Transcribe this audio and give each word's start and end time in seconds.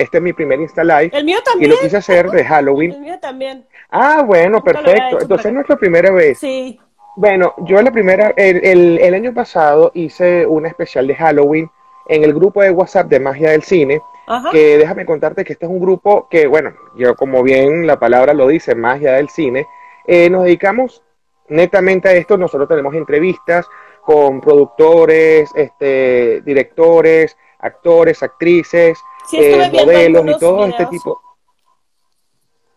este 0.00 0.18
es 0.18 0.22
mi 0.22 0.32
primer 0.32 0.60
Insta 0.60 0.82
Live. 0.84 1.10
El 1.12 1.24
mío 1.24 1.38
Y 1.40 1.44
también. 1.44 1.70
lo 1.70 1.78
quise 1.78 1.96
hacer 1.96 2.30
de 2.30 2.44
Halloween. 2.44 2.92
El 2.92 3.00
mío 3.00 3.18
también. 3.20 3.66
Ah, 3.90 4.22
bueno, 4.26 4.58
Nunca 4.58 4.72
perfecto. 4.72 5.06
hecho, 5.08 5.20
Entonces 5.20 5.46
es 5.46 5.52
nuestra 5.52 5.76
primera 5.76 6.10
vez. 6.12 6.38
Sí. 6.38 6.78
Bueno, 7.16 7.54
yo 7.58 7.80
la 7.82 7.90
primera, 7.90 8.32
el, 8.36 8.64
el- 8.64 8.98
el 8.98 9.14
año 9.14 9.34
pasado 9.34 9.90
hice 9.94 10.46
una 10.46 10.68
especial 10.68 11.06
de 11.06 11.14
Halloween 11.16 11.70
en 12.08 12.24
el 12.24 12.32
grupo 12.32 12.62
de 12.62 12.70
WhatsApp 12.70 13.08
de 13.08 13.20
Magia 13.20 13.50
del 13.50 13.62
Cine, 13.62 14.00
Ajá. 14.26 14.50
que 14.50 14.78
déjame 14.78 15.04
contarte 15.04 15.44
que 15.44 15.52
este 15.52 15.66
es 15.66 15.70
un 15.70 15.80
grupo 15.80 16.28
que, 16.30 16.46
bueno, 16.46 16.72
yo 16.96 17.14
como 17.16 17.42
bien 17.42 17.86
la 17.86 17.98
palabra 17.98 18.32
lo 18.32 18.46
dice, 18.48 18.74
Magia 18.74 19.12
del 19.14 19.28
Cine, 19.28 19.66
eh, 20.06 20.30
nos 20.30 20.44
dedicamos 20.44 21.02
netamente 21.48 22.08
a 22.08 22.12
esto. 22.12 22.36
Nosotros 22.38 22.68
tenemos 22.68 22.94
entrevistas 22.94 23.66
con 24.02 24.40
productores, 24.40 25.50
este, 25.54 26.40
directores, 26.42 27.36
actores, 27.58 28.22
actrices, 28.22 28.98
Sí, 29.30 29.38
eh, 29.40 29.70
modelos 29.72 30.26
y 30.26 30.38
todo 30.38 30.66
este 30.66 30.86
tipo. 30.86 31.20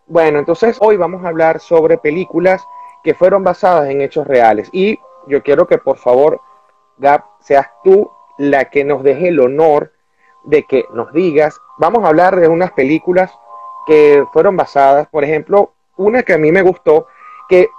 Bueno, 0.06 0.38
entonces 0.38 0.78
hoy 0.82 0.98
vamos 0.98 1.26
a 1.26 1.30
hablar 1.30 1.60
sobre 1.60 1.98
películas 1.98 2.64
que 3.04 3.16
fueron 3.16 3.44
basadas 3.44 3.90
en 3.90 4.02
hechos 4.02 4.28
reales. 4.28 4.70
Y 4.72 5.00
yo 5.28 5.42
quiero 5.42 5.66
que 5.66 5.80
por 5.80 5.98
favor, 5.98 6.40
Gab, 6.98 7.24
seas 7.40 7.68
tú 7.84 8.12
la 8.38 8.66
que 8.66 8.84
nos 8.84 9.02
deje 9.02 9.30
el 9.30 9.40
honor 9.40 9.94
de 10.44 10.64
que 10.64 10.86
nos 10.94 11.12
digas. 11.12 11.60
Vamos 11.80 12.04
a 12.04 12.10
hablar 12.10 12.36
de 12.36 12.48
unas 12.48 12.72
películas 12.74 13.32
que 13.88 14.24
fueron 14.32 14.56
basadas, 14.56 15.08
por 15.08 15.24
ejemplo, 15.24 15.74
una 15.98 16.22
que 16.22 16.34
a 16.34 16.38
mí 16.38 16.52
me 16.52 16.62
gustó, 16.62 17.08
que 17.50 17.70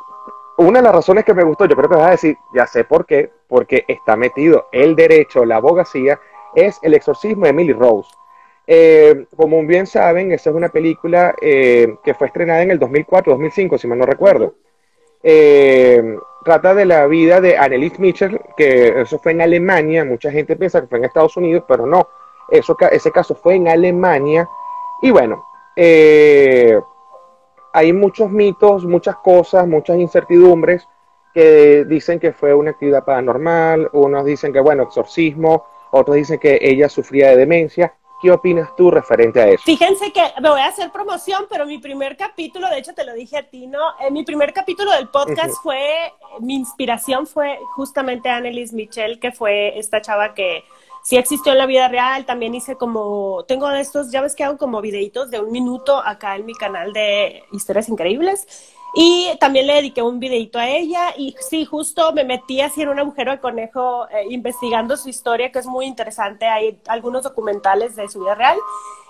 una 0.56 0.80
de 0.80 0.84
las 0.84 0.95
razones 0.95 1.25
que 1.25 1.34
me 1.34 1.45
gustó, 1.45 1.66
yo 1.66 1.77
creo 1.77 1.88
que 1.88 1.97
vas 1.97 2.09
a 2.09 2.12
decir, 2.12 2.36
ya 2.52 2.66
sé 2.66 2.84
por 2.84 3.06
qué, 3.06 3.33
porque 3.48 3.84
está 3.86 4.16
metido 4.16 4.69
el 4.72 4.97
derecho, 4.97 5.45
la 5.45 5.56
abogacía, 5.56 6.19
es 6.55 6.78
El 6.83 6.94
exorcismo 6.94 7.44
de 7.44 7.50
Emily 7.50 7.72
Rose. 7.72 8.11
Eh, 8.66 9.26
como 9.36 9.62
bien 9.66 9.86
saben, 9.86 10.32
esa 10.32 10.50
es 10.50 10.56
una 10.56 10.70
película 10.70 11.34
eh, 11.40 11.96
que 12.02 12.14
fue 12.14 12.28
estrenada 12.28 12.62
en 12.62 12.70
el 12.70 12.80
2004-2005, 12.80 13.78
si 13.78 13.86
mal 13.86 13.98
no 13.98 14.06
recuerdo. 14.06 14.54
Eh, 15.22 16.18
trata 16.44 16.74
de 16.74 16.84
la 16.84 17.06
vida 17.06 17.40
de 17.40 17.56
Annelies 17.56 17.98
Mitchell, 17.98 18.40
que 18.56 19.02
eso 19.02 19.18
fue 19.18 19.32
en 19.32 19.42
Alemania, 19.42 20.04
mucha 20.04 20.30
gente 20.30 20.56
piensa 20.56 20.80
que 20.80 20.86
fue 20.86 20.98
en 20.98 21.04
Estados 21.04 21.36
Unidos, 21.36 21.64
pero 21.66 21.86
no, 21.86 22.08
eso, 22.50 22.76
ese 22.90 23.10
caso 23.10 23.34
fue 23.34 23.54
en 23.56 23.68
Alemania. 23.68 24.48
Y 25.02 25.10
bueno, 25.10 25.44
eh, 25.76 26.78
hay 27.72 27.92
muchos 27.92 28.30
mitos, 28.30 28.84
muchas 28.84 29.16
cosas, 29.16 29.66
muchas 29.66 29.98
incertidumbres 29.98 30.86
que 31.34 31.84
dicen 31.84 32.20
que 32.20 32.32
fue 32.32 32.54
una 32.54 32.70
actividad 32.70 33.04
paranormal, 33.04 33.90
unos 33.92 34.24
dicen 34.24 34.52
que, 34.52 34.60
bueno, 34.60 34.84
exorcismo, 34.84 35.66
otros 35.90 36.16
dicen 36.16 36.38
que 36.38 36.58
ella 36.60 36.88
sufría 36.88 37.30
de 37.30 37.36
demencia. 37.36 37.94
¿Qué 38.25 38.30
opinas 38.30 38.75
tú 38.75 38.91
referente 38.91 39.39
a 39.39 39.48
eso? 39.48 39.62
Fíjense 39.64 40.11
que 40.11 40.22
me 40.41 40.48
voy 40.48 40.61
a 40.61 40.69
hacer 40.69 40.91
promoción, 40.91 41.44
pero 41.50 41.67
mi 41.67 41.77
primer 41.77 42.17
capítulo, 42.17 42.70
de 42.70 42.78
hecho 42.78 42.94
te 42.94 43.05
lo 43.05 43.12
dije 43.12 43.36
a 43.36 43.42
ti, 43.42 43.66
¿no? 43.66 43.81
Eh, 44.00 44.11
mi 44.11 44.25
primer 44.25 44.55
capítulo 44.55 44.92
del 44.92 45.08
podcast 45.08 45.62
fue, 45.62 46.11
mi 46.41 46.55
inspiración 46.55 47.27
fue 47.27 47.58
justamente 47.77 48.31
Annelies 48.31 48.72
Michel, 48.72 49.20
que 49.20 49.31
fue 49.31 49.78
esta 49.78 50.00
chava 50.00 50.33
que 50.33 50.64
sí 51.03 51.19
existió 51.19 51.53
en 51.53 51.58
la 51.58 51.66
vida 51.66 51.86
real. 51.89 52.25
También 52.25 52.55
hice 52.55 52.77
como, 52.77 53.44
tengo 53.47 53.69
de 53.69 53.83
estos, 53.83 54.11
ya 54.11 54.22
ves 54.22 54.34
que 54.34 54.42
hago 54.42 54.56
como 54.56 54.81
videitos 54.81 55.31
de 55.31 55.41
un 55.41 55.53
minuto 55.53 55.98
acá 55.98 56.34
en 56.36 56.47
mi 56.47 56.55
canal 56.55 56.94
de 56.94 57.44
Historias 57.53 57.91
Increíbles. 57.91 58.73
Y 58.97 59.37
también 59.41 59.67
le 59.67 59.75
dediqué 59.75 60.03
un 60.03 60.20
videito 60.20 60.59
a 60.59 60.69
ella 60.69 61.14
y 61.17 61.34
sí, 61.41 61.64
justo 61.64 62.12
me 62.12 62.23
metí 62.23 62.61
así 62.61 62.83
en 62.83 62.91
un 62.91 63.00
agujero 63.00 63.33
de 63.33 63.41
conejo 63.41 64.09
eh, 64.09 64.27
investigando 64.31 64.97
su 64.97 65.09
historia, 65.09 65.50
que 65.50 65.59
es 65.59 65.67
muy 65.67 65.87
interesante. 65.87 66.47
Hay 66.47 66.81
algunos 66.87 67.25
documentales 67.25 67.97
de 67.97 68.09
su 68.09 68.20
vida 68.20 68.37
real. 68.37 68.56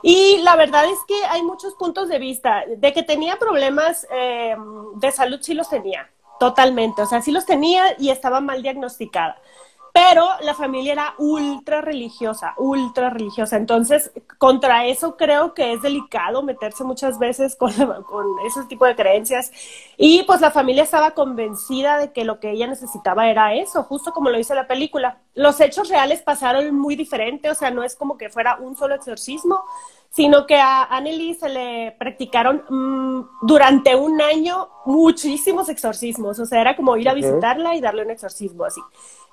Y 0.03 0.39
la 0.39 0.57
verdad 0.57 0.87
es 0.87 0.99
que 1.07 1.23
hay 1.27 1.43
muchos 1.43 1.75
puntos 1.75 2.09
de 2.09 2.19
vista. 2.19 2.65
De 2.67 2.95
que 2.95 3.03
tenía 3.03 3.37
problemas 3.37 4.07
eh, 4.11 4.57
de 4.97 5.13
salud, 5.13 5.39
sí 5.43 5.53
los 5.53 5.69
tenía, 5.69 6.11
totalmente. 6.41 7.03
O 7.03 7.07
sea, 7.07 7.21
sí 7.21 7.31
los 7.31 7.45
tenía 7.45 7.95
y 7.99 8.09
estaba 8.09 8.41
mal 8.41 8.63
diagnosticada. 8.63 9.37
Pero 9.95 10.27
la 10.41 10.55
familia 10.55 10.93
era 10.93 11.15
ultra 11.19 11.81
religiosa, 11.81 12.55
ultra 12.57 13.11
religiosa. 13.11 13.57
Entonces, 13.57 14.11
contra 14.39 14.87
eso 14.87 15.17
creo 15.17 15.55
que 15.55 15.73
es 15.73 15.83
delicado 15.83 16.43
meterse 16.43 16.83
muchas 16.83 17.17
veces 17.21 17.55
con, 17.55 17.71
con 18.03 18.27
ese 18.45 18.65
tipo 18.65 18.87
de 18.87 18.97
creencias. 18.97 19.53
Y 19.97 20.25
pues 20.25 20.41
la 20.41 20.51
familia 20.51 20.83
estaba 20.83 21.13
convencida 21.13 21.97
de 21.97 22.13
que 22.13 22.25
lo 22.25 22.41
que 22.41 22.51
ella 22.51 22.67
necesitaba 22.67 23.29
era 23.29 23.55
eso, 23.55 23.85
justo 23.85 24.13
como 24.13 24.31
lo 24.31 24.37
dice 24.37 24.57
la 24.57 24.67
película. 24.67 25.21
Los 25.33 25.61
hechos 25.61 25.89
reales 25.89 26.23
pasaron 26.23 26.75
muy 26.75 26.97
diferente, 26.97 27.49
o 27.49 27.55
sea, 27.55 27.71
no 27.71 27.85
es 27.85 27.95
como 27.95 28.19
que 28.19 28.31
fuera 28.31 28.57
un 28.57 28.77
solo 28.77 28.97
exorcismo, 28.97 29.63
sino 30.11 30.45
que 30.47 30.57
a 30.57 30.85
Anneli 30.85 31.35
se 31.35 31.49
le 31.49 31.95
practicaron 31.99 32.65
mmm, 32.69 33.27
durante 33.43 33.95
un 33.95 34.21
año 34.21 34.69
muchísimos 34.87 35.69
exorcismos, 35.69 36.39
o 36.41 36.47
sea, 36.47 36.61
era 36.61 36.77
como 36.77 36.97
ir 36.97 37.09
a 37.09 37.15
visitarla 37.15 37.77
y 37.77 37.81
darle 37.81 38.03
un 38.03 38.11
exorcismo 38.11 38.65
así. 38.65 38.81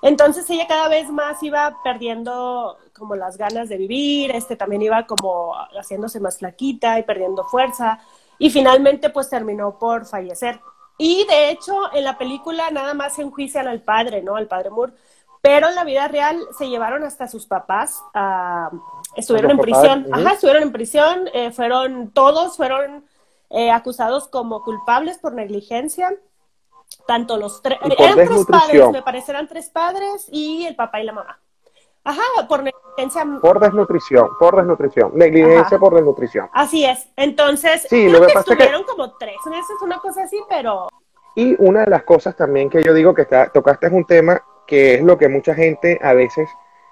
Entonces 0.02 0.50
ella 0.50 0.66
cada 0.66 0.88
vez 0.88 1.08
más 1.10 1.40
iba 1.44 1.78
perdiendo 1.84 2.76
como 2.92 3.14
las 3.14 3.36
ganas 3.36 3.68
de 3.68 3.76
vivir, 3.76 4.32
este 4.32 4.56
también 4.56 4.82
iba 4.82 5.06
como 5.06 5.54
haciéndose 5.78 6.18
más 6.18 6.38
flaquita 6.38 6.98
y 6.98 7.04
perdiendo 7.04 7.44
fuerza 7.44 8.00
y 8.36 8.50
finalmente 8.50 9.10
pues 9.10 9.30
terminó 9.30 9.78
por 9.78 10.04
fallecer. 10.04 10.60
Y 10.98 11.24
de 11.26 11.50
hecho 11.50 11.74
en 11.94 12.02
la 12.02 12.18
película 12.18 12.70
nada 12.72 12.94
más 12.94 13.14
se 13.14 13.22
enjuician 13.22 13.68
al 13.68 13.82
padre, 13.82 14.22
¿no? 14.22 14.34
Al 14.34 14.48
padre 14.48 14.70
Moore, 14.70 14.92
pero 15.40 15.68
en 15.68 15.76
la 15.76 15.84
vida 15.84 16.08
real 16.08 16.36
se 16.58 16.68
llevaron 16.68 17.04
hasta 17.04 17.28
sus 17.28 17.46
papás, 17.46 18.02
uh, 18.14 18.76
estuvieron 19.14 19.52
en 19.52 19.56
papás, 19.58 19.80
prisión, 19.80 20.06
ajá, 20.12 20.32
estuvieron 20.32 20.62
en 20.64 20.72
prisión, 20.72 21.28
eh, 21.32 21.52
fueron 21.52 22.10
todos 22.10 22.56
fueron 22.56 23.04
eh, 23.50 23.70
acusados 23.70 24.26
como 24.26 24.64
culpables 24.64 25.18
por 25.18 25.32
negligencia 25.32 26.12
tanto 27.06 27.36
los 27.36 27.62
tres, 27.62 27.78
eran 27.98 28.14
tres 28.16 28.46
padres, 28.46 28.90
me 28.90 29.02
parece, 29.02 29.32
eran 29.32 29.48
tres 29.48 29.70
padres 29.70 30.26
y 30.30 30.66
el 30.66 30.76
papá 30.76 31.00
y 31.00 31.04
la 31.04 31.12
mamá. 31.12 31.38
Ajá, 32.04 32.22
por 32.48 32.62
negligencia. 32.62 33.24
Por 33.40 33.60
desnutrición, 33.60 34.28
por 34.38 34.56
desnutrición, 34.56 35.12
negligencia 35.14 35.76
Ajá. 35.76 35.78
por 35.78 35.94
desnutrición. 35.94 36.48
Así 36.52 36.84
es, 36.84 37.08
entonces, 37.16 37.82
sí, 37.82 38.08
creo 38.08 38.20
lo 38.20 38.26
que, 38.26 38.32
que 38.32 38.38
estuvieron 38.38 38.82
que... 38.82 38.88
como 38.88 39.16
tres 39.16 39.36
meses, 39.48 39.76
una 39.82 39.98
cosa 39.98 40.24
así, 40.24 40.40
pero... 40.48 40.88
Y 41.34 41.54
una 41.64 41.84
de 41.84 41.90
las 41.90 42.02
cosas 42.02 42.36
también 42.36 42.68
que 42.68 42.82
yo 42.82 42.92
digo 42.92 43.14
que 43.14 43.22
está, 43.22 43.48
tocaste 43.48 43.86
es 43.86 43.92
un 43.92 44.04
tema 44.04 44.42
que 44.66 44.94
es 44.94 45.02
lo 45.02 45.16
que 45.16 45.28
mucha 45.28 45.54
gente 45.54 45.98
a 46.02 46.12
veces, 46.12 46.48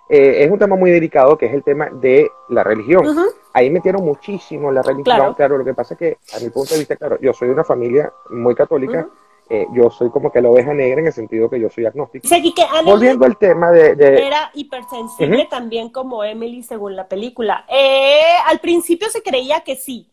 eh, 0.08 0.44
es 0.44 0.50
un 0.50 0.58
tema 0.58 0.76
muy 0.76 0.90
delicado, 0.90 1.36
que 1.36 1.46
es 1.46 1.54
el 1.54 1.62
tema 1.62 1.88
de 1.92 2.30
la 2.48 2.62
religión. 2.62 3.06
Uh 3.06 3.10
-huh. 3.12 3.34
Ahí 3.52 3.68
metieron 3.68 4.04
muchísimo 4.04 4.70
la 4.70 4.82
religión, 4.82 5.16
claro. 5.16 5.34
claro. 5.34 5.58
lo 5.58 5.64
que 5.64 5.74
pasa 5.74 5.94
es 5.94 5.98
que 5.98 6.18
a 6.36 6.40
mi 6.40 6.50
punto 6.50 6.74
de 6.74 6.78
vista, 6.78 6.96
claro, 6.96 7.18
yo 7.20 7.32
soy 7.32 7.48
de 7.48 7.54
una 7.54 7.64
familia 7.64 8.12
muy 8.30 8.54
católica, 8.54 9.00
uh 9.00 9.10
-huh 9.10 9.29
eh, 9.52 9.66
yo 9.72 9.90
soy 9.90 10.10
como 10.10 10.30
que 10.30 10.40
la 10.40 10.48
oveja 10.48 10.72
negra 10.72 11.00
en 11.00 11.08
el 11.08 11.12
sentido 11.12 11.50
que 11.50 11.58
yo 11.58 11.68
soy 11.68 11.84
agnóstico. 11.84 12.28
Sea, 12.28 12.40
que 12.40 12.52
Volviendo 12.84 13.26
al 13.26 13.36
tema 13.36 13.72
de, 13.72 13.96
de... 13.96 14.24
Era 14.24 14.52
hipersensible 14.54 15.38
uh 15.38 15.40
-huh. 15.40 15.48
también 15.48 15.90
como 15.90 16.22
Emily 16.22 16.62
según 16.62 16.94
la 16.94 17.08
película. 17.08 17.64
Eh, 17.68 18.22
al 18.46 18.60
principio 18.60 19.10
se 19.10 19.24
creía 19.24 19.62
que 19.62 19.74
sí, 19.74 20.08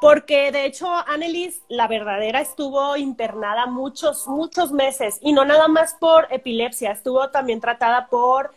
porque 0.00 0.50
de 0.52 0.64
hecho 0.64 0.86
Annelies, 1.06 1.60
la 1.68 1.86
verdadera, 1.86 2.40
estuvo 2.40 2.96
internada 2.96 3.66
muchos, 3.66 4.26
muchos 4.26 4.72
meses 4.72 5.18
y 5.20 5.34
no 5.34 5.44
nada 5.44 5.68
más 5.68 5.94
por 6.00 6.26
epilepsia, 6.30 6.92
estuvo 6.92 7.28
también 7.28 7.60
tratada 7.60 8.06
por 8.06 8.52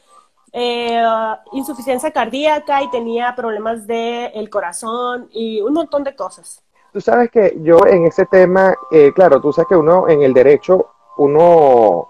eh, 0.53 1.03
insuficiencia 1.51 2.11
cardíaca 2.11 2.81
y 2.81 2.89
tenía 2.89 3.35
problemas 3.35 3.85
del 3.85 4.31
el 4.33 4.49
corazón 4.49 5.27
y 5.33 5.59
un 5.59 5.73
montón 5.73 6.05
de 6.05 6.15
cosas. 6.15 6.63
Tú 6.91 6.99
sabes 6.99 7.31
que 7.31 7.57
yo 7.61 7.85
en 7.87 8.05
ese 8.05 8.25
tema, 8.25 8.75
eh, 8.91 9.11
claro, 9.15 9.39
tú 9.39 9.53
sabes 9.53 9.69
que 9.69 9.77
uno 9.77 10.09
en 10.09 10.23
el 10.23 10.33
derecho, 10.33 10.87
uno, 11.17 12.09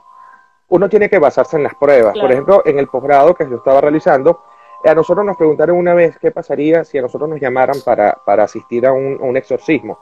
uno 0.70 0.90
tiene 0.90 1.08
que 1.08 1.20
basarse 1.20 1.58
en 1.58 1.64
las 1.64 1.76
pruebas. 1.76 2.14
Claro. 2.14 2.28
Por 2.28 2.32
ejemplo, 2.32 2.62
en 2.66 2.80
el 2.80 2.88
posgrado 2.88 3.36
que 3.36 3.48
yo 3.48 3.58
estaba 3.58 3.80
realizando, 3.82 4.42
a 4.84 4.96
nosotros 4.96 5.24
nos 5.24 5.38
preguntaron 5.38 5.78
una 5.78 5.94
vez 5.94 6.18
qué 6.18 6.32
pasaría 6.32 6.84
si 6.84 6.98
a 6.98 7.04
nosotros 7.04 7.30
nos 7.30 7.40
llamaran 7.40 7.78
para, 7.86 8.18
para 8.26 8.44
asistir 8.44 8.88
a 8.88 8.92
un, 8.92 9.20
a 9.22 9.26
un 9.26 9.38
exorcismo, 9.38 10.00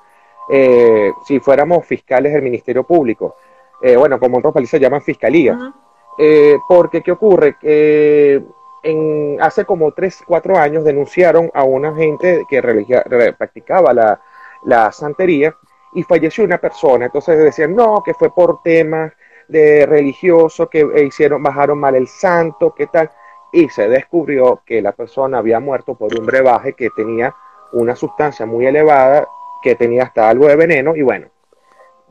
eh, 0.50 1.12
si 1.26 1.42
fuéramos 1.42 1.86
fiscales 1.86 2.32
del 2.32 2.42
Ministerio 2.42 2.84
Público. 2.84 3.36
Eh, 3.82 3.98
bueno, 3.98 4.18
como 4.18 4.38
en 4.38 4.40
otros 4.40 4.54
países 4.54 4.72
se 4.72 4.80
llaman 4.80 5.02
fiscalía. 5.02 5.54
Uh 5.54 5.58
-huh. 5.58 6.62
porque, 6.70 7.02
¿qué 7.02 7.12
ocurre? 7.12 7.58
Que 7.60 8.42
en, 8.84 9.38
hace 9.42 9.66
como 9.66 9.92
3, 9.92 10.24
4 10.26 10.58
años 10.58 10.86
denunciaron 10.86 11.52
a 11.54 11.64
una 11.64 11.94
gente 11.96 12.46
que 12.50 12.62
religia, 12.62 13.04
practicaba 13.38 13.94
la 13.94 14.22
la 14.64 14.92
santería 14.92 15.56
y 15.94 16.04
falleció 16.04 16.44
una 16.44 16.58
persona. 16.58 17.06
Entonces 17.06 17.38
decían, 17.38 17.76
no, 17.76 18.04
que 18.04 18.14
fue 18.14 18.34
por 18.34 18.62
temas 18.62 19.14
de 19.48 19.86
religioso, 19.86 20.70
que 20.70 20.88
hicieron, 21.06 21.42
bajaron 21.42 21.80
mal 21.80 21.96
el 21.96 22.08
santo, 22.08 22.74
qué 22.76 22.88
tal. 22.88 23.10
Y 23.52 23.70
se 23.70 23.90
descubrió 23.90 24.62
que 24.66 24.82
la 24.82 24.92
persona 24.92 25.40
había 25.40 25.60
muerto 25.60 25.96
por 25.96 26.18
un 26.18 26.26
brebaje 26.26 26.74
que 26.74 26.90
tenía 26.92 27.36
una 27.72 27.96
sustancia 27.96 28.46
muy 28.46 28.66
elevada, 28.68 29.28
que 29.62 29.76
tenía 29.76 30.04
hasta 30.04 30.30
algo 30.30 30.48
de 30.48 30.56
veneno, 30.56 30.96
y 30.96 31.02
bueno, 31.02 31.28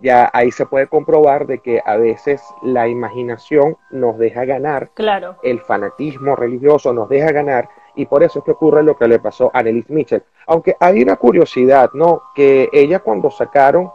ya 0.00 0.30
ahí 0.32 0.50
se 0.50 0.66
puede 0.66 0.86
comprobar 0.86 1.46
de 1.46 1.58
que 1.58 1.82
a 1.84 1.96
veces 1.96 2.42
la 2.62 2.88
imaginación 2.88 3.76
nos 3.90 4.18
deja 4.18 4.44
ganar, 4.44 4.90
claro. 4.94 5.36
el 5.42 5.60
fanatismo 5.60 6.36
religioso 6.36 6.92
nos 6.92 7.08
deja 7.08 7.32
ganar, 7.32 7.68
y 7.98 8.06
por 8.06 8.22
eso 8.22 8.38
es 8.38 8.44
que 8.44 8.52
ocurre 8.52 8.84
lo 8.84 8.96
que 8.96 9.08
le 9.08 9.18
pasó 9.18 9.50
a 9.52 9.58
Annelies 9.58 9.90
Mitchell. 9.90 10.22
Aunque 10.46 10.76
hay 10.78 11.02
una 11.02 11.16
curiosidad, 11.16 11.90
¿no? 11.94 12.22
Que 12.32 12.68
ella 12.72 13.00
cuando 13.00 13.28
sacaron, 13.28 13.90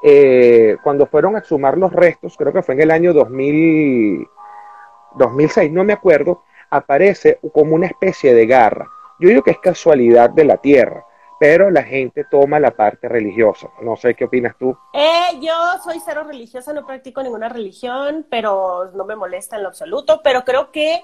eh, 0.00 0.76
cuando 0.80 1.06
fueron 1.06 1.34
a 1.34 1.40
exhumar 1.40 1.76
los 1.76 1.92
restos, 1.92 2.36
creo 2.36 2.52
que 2.52 2.62
fue 2.62 2.76
en 2.76 2.82
el 2.82 2.92
año 2.92 3.12
2000, 3.12 4.28
2006, 5.16 5.72
no 5.72 5.82
me 5.82 5.92
acuerdo, 5.92 6.44
aparece 6.70 7.40
como 7.52 7.74
una 7.74 7.86
especie 7.86 8.32
de 8.32 8.46
garra. 8.46 8.86
Yo 9.18 9.28
digo 9.28 9.42
que 9.42 9.50
es 9.50 9.58
casualidad 9.58 10.30
de 10.30 10.44
la 10.44 10.58
tierra, 10.58 11.04
pero 11.40 11.68
la 11.68 11.82
gente 11.82 12.24
toma 12.30 12.60
la 12.60 12.70
parte 12.70 13.08
religiosa. 13.08 13.70
No 13.82 13.96
sé 13.96 14.14
qué 14.14 14.26
opinas 14.26 14.54
tú. 14.56 14.78
Eh, 14.92 15.40
yo 15.40 15.52
soy 15.82 15.98
cero 15.98 16.22
religiosa, 16.22 16.72
no 16.72 16.86
practico 16.86 17.24
ninguna 17.24 17.48
religión, 17.48 18.24
pero 18.30 18.92
no 18.94 19.04
me 19.04 19.16
molesta 19.16 19.56
en 19.56 19.64
lo 19.64 19.70
absoluto, 19.70 20.20
pero 20.22 20.44
creo 20.44 20.70
que 20.70 21.02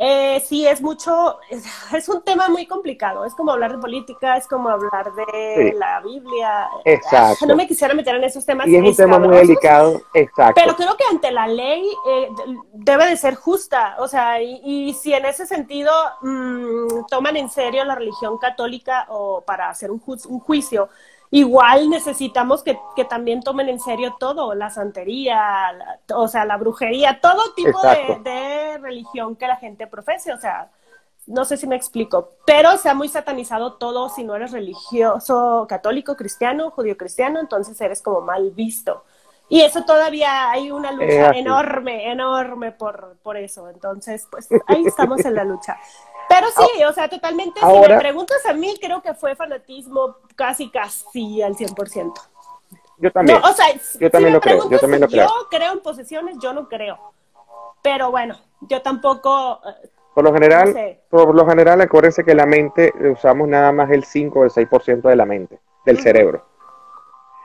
eh, 0.00 0.40
sí, 0.46 0.64
es 0.64 0.80
mucho, 0.80 1.38
es, 1.92 2.08
un 2.08 2.22
tema 2.22 2.48
muy 2.48 2.66
complicado. 2.66 3.24
Es 3.24 3.34
como 3.34 3.50
hablar 3.50 3.72
de 3.72 3.78
política, 3.78 4.36
es 4.36 4.46
como 4.46 4.68
hablar 4.68 5.12
de 5.12 5.74
la 5.76 6.00
Biblia. 6.00 6.68
Exacto. 6.84 7.46
No 7.46 7.56
me 7.56 7.66
quisiera 7.66 7.94
meter 7.94 8.14
en 8.14 8.24
esos 8.24 8.46
temas. 8.46 8.68
Y 8.68 8.76
es 8.76 8.82
un 8.82 8.94
tema 8.94 9.18
muy 9.18 9.36
delicado, 9.36 10.00
exacto. 10.14 10.60
Pero 10.60 10.76
creo 10.76 10.96
que 10.96 11.04
ante 11.10 11.32
la 11.32 11.48
ley 11.48 11.84
eh, 12.08 12.28
debe 12.72 13.06
de 13.06 13.16
ser 13.16 13.34
justa. 13.34 13.96
O 13.98 14.06
sea, 14.06 14.40
y, 14.40 14.94
si 14.94 15.12
en 15.12 15.24
ese 15.24 15.46
sentido 15.46 15.92
mm, 16.22 17.06
toman 17.10 17.36
en 17.36 17.50
serio 17.50 17.84
la 17.84 17.96
religión 17.96 18.38
católica 18.38 19.06
o 19.08 19.42
para 19.42 19.68
hacer 19.68 19.90
un, 19.90 20.00
un 20.06 20.40
juicio, 20.40 20.88
igual 21.30 21.90
necesitamos 21.90 22.62
que, 22.62 22.78
también 23.08 23.42
tomen 23.42 23.68
en 23.68 23.80
serio 23.80 24.16
todo, 24.18 24.54
la 24.54 24.70
santería, 24.70 25.98
o 26.14 26.28
sea, 26.28 26.44
la 26.44 26.56
brujería, 26.56 27.20
todo 27.20 27.52
tipo 27.54 27.80
de, 28.24 28.78
religión 28.78 29.36
que 29.36 29.46
la 29.46 29.56
gente 29.56 29.86
profese, 29.86 30.32
o 30.32 30.38
sea, 30.38 30.70
no 31.26 31.44
sé 31.44 31.56
si 31.56 31.66
me 31.66 31.76
explico, 31.76 32.32
pero 32.46 32.76
se 32.78 32.88
ha 32.88 32.94
muy 32.94 33.08
satanizado 33.08 33.74
todo 33.74 34.08
si 34.08 34.24
no 34.24 34.34
eres 34.34 34.52
religioso 34.52 35.66
católico, 35.68 36.16
cristiano, 36.16 36.70
judío 36.70 36.96
cristiano, 36.96 37.40
entonces 37.40 37.78
eres 37.80 38.00
como 38.00 38.22
mal 38.22 38.50
visto. 38.52 39.04
Y 39.50 39.62
eso 39.62 39.82
todavía 39.84 40.50
hay 40.50 40.70
una 40.70 40.92
lucha 40.92 41.30
enorme, 41.30 42.10
enorme 42.10 42.72
por, 42.72 43.16
por 43.22 43.38
eso. 43.38 43.68
Entonces, 43.70 44.26
pues 44.30 44.46
ahí 44.66 44.84
estamos 44.86 45.24
en 45.24 45.34
la 45.34 45.44
lucha. 45.44 45.78
Pero 46.28 46.46
sí, 46.48 46.84
o 46.84 46.92
sea, 46.92 47.08
totalmente, 47.08 47.60
si 47.60 47.88
me 47.88 47.98
preguntas 47.98 48.44
a 48.46 48.52
mí, 48.52 48.76
creo 48.80 49.00
que 49.02 49.14
fue 49.14 49.34
fanatismo 49.34 50.16
casi, 50.36 50.70
casi 50.70 51.42
al 51.42 51.54
100%. 51.54 52.12
Yo 52.98 53.12
también. 53.12 53.38
o 53.42 53.52
sea, 53.52 53.66
yo 54.00 54.10
también 54.10 54.34
lo 54.34 54.40
creo. 54.40 54.68
Yo 54.70 54.78
también 54.78 55.00
lo 55.00 55.08
creo. 55.08 55.26
Yo 55.26 55.48
creo 55.50 55.72
en 55.72 55.80
posesiones, 55.80 56.36
yo 56.38 56.52
no 56.52 56.68
creo. 56.68 56.98
Pero 57.82 58.10
bueno, 58.10 58.36
yo 58.62 58.82
tampoco. 58.82 59.60
Eh, 59.66 59.88
por 60.14 60.24
lo 60.24 60.32
general, 60.32 60.98
por 61.08 61.34
lo 61.34 61.46
general, 61.46 61.80
acuérdense 61.80 62.24
que 62.24 62.34
la 62.34 62.44
mente 62.44 62.92
usamos 63.12 63.46
nada 63.46 63.70
más 63.70 63.90
el 63.90 64.04
5 64.04 64.40
o 64.40 64.44
el 64.44 64.50
6% 64.50 65.02
de 65.02 65.16
la 65.16 65.24
mente, 65.24 65.60
del 65.86 66.00
cerebro. 66.00 66.44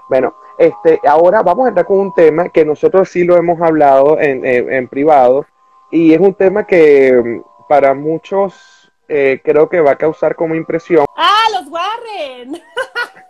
Bueno, 0.09 0.35
este, 0.57 0.99
ahora 1.07 1.43
vamos 1.43 1.65
a 1.65 1.69
entrar 1.69 1.85
con 1.85 1.99
un 1.99 2.13
tema 2.15 2.49
que 2.49 2.65
nosotros 2.65 3.09
sí 3.09 3.23
lo 3.23 3.37
hemos 3.37 3.61
hablado 3.61 4.19
en, 4.19 4.43
en 4.45 4.87
privado 4.87 5.45
y 5.91 6.13
es 6.13 6.19
un 6.19 6.33
tema 6.33 6.65
que 6.65 7.41
para 7.67 7.93
muchos 7.93 8.83
eh, 9.07 9.41
creo 9.43 9.67
que 9.69 9.81
va 9.81 9.91
a 9.91 9.97
causar 9.97 10.35
como 10.35 10.55
impresión. 10.55 11.05
¡Ah, 11.15 11.43
los 11.53 11.67
Warren! 11.67 12.61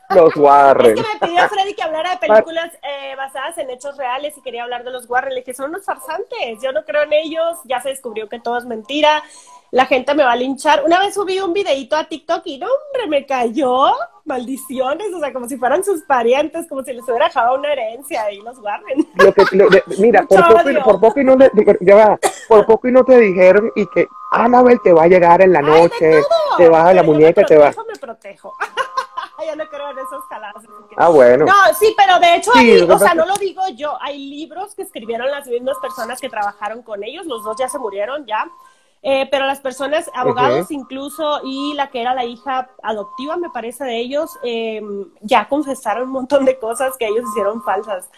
Los 0.09 0.35
Warren. 0.35 0.95
Es 0.95 1.03
que 1.03 1.13
me 1.13 1.27
pidió 1.27 1.50
Freddy 1.50 1.74
que 1.74 1.81
hablara 1.81 2.12
de 2.12 2.18
películas 2.18 2.71
eh, 2.83 3.15
basadas 3.18 3.57
en 3.57 3.71
hechos 3.71 3.97
reales 3.97 4.38
y 4.38 4.41
quería 4.41 4.62
hablar 4.62 4.83
de 4.83 4.91
los 4.91 5.09
Warren. 5.09 5.33
Le 5.33 5.39
dije, 5.39 5.56
son 5.56 5.71
unos 5.71 5.85
farsantes, 5.85 6.62
yo 6.62 6.71
no 6.71 6.85
creo 6.85 7.01
en 7.03 7.13
ellos, 7.13 7.57
ya 7.63 7.81
se 7.81 7.89
descubrió 7.89 8.30
que 8.30 8.39
todo 8.39 8.59
es 8.59 8.65
mentira, 8.65 9.24
la 9.71 9.88
gente 9.88 10.13
me 10.13 10.24
va 10.24 10.33
a 10.33 10.35
linchar. 10.35 10.83
Una 10.85 11.00
vez 11.00 11.15
subí 11.15 11.39
un 11.39 11.51
videito 11.51 11.95
a 11.95 12.03
TikTok 12.03 12.44
y 12.45 12.59
no, 12.59 12.68
hombre, 12.68 13.07
me 13.07 13.25
cayó 13.25 13.91
maldiciones, 14.24 15.12
o 15.15 15.19
sea, 15.19 15.33
como 15.33 15.50
si 15.50 15.57
fueran 15.57 15.83
sus 15.83 16.03
parientes, 16.03 16.68
como 16.69 16.83
si 16.83 16.94
les 16.94 17.03
hubiera 17.06 17.25
dejado 17.25 17.57
una 17.57 17.74
herencia 17.74 18.31
y 18.31 18.39
los 18.41 18.59
Warren. 18.59 19.07
mira, 19.97 20.21
por 20.27 20.47
poco, 20.47 20.69
y, 20.69 20.75
por 20.75 21.00
poco, 21.00 21.19
y, 21.19 21.24
no 21.24 21.38
por 22.47 22.65
poco 22.68 22.88
y 22.88 22.91
no 22.91 23.03
te 23.03 23.18
dijeron 23.18 23.71
y 23.75 23.88
que 23.88 24.07
Annabelle 24.33 24.80
te 24.83 24.94
va 24.94 25.03
a 25.03 25.07
llegar 25.07 25.41
en 25.41 25.53
la 25.53 25.62
noche, 25.62 26.21
te 26.57 26.69
vas 26.69 26.85
a 26.85 26.94
la 26.94 27.03
muñeca, 27.03 27.44
te 27.44 27.57
vas. 27.57 27.75
me 27.88 27.95
protejo. 28.00 28.53
ya 29.45 29.56
no 29.56 29.68
creo 29.68 29.91
en 29.91 30.00
esos 30.00 30.24
jalados. 30.25 30.63
Ah, 30.97 31.09
bueno. 31.09 31.45
No, 31.45 31.74
sí, 31.77 31.94
pero 31.97 32.19
de 32.19 32.35
hecho, 32.35 32.51
hay, 32.56 32.81
o 32.81 33.00
sea, 33.00 33.13
no 33.13 33.25
lo 33.25 33.35
digo 33.35 33.62
yo, 33.75 33.97
hay 34.01 34.18
libros 34.18 34.75
que 34.75 34.83
escribieron 34.83 35.30
las 35.30 35.47
mismas 35.47 35.77
personas 35.81 36.19
que 36.19 36.30
trabajaron 36.30 36.81
con 36.81 37.03
ellos, 37.03 37.25
los 37.25 37.44
dos 37.44 37.57
ya 37.57 37.69
se 37.69 37.80
murieron, 37.80 38.25
ya. 38.25 38.50
Eh, 39.06 39.27
pero 39.30 39.45
las 39.45 39.59
personas, 39.59 40.09
abogados 40.15 40.71
incluso, 40.71 41.41
y 41.44 41.74
la 41.74 41.89
que 41.89 42.01
era 42.01 42.15
la 42.15 42.24
hija 42.24 42.69
adoptiva, 42.81 43.35
me 43.35 43.50
parece, 43.50 43.83
de 43.83 44.00
ellos, 44.00 44.31
em, 44.44 45.09
ya 45.19 45.50
confesaron 45.50 46.03
un 46.03 46.13
montón 46.13 46.45
de 46.45 46.57
cosas 46.57 46.95
que 46.97 47.07
ellos 47.07 47.25
hicieron 47.31 47.62
falsas. 47.63 48.09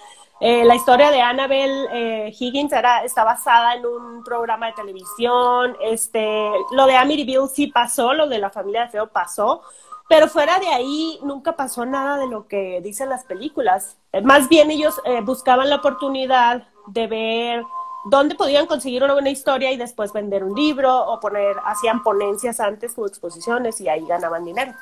Eh, 0.41 0.65
la 0.65 0.75
historia 0.75 1.11
de 1.11 1.21
Annabelle 1.21 1.87
eh, 1.93 2.35
Higgins 2.37 2.73
era, 2.73 3.03
está 3.03 3.23
basada 3.23 3.75
en 3.75 3.85
un 3.85 4.23
programa 4.23 4.67
de 4.67 4.73
televisión. 4.73 5.77
Este, 5.81 6.51
lo 6.71 6.85
de 6.85 6.97
Amityville 6.97 7.47
sí 7.47 7.67
pasó, 7.67 8.13
lo 8.13 8.27
de 8.27 8.39
la 8.39 8.49
familia 8.49 8.81
de 8.81 8.89
Feo 8.89 9.07
pasó, 9.07 9.61
pero 10.09 10.27
fuera 10.27 10.59
de 10.59 10.67
ahí 10.67 11.19
nunca 11.23 11.55
pasó 11.55 11.85
nada 11.85 12.17
de 12.17 12.27
lo 12.27 12.47
que 12.47 12.81
dicen 12.81 13.09
las 13.09 13.23
películas. 13.23 13.97
más 14.23 14.49
bien 14.49 14.69
ellos 14.71 14.95
buscaban 15.23 15.69
la 15.69 15.77
oportunidad 15.77 16.67
de 16.87 17.07
ver 17.07 17.63
dónde 18.05 18.35
podían 18.35 18.67
conseguir 18.67 19.03
una 19.03 19.13
buena 19.13 19.31
historia 19.31 19.71
y 19.71 19.77
después 19.77 20.13
vender 20.13 20.43
un 20.43 20.53
libro 20.55 20.95
o 20.95 21.19
poner, 21.19 21.55
hacían 21.65 22.03
ponencias 22.03 22.59
antes 22.59 22.93
o 22.97 23.07
exposiciones 23.07 23.81
y 23.81 23.89
ahí 23.89 24.05
ganaban 24.05 24.45
dinero. 24.45 24.73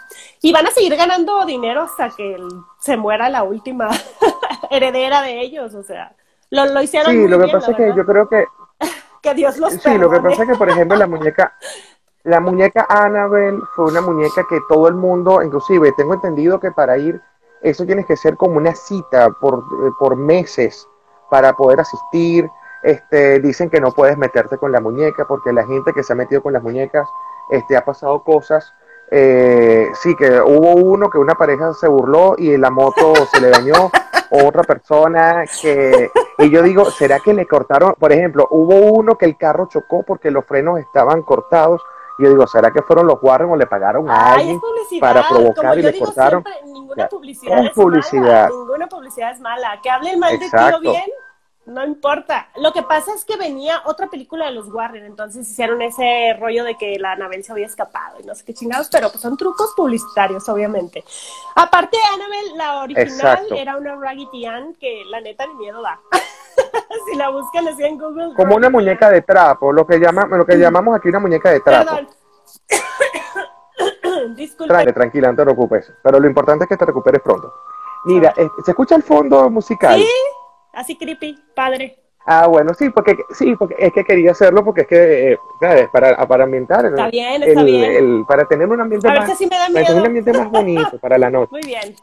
Y 0.42 0.52
van 0.52 0.68
a 0.68 0.72
seguir 0.72 0.96
ganando 0.96 1.46
dinero 1.46 1.84
hasta 1.84 2.10
que 2.10 2.38
se 2.80 2.98
muera 2.98 3.30
la 3.30 3.44
última 3.44 3.90
heredera 4.72 5.22
de 5.22 5.42
ellos, 5.42 5.74
o 5.74 5.84
sea, 5.84 6.16
lo, 6.50 6.66
lo 6.66 6.82
hicieron. 6.82 7.12
Sí, 7.12 7.28
lo 7.28 7.40
que 7.40 7.52
pasa 7.52 7.72
es 7.72 7.78
que 7.78 7.94
yo 7.96 8.06
creo 8.06 8.28
que... 8.30 8.46
que 9.22 9.34
Dios 9.34 9.58
los 9.58 9.74
Sí, 9.74 9.98
lo 9.98 10.10
que 10.10 10.20
pasa 10.20 10.44
es 10.44 10.50
que, 10.50 10.56
por 10.56 10.70
ejemplo, 10.70 10.98
la 10.98 11.08
muñeca... 11.08 11.56
La 12.26 12.40
muñeca 12.40 12.86
Annabelle 12.88 13.60
fue 13.76 13.86
una 13.86 14.00
muñeca 14.00 14.46
que 14.48 14.62
todo 14.70 14.88
el 14.88 14.94
mundo, 14.96 15.44
inclusive 15.44 15.92
tengo 15.98 16.14
entendido 16.14 16.58
que 16.58 16.72
para 16.72 16.98
ir, 16.98 17.20
eso 17.62 17.86
tienes 17.86 18.06
que 18.06 18.16
ser 18.16 18.38
como 18.38 18.56
una 18.56 18.74
cita 18.76 19.30
por, 19.42 19.56
eh, 19.60 19.92
por 20.00 20.16
meses 20.16 20.88
para 21.30 21.52
poder 21.52 21.82
asistir, 21.82 22.50
este, 22.84 23.40
dicen 23.40 23.70
que 23.70 23.82
no 23.82 23.92
puedes 23.92 24.18
meterte 24.18 24.58
con 24.58 24.72
la 24.72 24.82
muñeca 24.82 25.26
porque 25.26 25.54
la 25.54 25.66
gente 25.66 25.94
que 25.94 26.04
se 26.04 26.14
ha 26.14 26.16
metido 26.16 26.44
con 26.44 26.54
las 26.54 26.62
muñecas 26.62 27.10
este, 27.50 27.76
ha 27.76 27.84
pasado 27.84 28.24
cosas. 28.24 28.74
Eh, 29.10 29.90
sí, 30.02 30.16
que 30.16 30.42
hubo 30.42 30.74
uno 30.76 31.10
que 31.10 31.18
una 31.18 31.36
pareja 31.36 31.74
se 31.74 31.88
burló 31.88 32.36
y 32.38 32.58
la 32.58 32.70
moto 32.70 33.14
se 33.32 33.40
le 33.40 33.50
dañó, 33.50 33.90
otra 34.34 34.64
persona 34.64 35.46
que, 35.62 36.10
y 36.40 36.50
yo 36.50 36.64
digo, 36.64 36.90
¿será 36.90 37.20
que 37.20 37.34
le 37.34 37.46
cortaron? 37.46 37.94
Por 38.00 38.12
ejemplo, 38.12 38.48
hubo 38.50 38.76
uno 38.76 39.16
que 39.16 39.26
el 39.26 39.38
carro 39.38 39.68
chocó 39.70 40.04
porque 40.04 40.32
los 40.32 40.46
frenos 40.46 40.80
estaban 40.80 41.22
cortados. 41.22 41.82
Y 42.20 42.24
yo 42.24 42.30
digo, 42.30 42.46
¿será 42.46 42.72
que 42.72 42.82
fueron 42.84 43.08
los 43.08 43.18
Warren 43.22 43.50
o 43.50 43.56
le 43.56 43.66
pagaron 43.66 44.10
a 44.10 44.34
alguien 44.34 44.62
para 45.00 45.28
provocar 45.28 45.78
y 45.80 45.82
le 45.82 45.98
cortaron? 45.98 46.44
ninguna 46.64 47.08
publicidad, 47.08 47.66
es 47.66 47.72
publicidad. 47.72 48.50
Mala, 48.50 48.60
ninguna 48.60 48.88
publicidad 48.88 49.32
es 49.32 49.40
mala. 49.40 49.80
Que 49.82 49.90
hablen 49.90 50.20
mal 50.20 50.38
de 50.38 50.46
ti 50.50 50.58
bien, 50.82 51.04
no 51.66 51.86
importa. 51.86 52.50
Lo 52.58 52.74
que 52.74 52.84
pasa 52.84 53.14
es 53.16 53.24
que 53.24 53.38
venía 53.38 53.82
otra 53.86 54.08
película 54.08 54.46
de 54.46 54.52
los 54.52 54.68
Warren, 54.68 55.06
entonces 55.06 55.50
hicieron 55.50 55.82
ese 55.82 56.36
rollo 56.40 56.64
de 56.64 56.76
que 56.76 57.00
la 57.00 57.14
Annabelle 57.14 57.44
se 57.44 57.52
había 57.52 57.66
escapado 57.66 58.20
y 58.20 58.26
no 58.26 58.36
sé 58.36 58.44
qué 58.44 58.54
chingados, 58.54 58.90
pero 58.92 59.10
pues 59.10 59.22
son 59.22 59.38
trucos 59.38 59.74
publicitarios, 59.76 60.48
obviamente. 60.50 61.04
Aparte, 61.56 61.98
Annabelle, 62.14 62.58
la 62.58 62.84
original, 62.84 63.48
era 63.52 63.78
una 63.78 63.96
Raggedy 63.96 64.46
Ann 64.46 64.76
que 64.76 65.04
la 65.06 65.22
neta 65.22 65.46
ni 65.48 65.56
miedo 65.56 65.82
da. 65.82 66.00
si 67.10 67.18
la 67.18 67.30
buscan 67.30 67.68
así 67.68 67.84
en 67.84 67.98
Google. 67.98 68.34
Como 68.36 68.56
una 68.56 68.70
muñeca 68.70 69.10
de 69.10 69.22
trapo, 69.22 69.72
lo 69.72 69.88
que, 69.88 70.00
llama, 70.00 70.26
lo 70.26 70.46
que 70.46 70.58
llamamos 70.58 70.98
aquí 70.98 71.08
una 71.10 71.20
muñeca 71.20 71.52
de 71.52 71.62
trapo. 71.62 71.96
Perdón. 71.96 72.10
Disculpe. 74.36 74.94
tranquila, 74.94 75.32
no 75.32 75.38
te 75.38 75.44
preocupes. 75.44 75.92
Pero 76.04 76.20
lo 76.20 76.28
importante 76.28 76.66
es 76.66 76.70
que 76.70 76.78
te 76.78 76.86
recuperes 76.86 77.22
pronto. 77.22 77.54
Mira, 78.06 78.34
¿se 78.36 78.72
escucha 78.72 78.96
el 78.96 79.04
fondo 79.04 79.50
musical? 79.50 80.00
Sí 80.00 80.10
así 80.74 80.98
creepy, 80.98 81.40
padre. 81.56 81.98
Ah, 82.26 82.48
bueno, 82.48 82.74
sí, 82.74 82.90
porque 82.90 83.18
sí, 83.32 83.56
porque 83.56 83.76
es 83.78 83.92
que 83.92 84.06
quería 84.06 84.32
hacerlo 84.32 84.64
porque 84.64 84.82
es 84.82 84.88
que 84.88 85.32
eh, 85.34 85.38
para, 85.92 86.26
para 86.26 86.46
ambientar 86.46 86.86
está 86.86 87.10
bien, 87.10 87.44
está 87.44 87.64
bien. 87.64 88.26
para 88.26 88.46
tener 88.46 88.68
un 88.68 88.80
ambiente 88.80 89.08
más 89.10 89.40
un 89.94 90.06
ambiente 90.06 90.32
más 90.32 90.50
bonito 90.52 90.98
para 91.00 91.18
la 91.18 91.30
noche. 91.30 91.52
Muy 91.52 91.62
bien. 91.66 91.96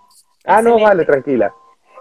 Ah, 0.44 0.60
no, 0.60 0.78
vale, 0.78 1.04
tranquila. 1.04 1.54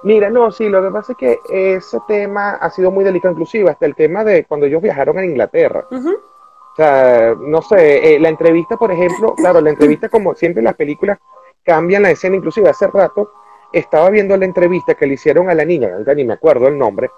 Mira, 0.04 0.30
no, 0.30 0.52
sí, 0.52 0.70
lo 0.70 0.82
que 0.82 0.92
pasa 0.92 1.12
es 1.14 1.18
que 1.18 1.40
ese 1.50 1.98
tema 2.08 2.52
ha 2.52 2.70
sido 2.70 2.92
muy 2.92 3.04
delicado, 3.04 3.34
inclusive 3.34 3.70
hasta 3.70 3.86
el 3.86 3.96
tema 3.96 4.24
de 4.24 4.46
cuando 4.46 4.66
ellos 4.66 4.82
viajaron 4.82 5.18
a 5.18 5.26
Inglaterra. 5.26 5.86
O 5.92 6.76
sea, 6.76 7.36
no 7.38 7.62
sé, 7.62 8.16
eh, 8.16 8.20
la 8.20 8.30
entrevista, 8.30 8.78
por 8.78 8.92
ejemplo, 8.92 9.34
claro, 9.36 9.60
la 9.60 9.72
entrevista 9.72 10.08
como 10.08 10.36
siempre 10.36 10.64
las 10.64 10.76
películas 10.76 11.20
cambian 11.64 12.04
la 12.04 12.12
escena, 12.12 12.38
inclusive 12.38 12.70
hace 12.70 12.88
rato 12.88 13.32
estaba 13.72 14.10
viendo 14.10 14.36
la 14.38 14.46
entrevista 14.46 14.96
que 14.96 15.08
le 15.08 15.14
hicieron 15.14 15.50
a 15.50 15.56
la 15.56 15.66
niña, 15.66 15.90
ni 16.16 16.24
me 16.24 16.34
acuerdo 16.34 16.68
el 16.68 16.78
nombre, 16.78 17.12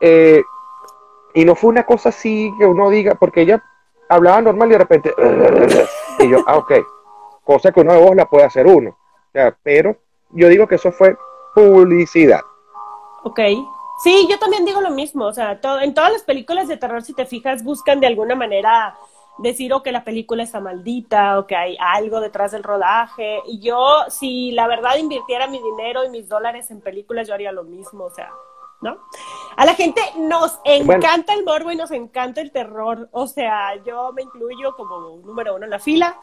eh, 0.00 0.42
y 1.34 1.44
no 1.44 1.54
fue 1.54 1.70
una 1.70 1.84
cosa 1.84 2.08
así 2.08 2.52
que 2.58 2.66
uno 2.66 2.90
diga, 2.90 3.14
porque 3.14 3.42
ella 3.42 3.62
hablaba 4.08 4.42
normal 4.42 4.68
y 4.68 4.72
de 4.72 4.78
repente, 4.78 5.14
Y 6.18 6.28
yo, 6.28 6.38
ah, 6.46 6.58
ok. 6.58 6.72
Cosa 7.44 7.72
que 7.72 7.80
uno 7.80 7.94
de 7.94 8.00
vos 8.00 8.14
la 8.14 8.26
puede 8.26 8.44
hacer 8.44 8.66
uno. 8.66 8.90
O 8.90 9.32
sea, 9.32 9.56
pero 9.62 9.96
yo 10.30 10.48
digo 10.48 10.66
que 10.66 10.74
eso 10.74 10.92
fue 10.92 11.16
publicidad. 11.54 12.40
Ok. 13.24 13.40
Sí, 14.02 14.26
yo 14.30 14.38
también 14.38 14.64
digo 14.64 14.80
lo 14.80 14.90
mismo. 14.90 15.24
O 15.26 15.32
sea, 15.32 15.58
en 15.82 15.94
todas 15.94 16.12
las 16.12 16.22
películas 16.22 16.68
de 16.68 16.76
terror, 16.76 17.02
si 17.02 17.14
te 17.14 17.26
fijas, 17.26 17.62
buscan 17.62 18.00
de 18.00 18.06
alguna 18.06 18.34
manera 18.34 18.96
decir 19.38 19.72
o 19.72 19.82
que 19.82 19.92
la 19.92 20.04
película 20.04 20.42
está 20.42 20.60
maldita 20.60 21.38
o 21.38 21.46
que 21.46 21.56
hay 21.56 21.76
algo 21.80 22.20
detrás 22.20 22.52
del 22.52 22.62
rodaje. 22.62 23.40
Y 23.46 23.60
yo, 23.60 24.04
si 24.08 24.52
la 24.52 24.66
verdad 24.66 24.96
invirtiera 24.96 25.46
mi 25.46 25.60
dinero 25.62 26.04
y 26.04 26.10
mis 26.10 26.28
dólares 26.28 26.70
en 26.70 26.80
películas, 26.80 27.28
yo 27.28 27.34
haría 27.34 27.52
lo 27.52 27.64
mismo. 27.64 28.04
O 28.04 28.10
sea, 28.10 28.30
¿no? 28.80 28.98
A 29.56 29.64
la 29.64 29.74
gente 29.74 30.00
nos 30.18 30.58
encanta 30.64 31.34
el 31.34 31.44
morbo 31.44 31.70
y 31.70 31.76
nos 31.76 31.90
encanta 31.90 32.40
el 32.40 32.50
terror. 32.50 33.08
O 33.12 33.26
sea, 33.26 33.76
yo 33.84 34.12
me 34.12 34.22
incluyo 34.22 34.74
como 34.76 35.18
número 35.24 35.54
uno 35.54 35.64
en 35.64 35.70
la 35.70 35.78
fila. 35.78 36.18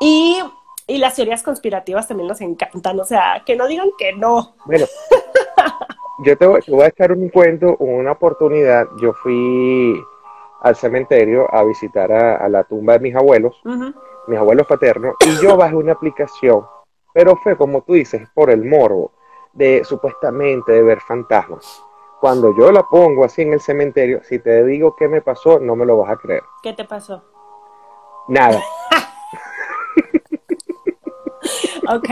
Y, 0.00 0.38
y 0.86 0.98
las 0.98 1.14
teorías 1.14 1.42
conspirativas 1.42 2.08
también 2.08 2.28
nos 2.28 2.40
encantan. 2.40 2.98
O 3.00 3.04
sea, 3.04 3.42
que 3.44 3.56
no 3.56 3.66
digan 3.66 3.90
que 3.98 4.12
no. 4.12 4.54
Bueno, 4.64 4.86
yo 6.24 6.36
te 6.36 6.46
voy, 6.46 6.82
a 6.82 6.88
echar 6.88 7.12
un 7.12 7.28
cuento, 7.28 7.76
una 7.78 8.12
oportunidad. 8.12 8.86
Yo 9.00 9.12
fui 9.12 10.02
al 10.60 10.76
cementerio 10.76 11.52
a 11.52 11.62
visitar 11.64 12.12
a, 12.12 12.48
la 12.48 12.64
tumba 12.64 12.94
de 12.94 13.00
mis 13.00 13.14
abuelos, 13.14 13.60
mis 14.26 14.38
abuelos 14.38 14.66
paternos, 14.66 15.14
y 15.20 15.42
yo 15.42 15.56
bajé 15.56 15.76
una 15.76 15.92
aplicación, 15.92 16.66
pero 17.12 17.36
fue 17.36 17.56
como 17.56 17.82
tú 17.82 17.94
dices, 17.94 18.28
por 18.34 18.50
el 18.50 18.64
morbo 18.64 19.12
de 19.52 19.82
supuestamente 19.84 20.72
de 20.72 20.82
ver 20.82 21.00
fantasmas. 21.00 21.82
Cuando 22.20 22.54
yo 22.56 22.70
la 22.70 22.82
pongo 22.82 23.24
así 23.24 23.42
en 23.42 23.54
el 23.54 23.60
cementerio, 23.60 24.22
si 24.24 24.38
te 24.38 24.62
digo 24.64 24.94
qué 24.94 25.08
me 25.08 25.22
pasó, 25.22 25.58
no 25.58 25.74
me 25.74 25.86
lo 25.86 25.96
vas 25.96 26.10
a 26.10 26.16
creer. 26.16 26.42
¿Qué 26.62 26.74
te 26.74 26.84
pasó? 26.84 27.24
Nada. 28.28 28.60
ok. 31.96 32.08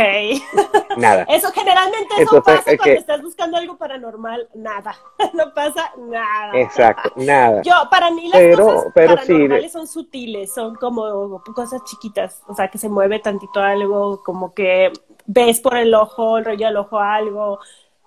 Nada. 0.97 1.23
Eso 1.25 1.51
generalmente 1.53 2.15
eso 2.19 2.43
pasa 2.43 2.77
cuando 2.77 2.99
estás 2.99 3.23
buscando 3.23 3.57
algo 3.57 3.77
paranormal. 3.77 4.49
Nada. 4.55 4.97
no 5.35 5.53
pasa 5.55 5.93
nada. 5.97 6.59
Exacto, 6.59 7.13
nada. 7.17 7.63
Yo, 7.63 7.73
para 7.91 8.11
mí 8.11 8.29
las 8.29 8.57
cosas 8.57 8.93
paranormales 8.95 9.73
son 9.73 9.87
sutiles, 9.87 10.53
son 10.53 10.75
como 10.75 11.43
cosas 11.55 11.83
chiquitas. 11.85 12.43
O 12.47 12.55
sea, 12.55 12.69
que 12.69 12.79
se 12.79 12.89
mueve 12.89 13.19
tantito 13.21 13.61
algo, 13.61 14.23
como 14.23 14.55
que 14.55 14.93
ves 15.27 15.61
por 15.61 15.77
el 15.77 15.95
ojo, 15.95 16.39
el 16.39 16.45
rollo 16.45 16.67
del 16.67 16.77
ojo 16.77 16.99
algo, 16.99 17.59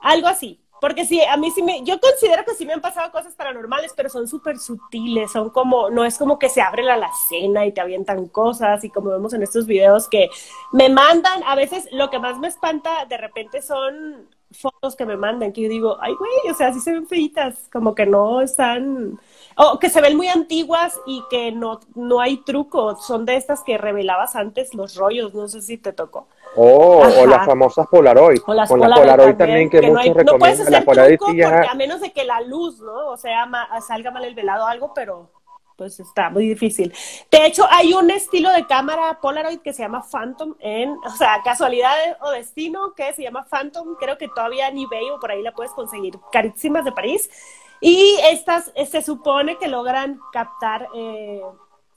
algo 0.01 0.27
así. 0.27 0.60
Porque 0.81 1.05
sí, 1.05 1.21
a 1.21 1.38
mí 1.38 1.51
sí 1.51 1.61
me, 1.61 1.83
yo 1.83 2.00
considero 2.00 2.43
que 2.43 2.55
sí 2.55 2.65
me 2.65 2.73
han 2.73 2.81
pasado 2.81 3.11
cosas 3.11 3.35
paranormales, 3.35 3.93
pero 3.95 4.09
son 4.09 4.27
súper 4.27 4.57
sutiles, 4.57 5.31
son 5.31 5.51
como, 5.51 5.91
no 5.91 6.03
es 6.03 6.17
como 6.17 6.39
que 6.39 6.50
se 6.50 6.59
abre 6.59 6.81
la 6.81 6.95
alacena 6.95 7.67
y 7.67 7.71
te 7.71 7.81
avientan 7.81 8.27
cosas 8.27 8.83
y 8.83 8.89
como 8.89 9.11
vemos 9.11 9.31
en 9.33 9.43
estos 9.43 9.67
videos 9.67 10.09
que 10.09 10.31
me 10.73 10.89
mandan, 10.89 11.43
a 11.45 11.53
veces 11.55 11.88
lo 11.91 12.09
que 12.09 12.17
más 12.17 12.39
me 12.39 12.47
espanta 12.47 13.05
de 13.05 13.17
repente 13.17 13.61
son 13.61 14.27
fotos 14.51 14.95
que 14.95 15.05
me 15.05 15.17
mandan, 15.17 15.53
que 15.53 15.61
yo 15.61 15.69
digo, 15.69 15.97
ay 16.01 16.13
güey, 16.15 16.51
o 16.51 16.55
sea, 16.55 16.73
sí 16.73 16.79
se 16.79 16.93
ven 16.93 17.07
feitas, 17.07 17.69
como 17.71 17.93
que 17.93 18.07
no 18.07 18.41
están, 18.41 19.19
o 19.55 19.77
que 19.77 19.89
se 19.89 20.01
ven 20.01 20.17
muy 20.17 20.29
antiguas 20.29 21.00
y 21.05 21.23
que 21.29 21.51
no, 21.51 21.79
no 21.93 22.19
hay 22.19 22.38
truco, 22.38 22.95
son 22.95 23.25
de 23.25 23.35
estas 23.35 23.63
que 23.63 23.77
revelabas 23.77 24.35
antes 24.35 24.73
los 24.73 24.95
rollos, 24.95 25.35
no 25.35 25.47
sé 25.47 25.61
si 25.61 25.77
te 25.77 25.93
tocó. 25.93 26.27
Oh, 26.55 27.03
o 27.20 27.25
las 27.25 27.46
famosas 27.46 27.88
Polaroid. 27.88 28.41
O 28.46 28.53
las 28.53 28.70
Polaroid, 28.70 29.36
también, 29.36 29.70
que, 29.70 29.81
muchos 29.81 30.08
no 30.08 30.13
recomiendan. 30.13 30.72
la 30.72 30.81
Polaroid 30.81 31.17
porque 31.17 31.43
a 31.46 31.74
menos 31.75 32.01
de 32.01 32.12
que 32.12 32.25
la 32.25 32.41
luz, 32.41 32.79
¿no? 32.81 33.10
O 33.10 33.17
sea, 33.17 33.48
salga 33.86 34.12
mal 34.12 34.24
el 34.25 34.36
velado 34.36 34.65
o 34.65 34.67
algo, 34.67 34.93
pero 34.93 35.29
pues 35.81 36.00
está 36.00 36.29
muy 36.29 36.48
difícil. 36.48 36.93
De 37.31 37.43
hecho, 37.46 37.65
hay 37.72 37.93
un 37.93 38.12
estilo 38.12 38.51
de 38.51 38.67
cámara 38.67 39.17
Polaroid 39.20 39.62
que 39.62 39.74
se 39.74 39.81
llama 39.81 40.03
Phantom 40.03 40.53
en, 40.60 40.91
o 40.91 41.10
sea, 41.17 41.41
casualidad 41.43 41.96
o 42.22 42.29
destino, 42.29 42.93
que 42.93 43.12
se 43.13 43.24
llama 43.24 43.48
Phantom, 43.50 43.96
creo 44.00 44.15
que 44.17 44.27
todavía 44.27 44.67
en 44.67 44.77
eBay 44.77 45.10
o 45.10 45.20
por 45.20 45.31
ahí 45.31 45.41
la 45.41 45.53
puedes 45.53 45.72
conseguir, 45.72 46.20
carísimas 46.31 46.86
de 46.86 46.91
París. 46.91 47.31
Y 47.79 48.15
estas 48.29 48.72
se 48.91 49.01
supone 49.01 49.58
que 49.58 49.67
logran 49.67 50.20
captar 50.31 50.88
eh, 50.93 51.41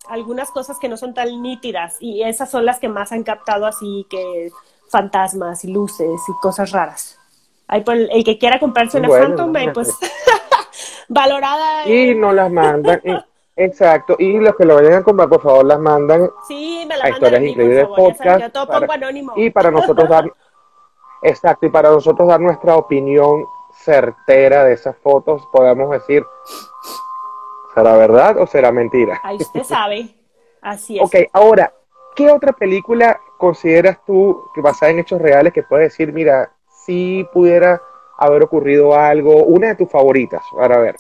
algunas 0.09 0.51
cosas 0.51 0.79
que 0.79 0.89
no 0.89 0.97
son 0.97 1.15
tan 1.15 1.43
nítidas 1.43 1.97
y 2.01 2.23
esas 2.23 2.51
son 2.51 2.65
las 2.65 2.79
que 2.79 2.89
más 2.89 3.13
han 3.13 3.23
captado 3.23 3.67
así 3.67 4.07
que 4.11 4.51
fantasmas 4.89 5.65
y 5.65 5.73
luces 5.73 6.21
y 6.29 6.33
cosas 6.41 6.71
raras. 6.71 7.19
Hay 7.67 7.83
el, 7.87 8.25
que 8.25 8.39
quiera 8.39 8.61
comprarse 8.61 8.99
una 8.99 9.09
Phantom, 9.09 9.53
pues 9.73 9.97
valorada. 11.09 11.89
Y 11.89 12.15
no 12.15 12.33
las 12.33 12.51
mandan. 12.51 13.01
exacto. 13.57 14.17
Y 14.19 14.39
los 14.39 14.55
que 14.55 14.65
lo 14.65 14.77
vayan 14.77 14.95
a 14.95 15.03
comprar, 15.03 15.29
por 15.29 15.43
favor, 15.43 15.65
las 15.65 15.81
mandan 15.81 16.31
sí, 16.47 16.85
me 16.87 16.97
la 16.97 17.05
a 17.05 17.11
Historias 17.11 17.43
Increíbles 17.43 17.87
Podcast. 17.87 18.55
y 19.37 19.51
para 19.51 19.71
nosotros 19.71 20.09
dar. 20.09 20.31
exacto. 21.23 21.67
Y 21.67 21.71
para 21.71 21.91
nosotros 21.91 22.29
dar 22.29 22.41
nuestra 22.41 22.77
opinión 22.77 23.47
certera 23.73 24.65
de 24.65 24.75
esas 24.75 24.97
fotos, 24.99 25.43
podemos 25.51 25.91
decir 25.91 26.25
¿Será 27.75 27.97
verdad 27.97 28.39
o 28.39 28.47
será 28.47 28.73
mentira? 28.73 29.21
Ahí 29.23 29.37
usted 29.37 29.63
sabe. 29.65 30.15
Así 30.61 30.99
es. 30.99 31.05
Ok, 31.05 31.29
ahora, 31.33 31.73
¿qué 32.15 32.31
otra 32.31 32.53
película 32.53 33.21
consideras 33.39 33.99
tú 34.07 34.45
que 34.55 34.61
basada 34.61 34.93
en 34.93 35.01
hechos 35.01 35.21
reales 35.21 35.53
que 35.53 35.63
puedes 35.63 35.91
decir, 35.91 36.13
mira, 36.13 36.53
si 36.87 37.27
pudiera 37.33 37.81
haber 38.17 38.43
ocurrido 38.43 38.95
algo, 38.95 39.45
una 39.45 39.69
de 39.69 39.75
tus 39.75 39.91
favoritas, 39.91 40.43
para 40.57 40.79
ver, 40.79 40.97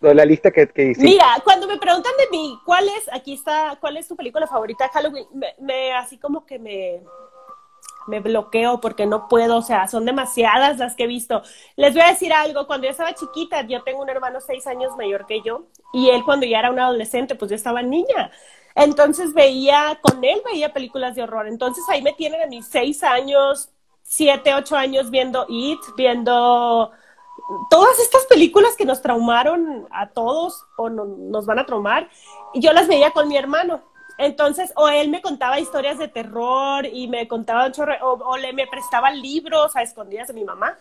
de 0.00 0.14
la 0.14 0.24
lista 0.24 0.50
que, 0.50 0.68
que 0.68 0.82
hiciste? 0.84 1.04
Mira, 1.04 1.26
cuando 1.44 1.66
me 1.66 1.78
preguntan 1.78 2.12
de 2.16 2.30
mí, 2.30 2.58
¿cuál 2.64 2.88
es, 2.88 3.12
aquí 3.12 3.34
está, 3.34 3.76
cuál 3.80 3.96
es 3.96 4.08
tu 4.08 4.16
película 4.16 4.46
favorita 4.46 4.84
de 4.84 4.90
Halloween? 4.90 5.26
me, 5.58 5.92
así 5.92 6.18
como 6.18 6.46
que 6.46 6.58
me, 6.58 7.02
me 8.06 8.20
bloqueo 8.20 8.80
porque 8.80 9.06
no 9.06 9.28
puedo, 9.28 9.58
o 9.58 9.62
sea, 9.62 9.88
son 9.88 10.04
demasiadas 10.04 10.78
las 10.78 10.96
que 10.96 11.04
he 11.04 11.06
visto. 11.06 11.42
Les 11.76 11.92
voy 11.92 12.02
a 12.02 12.08
decir 12.08 12.32
algo, 12.32 12.66
cuando 12.66 12.86
yo 12.86 12.90
estaba 12.90 13.14
chiquita, 13.14 13.62
yo 13.62 13.82
tengo 13.82 14.02
un 14.02 14.08
hermano 14.08 14.40
seis 14.40 14.66
años 14.66 14.96
mayor 14.96 15.26
que 15.26 15.42
yo, 15.42 15.66
y 15.92 16.10
él 16.10 16.24
cuando 16.24 16.46
ya 16.46 16.60
era 16.60 16.70
un 16.70 16.80
adolescente, 16.80 17.34
pues 17.34 17.50
yo 17.50 17.54
estaba 17.54 17.82
niña. 17.82 18.30
Entonces 18.74 19.34
veía, 19.34 19.98
con 20.00 20.24
él 20.24 20.40
veía 20.44 20.72
películas 20.72 21.14
de 21.14 21.22
horror. 21.22 21.46
Entonces 21.46 21.84
ahí 21.88 22.02
me 22.02 22.12
tienen 22.12 22.42
a 22.42 22.46
mis 22.46 22.66
seis 22.66 23.02
años, 23.02 23.70
siete, 24.02 24.54
ocho 24.54 24.76
años 24.76 25.10
viendo 25.10 25.46
It, 25.48 25.80
viendo 25.96 26.90
todas 27.70 27.98
estas 27.98 28.24
películas 28.26 28.76
que 28.76 28.84
nos 28.84 29.02
traumaron 29.02 29.86
a 29.90 30.10
todos 30.10 30.64
o 30.76 30.88
nos 30.88 31.46
van 31.46 31.58
a 31.58 31.66
traumar. 31.66 32.08
Y 32.54 32.60
yo 32.60 32.72
las 32.72 32.88
veía 32.88 33.10
con 33.10 33.28
mi 33.28 33.36
hermano. 33.36 33.82
Entonces, 34.18 34.72
o 34.76 34.88
él 34.88 35.08
me 35.10 35.22
contaba 35.22 35.60
historias 35.60 35.98
de 35.98 36.08
terror 36.08 36.86
y 36.86 37.08
me 37.08 37.28
contaba 37.28 37.70
o, 38.02 38.12
o, 38.12 38.36
le 38.36 38.52
me 38.52 38.66
prestaba 38.66 39.10
libros 39.10 39.74
a 39.76 39.82
escondidas 39.82 40.28
de 40.28 40.34
mi 40.34 40.44
mamá. 40.44 40.76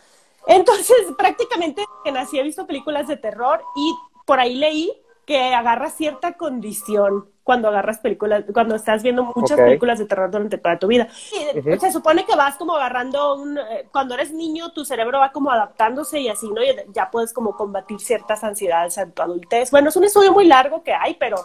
Entonces, 0.47 0.97
prácticamente 1.17 1.83
que 2.03 2.11
nací 2.11 2.39
he 2.39 2.43
visto 2.43 2.67
películas 2.67 3.07
de 3.07 3.17
terror 3.17 3.63
y 3.75 3.95
por 4.25 4.39
ahí 4.39 4.55
leí 4.55 4.91
que 5.25 5.53
agarras 5.53 5.93
cierta 5.95 6.33
condición 6.33 7.29
cuando 7.43 7.67
agarras 7.67 7.99
películas, 7.99 8.43
cuando 8.53 8.75
estás 8.75 9.01
viendo 9.03 9.23
muchas 9.35 9.59
películas 9.59 9.99
de 9.99 10.05
terror 10.05 10.29
durante 10.29 10.57
toda 10.57 10.77
tu 10.77 10.87
vida. 10.87 11.07
Se 11.11 11.91
supone 11.91 12.25
que 12.25 12.35
vas 12.35 12.55
como 12.55 12.75
agarrando 12.75 13.35
un, 13.35 13.57
eh, 13.57 13.87
cuando 13.91 14.13
eres 14.13 14.31
niño, 14.31 14.71
tu 14.71 14.85
cerebro 14.85 15.19
va 15.19 15.31
como 15.31 15.51
adaptándose 15.51 16.19
y 16.19 16.29
así, 16.29 16.49
¿no? 16.49 16.63
Y 16.63 16.67
ya 16.93 17.09
puedes 17.09 17.33
como 17.33 17.55
combatir 17.55 17.99
ciertas 17.99 18.43
ansiedades 18.43 18.97
en 18.97 19.11
tu 19.11 19.21
adultez. 19.21 19.71
Bueno, 19.71 19.89
es 19.89 19.95
un 19.95 20.03
estudio 20.03 20.31
muy 20.31 20.45
largo 20.45 20.83
que 20.83 20.93
hay, 20.93 21.15
pero 21.15 21.37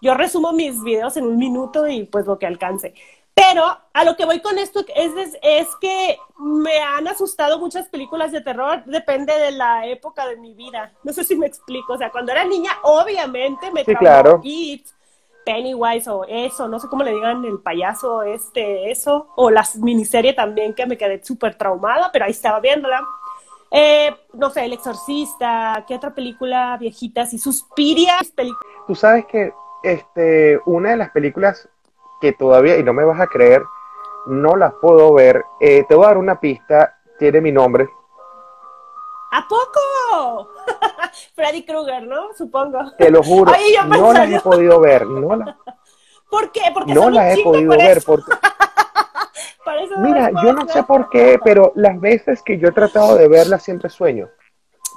yo 0.00 0.14
resumo 0.14 0.52
mis 0.52 0.82
videos 0.82 1.16
en 1.16 1.24
un 1.24 1.36
minuto 1.36 1.86
y 1.86 2.04
pues 2.04 2.26
lo 2.26 2.38
que 2.38 2.46
alcance. 2.46 2.94
Pero 3.34 3.64
a 3.92 4.04
lo 4.04 4.16
que 4.16 4.24
voy 4.24 4.40
con 4.40 4.58
esto 4.58 4.80
es, 4.96 5.12
es, 5.42 5.68
que 5.80 6.18
me 6.40 6.78
han 6.80 7.06
asustado 7.06 7.60
muchas 7.60 7.88
películas 7.88 8.32
de 8.32 8.40
terror, 8.40 8.82
depende 8.84 9.32
de 9.32 9.52
la 9.52 9.86
época 9.86 10.26
de 10.26 10.36
mi 10.36 10.54
vida. 10.54 10.92
No 11.04 11.12
sé 11.12 11.22
si 11.22 11.36
me 11.36 11.46
explico. 11.46 11.92
O 11.92 11.98
sea, 11.98 12.10
cuando 12.10 12.32
era 12.32 12.44
niña, 12.44 12.72
obviamente 12.82 13.70
me 13.70 13.84
sí, 13.84 13.94
claro. 13.94 14.42
Pennywise 15.44 16.10
o 16.10 16.24
eso, 16.24 16.68
no 16.68 16.78
sé 16.78 16.88
cómo 16.88 17.04
le 17.04 17.14
digan 17.14 17.44
el 17.44 17.60
payaso, 17.60 18.22
este, 18.22 18.90
eso, 18.90 19.28
o 19.36 19.50
la 19.50 19.66
miniserie 19.76 20.34
también 20.34 20.74
que 20.74 20.84
me 20.84 20.98
quedé 20.98 21.24
súper 21.24 21.54
traumada, 21.54 22.10
pero 22.12 22.24
ahí 22.24 22.32
estaba 22.32 22.60
viéndola. 22.60 23.00
Eh, 23.70 24.14
no 24.34 24.50
sé, 24.50 24.64
El 24.64 24.72
Exorcista, 24.72 25.84
¿qué 25.86 25.94
otra 25.94 26.14
película 26.14 26.76
viejita? 26.78 27.24
Si 27.24 27.38
Suspiria. 27.38 28.18
Tú 28.86 28.94
sabes 28.94 29.26
que 29.26 29.52
este, 29.82 30.60
una 30.66 30.90
de 30.90 30.96
las 30.96 31.10
películas 31.10 31.68
que 32.20 32.32
todavía, 32.32 32.78
y 32.78 32.82
no 32.82 32.92
me 32.92 33.04
vas 33.04 33.20
a 33.20 33.26
creer, 33.26 33.62
no 34.26 34.56
las 34.56 34.74
puedo 34.74 35.12
ver. 35.12 35.44
Eh, 35.60 35.84
te 35.88 35.94
voy 35.94 36.04
a 36.04 36.08
dar 36.08 36.18
una 36.18 36.40
pista, 36.40 36.98
tiene 37.18 37.40
mi 37.40 37.52
nombre. 37.52 37.88
¿A 39.30 39.46
poco? 39.46 40.50
Freddy 41.34 41.64
Krueger, 41.64 42.06
¿no? 42.06 42.32
Supongo. 42.36 42.92
Te 42.96 43.10
lo 43.10 43.22
juro, 43.22 43.52
no 43.86 44.12
las 44.12 44.30
he 44.30 44.40
podido 44.40 44.80
ver. 44.80 45.06
No 45.06 45.28
¿Por 46.30 46.52
qué? 46.52 46.62
Porque 46.72 46.94
no 46.94 47.10
las 47.10 47.38
he 47.38 47.42
podido 47.42 47.76
ver. 47.76 48.02
Porque... 48.04 48.32
Mira, 49.98 50.30
yo 50.42 50.52
no 50.52 50.66
sé 50.68 50.82
por 50.82 51.10
qué, 51.10 51.38
pero 51.44 51.72
las 51.74 52.00
veces 52.00 52.42
que 52.42 52.58
yo 52.58 52.68
he 52.68 52.72
tratado 52.72 53.16
de 53.16 53.28
verlas 53.28 53.62
siempre 53.62 53.90
sueño. 53.90 54.28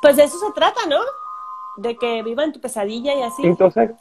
Pues 0.01 0.15
de 0.15 0.23
eso 0.23 0.39
se 0.39 0.51
trata, 0.53 0.85
¿no? 0.87 0.99
De 1.77 1.97
que 1.97 2.23
viva 2.23 2.43
en 2.43 2.53
tu 2.53 2.61
pesadilla 2.61 3.13
y 3.13 3.21
así. 3.21 3.45
Entonces, 3.45 3.91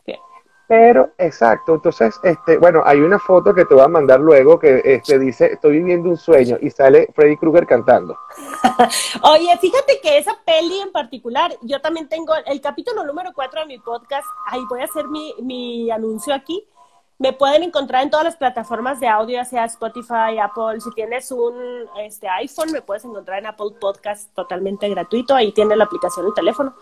Pero, 0.71 1.11
exacto, 1.19 1.75
entonces, 1.75 2.21
este, 2.23 2.57
bueno, 2.57 2.81
hay 2.87 3.01
una 3.01 3.19
foto 3.19 3.53
que 3.53 3.65
te 3.65 3.75
voy 3.75 3.83
a 3.83 3.89
mandar 3.89 4.21
luego 4.21 4.57
que 4.57 4.81
este, 4.85 5.19
dice, 5.19 5.55
estoy 5.55 5.79
viviendo 5.79 6.09
un 6.09 6.17
sueño 6.17 6.59
y 6.61 6.71
sale 6.71 7.09
Freddy 7.13 7.37
Krueger 7.39 7.67
cantando. 7.67 8.17
Oye, 9.33 9.59
fíjate 9.61 10.01
que 10.01 10.19
esa 10.19 10.39
peli 10.47 10.79
en 10.79 10.93
particular, 10.93 11.53
yo 11.63 11.81
también 11.81 12.09
tengo 12.09 12.35
el 12.47 12.61
capítulo 12.61 13.03
número 13.03 13.33
4 13.35 13.63
de 13.63 13.67
mi 13.67 13.79
podcast, 13.81 14.29
ahí 14.47 14.61
voy 14.71 14.83
a 14.83 14.85
hacer 14.85 15.09
mi, 15.09 15.35
mi 15.43 15.91
anuncio 15.91 16.33
aquí. 16.33 16.65
Me 17.19 17.33
pueden 17.33 17.65
encontrar 17.65 18.05
en 18.05 18.11
todas 18.11 18.27
las 18.27 18.37
plataformas 18.37 19.01
de 19.01 19.09
audio, 19.09 19.45
sea 19.45 19.65
Spotify, 19.65 20.39
Apple. 20.41 20.81
Si 20.81 20.93
tienes 20.93 21.33
un 21.33 21.53
este, 21.99 22.29
iPhone, 22.29 22.71
me 22.71 22.81
puedes 22.81 23.05
encontrar 23.05 23.41
en 23.41 23.47
Apple 23.47 23.73
Podcast 23.81 24.33
totalmente 24.37 24.89
gratuito. 24.89 25.35
Ahí 25.35 25.51
tiene 25.51 25.75
la 25.75 25.85
aplicación 25.85 26.27
el 26.27 26.33
teléfono. 26.33 26.77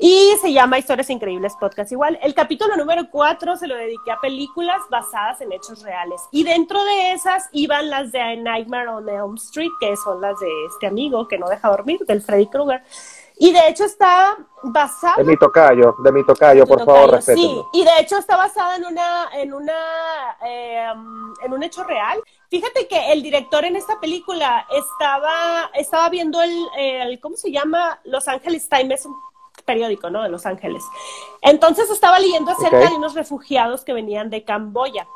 Y 0.00 0.36
se 0.40 0.52
llama 0.52 0.78
Historias 0.78 1.10
Increíbles 1.10 1.56
Podcast 1.58 1.90
igual. 1.90 2.20
El 2.22 2.32
capítulo 2.32 2.76
número 2.76 3.10
4 3.10 3.56
se 3.56 3.66
lo 3.66 3.74
dediqué 3.74 4.12
a 4.12 4.20
películas 4.20 4.80
basadas 4.88 5.40
en 5.40 5.50
hechos 5.50 5.82
reales. 5.82 6.20
Y 6.30 6.44
dentro 6.44 6.82
de 6.84 7.12
esas 7.12 7.48
iban 7.50 7.90
las 7.90 8.12
de 8.12 8.36
Nightmare 8.36 8.88
on 8.90 9.08
Elm 9.08 9.34
Street, 9.34 9.72
que 9.80 9.96
son 9.96 10.20
las 10.20 10.38
de 10.38 10.66
este 10.66 10.86
amigo 10.86 11.26
que 11.26 11.36
no 11.36 11.48
deja 11.48 11.68
dormir, 11.68 11.98
del 12.06 12.22
Freddy 12.22 12.46
Krueger. 12.46 12.80
Y 13.40 13.52
de 13.52 13.68
hecho 13.68 13.84
está 13.84 14.36
basada... 14.62 15.16
De 15.16 15.24
mi 15.24 15.36
tocayo, 15.36 15.96
de 15.98 16.12
mi 16.12 16.24
tocayo, 16.24 16.64
por 16.64 16.84
favor, 16.84 17.10
respétenme. 17.10 17.48
Sí, 17.48 17.62
y 17.72 17.84
de 17.84 17.90
hecho 18.00 18.18
está 18.18 18.36
basada 18.36 18.76
en 18.76 18.84
una, 18.84 19.28
en 19.34 19.52
una, 19.52 20.36
eh, 20.46 20.92
en 21.44 21.52
un 21.52 21.62
hecho 21.64 21.82
real. 21.82 22.20
Fíjate 22.48 22.86
que 22.86 23.12
el 23.12 23.20
director 23.20 23.64
en 23.64 23.74
esta 23.74 23.98
película 23.98 24.64
estaba, 24.70 25.70
estaba 25.74 26.08
viendo 26.08 26.40
el, 26.40 26.66
el 26.76 27.20
¿cómo 27.20 27.36
se 27.36 27.50
llama? 27.50 28.00
Los 28.04 28.26
Angeles 28.28 28.68
Times, 28.68 29.06
periódico, 29.68 30.08
¿no? 30.08 30.22
De 30.22 30.30
Los 30.30 30.46
Ángeles. 30.46 30.82
Entonces 31.42 31.90
estaba 31.90 32.18
leyendo 32.18 32.50
acerca 32.50 32.88
de 32.88 32.96
unos 32.96 33.14
refugiados 33.14 33.84
que 33.84 33.92
venían 33.92 34.30
de 34.30 34.42
Camboya. 34.42 35.06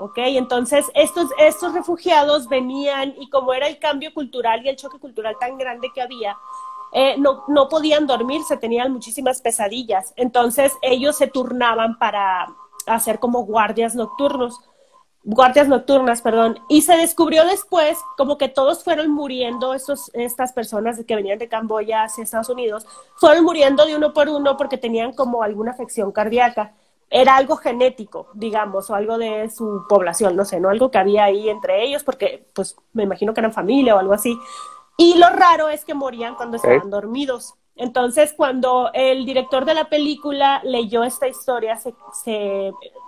¿ok? 0.00 0.16
Entonces, 0.16 0.90
estos, 0.94 1.28
estos 1.38 1.74
refugiados 1.74 2.48
venían 2.48 3.14
y 3.18 3.28
como 3.28 3.52
era 3.54 3.68
el 3.68 3.78
cambio 3.78 4.12
cultural 4.12 4.64
y 4.64 4.68
el 4.70 4.76
choque 4.76 4.98
cultural 4.98 5.36
tan 5.38 5.58
grande 5.58 5.90
que 5.94 6.00
había, 6.00 6.36
eh, 6.92 7.16
no, 7.18 7.44
no 7.48 7.68
podían 7.68 8.06
dormirse, 8.06 8.56
tenían 8.56 8.92
muchísimas 8.92 9.42
pesadillas. 9.42 10.12
Entonces, 10.16 10.72
ellos 10.82 11.16
se 11.16 11.28
turnaban 11.28 11.98
para 11.98 12.48
hacer 12.86 13.20
como 13.20 13.44
guardias 13.44 13.94
nocturnos 13.94 14.58
guardias 15.22 15.68
nocturnas, 15.68 16.22
perdón, 16.22 16.58
y 16.68 16.82
se 16.82 16.96
descubrió 16.96 17.44
después 17.44 17.98
como 18.16 18.38
que 18.38 18.48
todos 18.48 18.82
fueron 18.82 19.10
muriendo, 19.10 19.74
estos, 19.74 20.10
estas 20.14 20.52
personas 20.52 21.02
que 21.06 21.14
venían 21.14 21.38
de 21.38 21.48
Camboya 21.48 22.04
hacia 22.04 22.24
Estados 22.24 22.48
Unidos, 22.48 22.86
fueron 23.16 23.44
muriendo 23.44 23.84
de 23.84 23.96
uno 23.96 24.12
por 24.12 24.28
uno 24.28 24.56
porque 24.56 24.78
tenían 24.78 25.12
como 25.12 25.42
alguna 25.42 25.72
afección 25.72 26.12
cardíaca. 26.12 26.74
Era 27.12 27.36
algo 27.36 27.56
genético, 27.56 28.28
digamos, 28.34 28.88
o 28.88 28.94
algo 28.94 29.18
de 29.18 29.50
su 29.50 29.84
población, 29.88 30.36
no 30.36 30.44
sé, 30.44 30.60
¿no? 30.60 30.68
Algo 30.68 30.92
que 30.92 30.98
había 30.98 31.24
ahí 31.24 31.48
entre 31.48 31.82
ellos, 31.82 32.04
porque 32.04 32.46
pues 32.54 32.76
me 32.92 33.02
imagino 33.02 33.34
que 33.34 33.40
eran 33.40 33.52
familia 33.52 33.96
o 33.96 33.98
algo 33.98 34.12
así. 34.12 34.38
Y 34.96 35.18
lo 35.18 35.28
raro 35.28 35.68
es 35.68 35.84
que 35.84 35.92
morían 35.92 36.36
cuando 36.36 36.56
estaban 36.56 36.88
dormidos. 36.88 37.54
Entonces, 37.74 38.32
cuando 38.36 38.90
el 38.94 39.26
director 39.26 39.64
de 39.64 39.74
la 39.74 39.88
película 39.88 40.60
leyó 40.62 41.02
esta 41.02 41.26
historia, 41.26 41.76
se, 41.76 41.94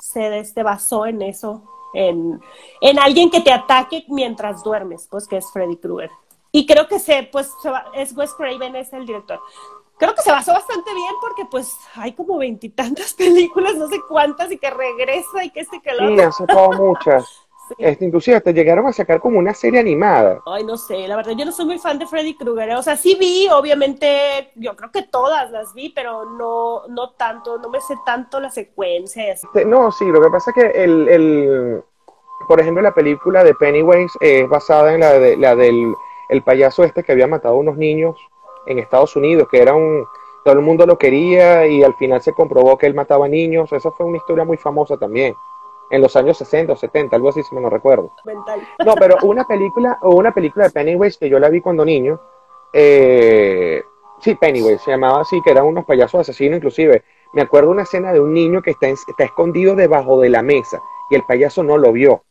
se, 0.00 0.44
se 0.44 0.62
basó 0.64 1.06
en 1.06 1.22
eso, 1.22 1.62
en, 1.94 2.40
en 2.80 2.98
alguien 2.98 3.30
que 3.30 3.40
te 3.40 3.52
ataque 3.52 4.04
mientras 4.08 4.62
duermes, 4.62 5.08
pues 5.10 5.26
que 5.26 5.36
es 5.36 5.50
Freddy 5.52 5.76
Krueger. 5.76 6.10
Y 6.50 6.66
creo 6.66 6.86
que 6.86 6.98
se, 6.98 7.22
pues, 7.24 7.50
es 7.94 8.16
Wes 8.16 8.34
Craven, 8.34 8.76
es 8.76 8.92
el 8.92 9.06
director. 9.06 9.40
Creo 9.98 10.14
que 10.14 10.22
se 10.22 10.32
basó 10.32 10.52
bastante 10.52 10.92
bien 10.92 11.14
porque 11.20 11.44
pues 11.44 11.76
hay 11.94 12.12
como 12.12 12.36
veintitantas 12.36 13.14
películas, 13.18 13.76
no 13.76 13.88
sé 13.88 14.00
cuántas, 14.08 14.50
y 14.50 14.58
que 14.58 14.68
regresa 14.68 15.44
y 15.44 15.50
que 15.50 15.60
este 15.60 15.80
que 15.80 15.94
lo 15.94 16.08
Sí, 16.08 16.20
han 16.20 16.32
sacado 16.32 16.72
muchas. 16.72 17.41
Este, 17.78 18.04
inclusive 18.04 18.40
te 18.40 18.52
llegaron 18.52 18.86
a 18.86 18.92
sacar 18.92 19.20
como 19.20 19.38
una 19.38 19.54
serie 19.54 19.80
animada. 19.80 20.40
Ay, 20.46 20.64
no 20.64 20.76
sé, 20.76 21.06
la 21.08 21.16
verdad, 21.16 21.32
yo 21.32 21.44
no 21.44 21.52
soy 21.52 21.66
muy 21.66 21.78
fan 21.78 21.98
de 21.98 22.06
Freddy 22.06 22.36
Krueger. 22.36 22.70
¿eh? 22.70 22.76
O 22.76 22.82
sea, 22.82 22.96
sí 22.96 23.16
vi, 23.18 23.48
obviamente, 23.48 24.50
yo 24.56 24.76
creo 24.76 24.90
que 24.90 25.02
todas 25.02 25.50
las 25.50 25.72
vi, 25.74 25.90
pero 25.90 26.24
no, 26.24 26.86
no 26.88 27.10
tanto, 27.12 27.58
no 27.58 27.68
me 27.68 27.80
sé 27.80 27.94
tanto 28.04 28.40
la 28.40 28.50
secuencia. 28.50 29.32
Este, 29.32 29.64
no, 29.64 29.90
sí, 29.92 30.04
lo 30.06 30.20
que 30.20 30.30
pasa 30.30 30.50
es 30.50 30.54
que 30.54 30.84
el, 30.84 31.08
el 31.08 31.82
por 32.48 32.60
ejemplo, 32.60 32.82
la 32.82 32.94
película 32.94 33.44
de 33.44 33.54
Pennywise 33.54 34.16
es 34.20 34.48
basada 34.48 34.94
en 34.94 35.00
la, 35.00 35.12
de, 35.12 35.36
la 35.36 35.54
del 35.54 35.94
el 36.28 36.42
payaso 36.42 36.82
este 36.82 37.02
que 37.02 37.12
había 37.12 37.26
matado 37.26 37.54
a 37.54 37.58
unos 37.58 37.76
niños 37.76 38.16
en 38.66 38.78
Estados 38.78 39.14
Unidos, 39.16 39.48
que 39.50 39.60
era 39.60 39.74
un, 39.74 40.06
todo 40.44 40.54
el 40.54 40.60
mundo 40.62 40.86
lo 40.86 40.96
quería 40.96 41.66
y 41.66 41.82
al 41.82 41.94
final 41.94 42.22
se 42.22 42.32
comprobó 42.32 42.78
que 42.78 42.86
él 42.86 42.94
mataba 42.94 43.28
niños. 43.28 43.72
Esa 43.72 43.90
fue 43.90 44.06
una 44.06 44.16
historia 44.16 44.44
muy 44.44 44.56
famosa 44.56 44.96
también 44.96 45.34
en 45.92 46.00
los 46.00 46.16
años 46.16 46.38
60 46.38 46.72
o 46.72 46.76
70, 46.76 47.14
algo 47.14 47.28
así 47.28 47.42
si 47.42 47.54
me 47.54 47.60
lo 47.60 47.68
recuerdo. 47.68 48.14
No, 48.84 48.94
pero 48.94 49.18
una 49.24 49.46
película, 49.46 49.98
o 50.00 50.14
una 50.14 50.32
película 50.32 50.64
de 50.64 50.70
Pennywise 50.70 51.18
que 51.18 51.28
yo 51.28 51.38
la 51.38 51.50
vi 51.50 51.60
cuando 51.60 51.84
niño, 51.84 52.18
eh, 52.72 53.82
sí, 54.18 54.34
Pennywise, 54.34 54.78
se 54.78 54.90
llamaba 54.90 55.20
así, 55.20 55.42
que 55.42 55.50
eran 55.50 55.66
unos 55.66 55.84
payasos 55.84 56.22
asesinos 56.22 56.56
inclusive. 56.56 57.04
Me 57.34 57.42
acuerdo 57.42 57.70
una 57.70 57.82
escena 57.82 58.10
de 58.10 58.20
un 58.20 58.32
niño 58.32 58.62
que 58.62 58.70
está, 58.70 58.86
está 58.88 59.24
escondido 59.24 59.74
debajo 59.74 60.18
de 60.18 60.30
la 60.30 60.40
mesa 60.42 60.80
y 61.10 61.14
el 61.14 61.24
payaso 61.24 61.62
no 61.62 61.76
lo 61.76 61.92
vio. 61.92 62.22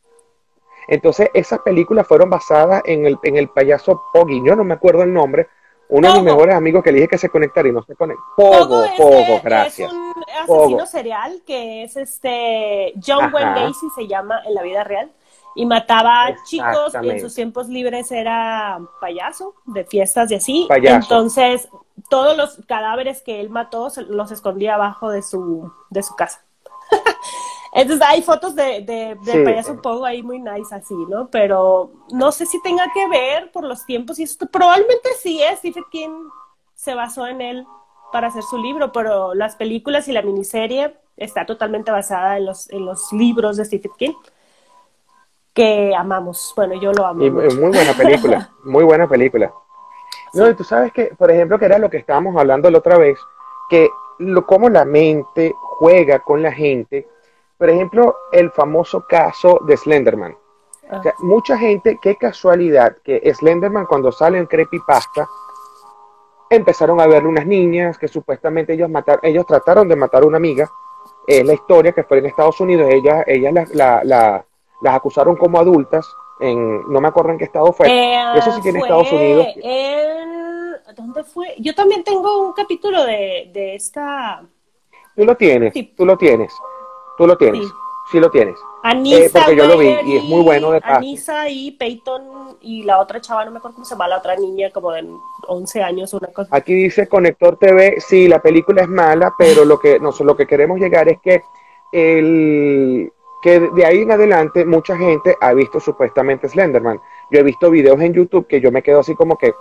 Entonces, 0.88 1.30
esas 1.36 1.60
películas 1.60 2.08
fueron 2.08 2.32
basadas 2.32 2.82
en 2.86 3.06
el, 3.06 3.19
en 3.21 3.38
el 3.38 3.50
payaso 3.50 4.02
Poggy, 4.12 4.41
yo 4.43 4.56
no 4.56 4.63
me 4.63 4.74
acuerdo 4.74 5.04
el 5.04 5.13
nombre, 5.13 5.47
uno 5.91 6.08
de 6.08 6.13
mis 6.15 6.23
mejores 6.23 6.56
amigos 6.56 6.84
que 6.84 6.91
le 6.91 6.97
dije 6.99 7.10
que 7.10 7.17
se 7.17 7.30
conectara 7.30 7.67
y 7.67 7.71
no 7.71 7.84
se 7.84 7.95
conectó. 7.95 8.23
Pogo, 8.36 8.84
Pogo, 8.97 9.41
gracias. 9.43 9.91
Es 9.91 9.97
un 10.49 10.60
asesino 10.60 10.86
serial 10.86 11.41
que 11.45 11.84
es 11.84 11.97
este 11.97 12.93
John 13.06 13.32
Wayne 13.34 13.62
Gacy 13.62 13.88
se 13.95 14.08
llama 14.08 14.41
en 14.45 14.56
la 14.56 14.63
vida 14.63 14.84
real 14.84 15.12
y 15.54 15.65
mataba 15.65 16.27
a 16.27 16.36
chicos 16.45 16.93
y 17.01 17.10
en 17.10 17.19
sus 17.19 17.36
tiempos 17.36 17.67
libres 17.67 18.12
era 18.12 18.80
payaso 19.01 19.56
de 19.65 19.84
fiestas 19.84 20.32
y 20.32 20.36
así. 20.36 20.67
Entonces, 20.71 21.67
todos 22.10 22.38
los 22.38 22.62
cadáveres 22.67 23.21
que 23.21 23.41
él 23.41 23.49
mató 23.49 23.89
los 24.08 24.32
escondía 24.32 24.75
abajo 24.75 25.10
de 25.10 25.21
su 25.21 25.71
de 25.89 26.04
su 26.04 26.15
casa. 26.15 26.45
Entonces 27.74 28.06
hay 28.06 28.22
fotos 28.22 28.54
de, 28.54 29.18
payaso 29.46 29.82
Pogo 29.82 30.06
ahí 30.06 30.22
muy 30.22 30.40
nice 30.40 30.76
así, 30.76 30.96
¿no? 31.10 31.30
Pero 31.30 31.92
no 32.12 32.32
sé 32.32 32.46
si 32.46 32.62
tenga 32.62 32.92
que 32.94 33.08
ver 33.08 33.52
por 33.52 33.64
los 33.64 33.86
tiempos 33.86 34.20
y 34.20 34.24
esto. 34.24 34.46
Probablemente 34.48 35.10
sí 35.22 35.42
es. 35.42 35.60
Stephen 35.60 35.86
King 35.90 36.30
se 36.74 36.94
basó 36.96 37.28
en 37.28 37.42
él 37.42 37.66
para 38.12 38.28
hacer 38.28 38.44
su 38.44 38.58
libro, 38.58 38.92
pero 38.92 39.34
las 39.34 39.56
películas 39.56 40.08
y 40.08 40.12
la 40.12 40.22
miniserie 40.22 40.98
está 41.16 41.46
totalmente 41.46 41.92
basada 41.92 42.38
en 42.38 42.46
los, 42.46 42.70
en 42.72 42.86
los 42.86 43.14
libros 43.14 43.56
de 43.58 43.66
Stephen 43.66 43.92
King 43.98 44.14
que 45.54 45.94
amamos. 45.96 46.54
Bueno, 46.56 46.80
yo 46.82 46.92
lo 46.92 47.06
amo. 47.06 47.24
Y 47.24 47.30
muy 47.30 47.70
buena 47.70 47.94
película, 47.94 48.50
muy 48.64 48.84
buena 48.84 49.08
película. 49.08 49.54
No, 50.34 50.50
y 50.50 50.54
tú 50.56 50.64
sabes 50.64 50.94
que, 50.94 51.14
por 51.18 51.30
ejemplo, 51.30 51.60
que 51.60 51.66
era 51.66 51.78
lo 51.78 51.90
que 51.90 51.98
estábamos 51.98 52.36
hablando 52.38 52.70
la 52.72 52.78
otra 52.78 52.98
vez, 52.98 53.20
que 53.70 53.90
lo, 54.20 54.46
cómo 54.46 54.70
la 54.70 54.86
mente 54.86 55.54
juega 55.60 56.20
con 56.20 56.42
la 56.42 56.52
gente 56.52 57.08
por 57.62 57.69
ejemplo, 57.69 58.15
el 58.32 58.50
famoso 58.50 59.06
caso 59.08 59.60
de 59.67 59.78
Slenderman. 59.78 60.36
Ah. 60.89 61.04
mucha 61.19 61.56
gente, 61.60 62.00
qué 62.02 62.15
casualidad 62.15 62.97
que 63.04 63.32
Slenderman 63.36 63.86
cuando 63.86 64.12
sale 64.12 64.39
en 64.39 64.47
Creepypasta, 64.47 65.30
empezaron 66.50 67.00
a 67.00 67.06
verle 67.06 67.30
unas 67.30 67.45
niñas 67.45 68.00
que 68.00 68.08
supuestamente 68.08 68.74
ellos 68.74 68.89
mataron, 68.89 69.24
ellos 69.24 69.45
trataron 69.45 69.88
de 69.88 69.95
matar 69.95 70.24
a 70.24 70.26
una 70.26 70.38
amiga. 70.38 70.67
Es 71.28 71.45
la 71.45 71.54
historia 71.54 71.91
que 71.91 72.02
fue 72.04 72.17
en 72.17 72.26
Estados 72.26 72.60
Unidos, 72.62 72.89
ellas, 72.91 73.24
ellas 73.28 73.69
las 73.76 74.43
acusaron 74.84 75.36
como 75.36 75.60
adultas, 75.60 76.12
en, 76.39 76.91
no 76.91 77.00
me 77.00 77.10
acuerdo 77.10 77.30
en 77.30 77.38
qué 77.38 77.43
estado 77.43 77.71
fue. 77.74 77.88
Eh, 77.88 78.38
Eso 78.38 78.54
sí 78.54 78.62
que 78.63 78.69
en 78.69 78.78
Estados 78.78 79.12
Unidos. 79.12 79.45
¿Dónde 80.95 81.24
fue? 81.24 81.54
Yo 81.60 81.76
también 81.76 82.04
tengo 82.04 82.41
un 82.41 82.54
capítulo 82.54 83.06
de, 83.06 83.52
de 83.54 83.76
esta. 83.76 84.43
Tú 85.15 85.26
lo 85.26 85.38
tienes, 85.38 85.74
tú 85.95 86.08
lo 86.08 86.17
tienes. 86.17 86.52
Tú 87.22 87.28
lo 87.28 87.38
tienes, 87.38 87.72
sí, 88.12 88.20
lo 88.20 88.32
tienes. 88.32 88.60
Anisa, 88.82 89.26
eh, 89.26 89.30
porque 89.32 89.56
yo 89.56 89.68
lo 89.68 89.78
vi 89.78 89.96
y 90.06 90.18
es 90.18 90.24
muy 90.24 90.42
bueno 90.42 90.72
de 90.72 90.82
Anisa 90.84 91.48
y 91.48 91.70
Peyton 91.70 92.58
y 92.62 92.82
la 92.82 93.00
otra 93.00 93.22
chava, 93.22 93.46
no 93.46 93.52
me 93.52 93.60
acuerdo 93.60 93.76
cómo 93.76 93.86
se 93.86 93.94
llama, 93.94 94.08
la 94.08 94.18
otra 94.18 94.36
niña 94.38 94.72
como 94.72 94.92
de 94.92 95.08
11 95.48 95.84
años, 95.84 96.12
una 96.16 96.30
cosa. 96.30 96.50
Aquí 96.50 96.74
dice 96.74 97.08
Conector 97.08 97.58
TV, 97.58 97.98
sí, 98.00 98.28
la 98.28 98.42
película 98.42 98.82
es 98.82 98.88
mala, 98.88 99.36
pero 99.38 99.66
lo 99.66 99.80
que, 99.80 100.00
no, 100.02 100.10
lo 100.20 100.36
que 100.36 100.48
queremos 100.48 100.80
llegar 100.80 101.10
es 101.10 101.20
que 101.22 101.44
el 101.92 103.14
que 103.44 103.60
de 103.60 103.86
ahí 103.86 104.00
en 104.00 104.14
adelante 104.14 104.66
mucha 104.66 104.98
gente 104.98 105.38
ha 105.40 105.54
visto 105.54 105.80
supuestamente 105.80 106.50
Slenderman. 106.50 107.00
Yo 107.30 107.42
he 107.42 107.44
visto 107.44 107.70
videos 107.70 108.02
en 108.02 108.16
YouTube 108.16 108.48
que 108.48 108.60
yo 108.60 108.72
me 108.72 108.82
quedo 108.82 109.02
así 109.02 109.14
como 109.14 109.38
que, 109.38 109.54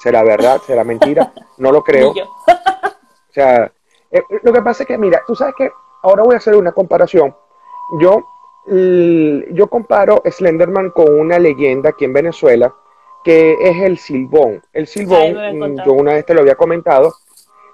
¿será 0.00 0.22
verdad? 0.22 0.60
¿Será 0.66 0.84
mentira? 0.84 1.32
No 1.56 1.72
lo 1.72 1.82
creo. 1.82 2.10
o 2.10 3.32
sea, 3.32 3.72
eh, 4.10 4.22
lo 4.42 4.52
que 4.52 4.60
pasa 4.60 4.82
es 4.82 4.86
que, 4.86 4.98
mira, 4.98 5.22
tú 5.26 5.34
sabes 5.34 5.54
que 5.56 5.72
ahora 6.02 6.22
voy 6.22 6.34
a 6.34 6.38
hacer 6.38 6.56
una 6.56 6.72
comparación. 6.72 7.34
Yo, 8.00 8.26
yo 8.66 9.66
comparo 9.68 10.22
Slenderman 10.24 10.90
con 10.90 11.18
una 11.18 11.38
leyenda 11.38 11.90
aquí 11.90 12.04
en 12.04 12.12
Venezuela, 12.12 12.74
que 13.24 13.56
es 13.60 13.76
el 13.82 13.98
Silbón. 13.98 14.62
El 14.72 14.86
Silbón, 14.86 15.76
yo 15.84 15.92
una 15.92 16.14
vez 16.14 16.26
te 16.26 16.34
lo 16.34 16.40
había 16.40 16.54
comentado, 16.54 17.12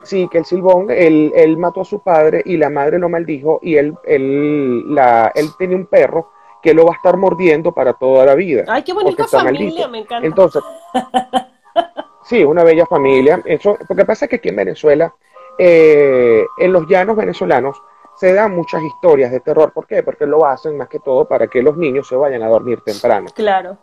Sí, 0.05 0.29
que 0.31 0.39
el 0.39 0.45
Silbón, 0.45 0.91
él, 0.91 1.33
él, 1.35 1.57
mató 1.57 1.81
a 1.81 1.85
su 1.85 2.01
padre 2.01 2.43
y 2.45 2.59
la 2.59 2.69
madre 2.69 2.99
lo 2.99 3.09
maldijo 3.09 3.59
y 3.63 3.77
él, 3.77 3.95
él, 4.05 4.95
la, 4.95 5.33
él 5.35 5.49
tenía 5.59 5.79
un 5.79 5.87
perro 5.87 6.31
que 6.63 6.75
lo 6.75 6.85
va 6.85 6.93
a 6.93 6.97
estar 6.97 7.17
mordiendo 7.17 7.73
para 7.73 7.95
toda 7.95 8.27
la 8.27 8.35
vida. 8.35 8.65
Ay, 8.69 8.83
qué 8.83 8.93
bonita 8.93 9.27
familia, 9.27 9.89
me 9.89 10.01
encanta. 10.01 10.27
Entonces, 10.27 10.63
sí, 12.25 12.45
una 12.45 12.65
bella 12.65 12.85
familia. 12.85 13.41
Eso, 13.47 13.79
lo 13.89 13.97
que 13.97 14.05
pasa 14.05 14.27
es 14.27 14.31
que 14.31 14.37
aquí 14.37 14.51
en 14.51 14.57
Venezuela, 14.57 15.15
eh, 15.59 16.45
en 16.59 16.73
los 16.73 16.87
llanos 16.87 17.17
venezolanos, 17.17 17.83
se 18.25 18.33
dan 18.33 18.55
muchas 18.55 18.83
historias 18.83 19.31
de 19.31 19.41
terror. 19.41 19.71
¿Por 19.75 19.87
qué? 19.87 20.03
Porque 20.03 20.25
lo 20.25 20.47
hacen 20.47 20.79
más 20.79 20.89
que 20.89 20.99
todo 20.99 21.29
para 21.29 21.47
que 21.47 21.61
los 21.61 21.77
niños 21.77 22.09
se 22.09 22.17
vayan 22.17 22.43
a 22.43 22.49
dormir 22.49 22.81
temprano. 22.81 23.27
Claro. 23.35 23.77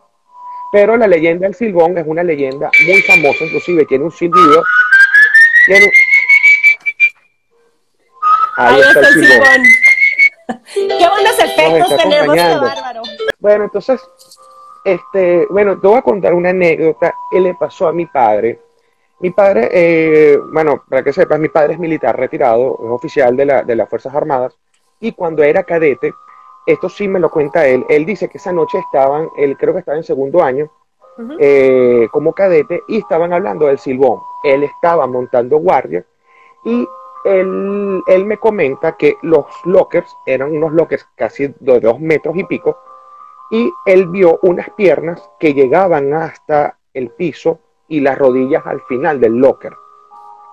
Pero 0.72 0.98
la 0.98 1.06
leyenda 1.06 1.46
del 1.46 1.54
Silbón 1.54 1.96
es 2.00 2.08
una 2.08 2.24
leyenda 2.24 2.72
muy 2.88 3.04
famosa, 3.04 3.44
inclusive 3.44 3.86
tiene 3.86 4.06
un 4.06 4.12
silbido. 4.12 4.64
Tiene, 5.68 5.92
Ahí, 8.58 8.82
está, 8.82 9.00
el 9.00 9.06
silbón. 9.06 9.64
Qué 10.74 11.08
buenos 11.08 11.40
efectos 11.40 11.98
tenemos, 11.98 12.36
qué 12.36 12.42
bárbaro. 12.42 13.02
Bueno, 13.38 13.64
entonces, 13.66 14.02
este, 14.84 15.46
bueno, 15.52 15.80
te 15.80 15.88
voy 15.88 16.00
a 16.00 16.02
contar 16.02 16.34
una 16.34 16.50
anécdota 16.50 17.14
que 17.30 17.40
le 17.40 17.54
pasó 17.54 17.88
a 17.88 17.94
mi 17.94 18.08
padre. 18.08 18.60
Mi 19.22 19.30
padre, 19.30 19.70
eh, 19.72 20.40
bueno, 20.52 20.84
para 20.90 21.04
que 21.04 21.14
sepas, 21.14 21.40
mi 21.40 21.50
padre 21.50 21.74
es 21.74 21.80
militar 21.80 22.18
retirado, 22.18 22.80
es 22.84 22.90
oficial 22.90 23.38
de, 23.38 23.46
la, 23.46 23.62
de 23.62 23.76
las 23.76 23.88
Fuerzas 23.88 24.16
Armadas, 24.16 24.58
y 25.00 25.12
cuando 25.12 25.44
era 25.44 25.64
cadete, 25.64 26.12
esto 26.66 26.90
sí 26.90 27.08
me 27.08 27.20
lo 27.20 27.30
cuenta 27.30 27.68
él, 27.68 27.86
él 27.88 28.04
dice 28.04 28.30
que 28.30 28.40
esa 28.40 28.52
noche 28.52 28.80
estaban, 28.80 29.30
él 29.38 29.58
creo 29.58 29.74
que 29.74 29.80
estaba 29.80 29.98
en 29.98 30.04
segundo 30.04 30.42
año, 30.44 30.72
eh, 31.40 32.08
como 32.12 32.34
cadete, 32.34 32.82
y 32.88 32.98
estaban 32.98 33.32
hablando 33.32 33.68
del 33.68 33.78
silbón. 33.78 34.22
Él 34.44 34.64
estaba 34.64 35.06
montando 35.06 35.58
guardia 35.58 36.04
y 36.66 36.88
él, 37.26 38.02
él, 38.08 38.26
me 38.26 38.38
comenta 38.38 38.94
que 38.98 39.18
los 39.22 39.46
lockers 39.66 40.16
eran 40.26 40.52
unos 40.56 40.74
lockers 40.74 41.08
casi 41.16 41.54
de 41.60 41.80
dos 41.80 42.00
metros 42.00 42.36
y 42.38 42.44
pico, 42.46 42.76
y 43.52 43.72
él 43.86 44.08
vio 44.08 44.40
unas 44.42 44.72
piernas 44.72 45.30
que 45.40 45.54
llegaban 45.54 46.12
hasta 46.14 46.80
el 46.94 47.10
piso 47.12 47.60
y 47.92 48.00
las 48.00 48.18
rodillas 48.18 48.66
al 48.66 48.82
final 48.84 49.20
del 49.20 49.34
locker. 49.34 49.76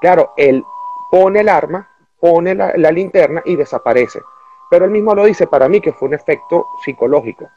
Claro, 0.01 0.33
él 0.37 0.64
pone 1.11 1.40
el 1.40 1.48
arma, 1.48 1.88
pone 2.20 2.55
la, 2.55 2.90
linterna 2.90 3.42
y 3.44 3.55
desaparece. 3.55 4.20
Pero 4.68 4.85
él 4.85 4.90
mismo 4.90 5.14
lo 5.14 5.24
dice 5.24 5.46
para 5.46 5.68
mí 5.68 5.81
que 5.81 5.92
fue 5.92 6.09
un 6.09 6.14
efecto 6.14 6.66
psicológico. 6.85 7.48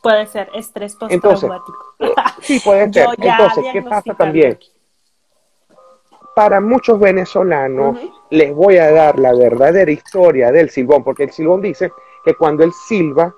Puede 0.00 0.26
ser 0.26 0.48
estrés 0.54 0.94
postraumático. 0.94 1.94
Eh, 1.98 2.14
sí, 2.40 2.60
puede 2.60 2.92
ser. 2.92 3.08
Entonces, 3.18 3.64
¿qué 3.72 3.82
pasa 3.82 4.14
también? 4.14 4.58
para 6.36 6.60
muchos 6.60 7.00
venezolanos 7.00 7.98
les 8.28 8.54
voy 8.54 8.76
a 8.76 8.90
dar 8.90 9.18
la 9.18 9.32
verdadera 9.32 9.90
historia 9.90 10.52
del 10.52 10.68
silbón, 10.68 11.02
porque 11.02 11.22
el 11.22 11.30
silbón 11.30 11.62
dice 11.62 11.90
que 12.26 12.34
cuando 12.34 12.62
él 12.62 12.74
silba 12.74 13.34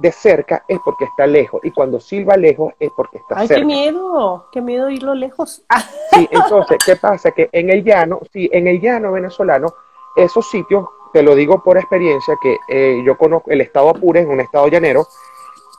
de 0.00 0.12
cerca 0.12 0.64
es 0.66 0.78
porque 0.84 1.04
está 1.04 1.26
lejos, 1.26 1.60
y 1.62 1.70
cuando 1.70 2.00
silba 2.00 2.36
lejos 2.36 2.72
es 2.78 2.90
porque 2.96 3.18
está 3.18 3.40
cerca. 3.40 3.54
¡Ay, 3.54 3.60
qué 3.60 3.66
miedo! 3.66 4.46
¡Qué 4.50 4.60
miedo 4.60 4.90
irlo 4.90 5.14
lejos! 5.14 5.62
Sí, 6.12 6.28
entonces, 6.32 6.78
¿qué 6.84 6.96
pasa? 6.96 7.30
Que 7.30 7.48
en 7.52 7.70
el 7.70 7.84
llano, 7.84 8.20
sí, 8.32 8.50
en 8.52 8.66
el 8.66 8.80
llano 8.80 9.12
venezolano, 9.12 9.72
esos 10.16 10.50
sitios, 10.50 10.86
te 11.12 11.22
lo 11.22 11.36
digo 11.36 11.62
por 11.62 11.78
experiencia, 11.78 12.34
que 12.42 12.56
eh, 12.68 13.00
yo 13.04 13.16
conozco 13.16 13.50
el 13.50 13.60
estado 13.60 13.90
Apure, 13.90 14.20
es 14.20 14.26
un 14.26 14.40
estado 14.40 14.66
llanero, 14.66 15.06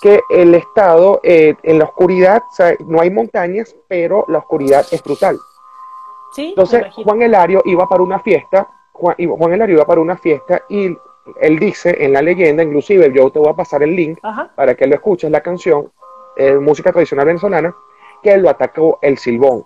que 0.02 0.22
el 0.30 0.56
estado, 0.56 1.20
eh, 1.24 1.56
en 1.64 1.80
la 1.80 1.86
oscuridad, 1.86 2.44
o 2.50 2.54
sea, 2.54 2.74
no 2.86 3.02
hay 3.02 3.10
montañas, 3.10 3.76
pero 3.90 4.26
la 4.30 4.38
oscuridad 4.38 4.86
es 4.92 5.04
brutal. 5.04 5.38
Entonces 6.38 6.86
Juan 6.96 7.22
Elario 7.22 7.62
iba 7.66 7.88
para 7.90 8.02
una 8.04 8.20
fiesta, 8.20 8.70
Juan, 8.94 9.16
Juan 9.18 9.54
Elario 9.54 9.76
iba 9.76 9.86
para 9.86 10.00
una 10.00 10.16
fiesta 10.16 10.64
y 10.70 10.96
él 11.40 11.60
dice 11.60 11.96
en 12.04 12.14
la 12.14 12.22
leyenda, 12.22 12.64
inclusive 12.64 13.12
yo 13.14 13.30
te 13.30 13.40
voy 13.40 13.50
a 13.50 13.56
pasar 13.56 13.84
el 13.84 13.96
link 13.96 14.20
para 14.56 14.76
que 14.76 14.88
lo 14.88 14.96
escuches, 14.96 15.30
la 15.30 15.42
canción, 15.42 15.92
eh, 16.36 16.56
música 16.56 16.92
tradicional 16.92 17.26
venezolana, 17.26 17.76
que 18.24 18.38
lo 18.38 18.50
atacó 18.50 19.00
el 19.02 19.18
silbón. 19.18 19.66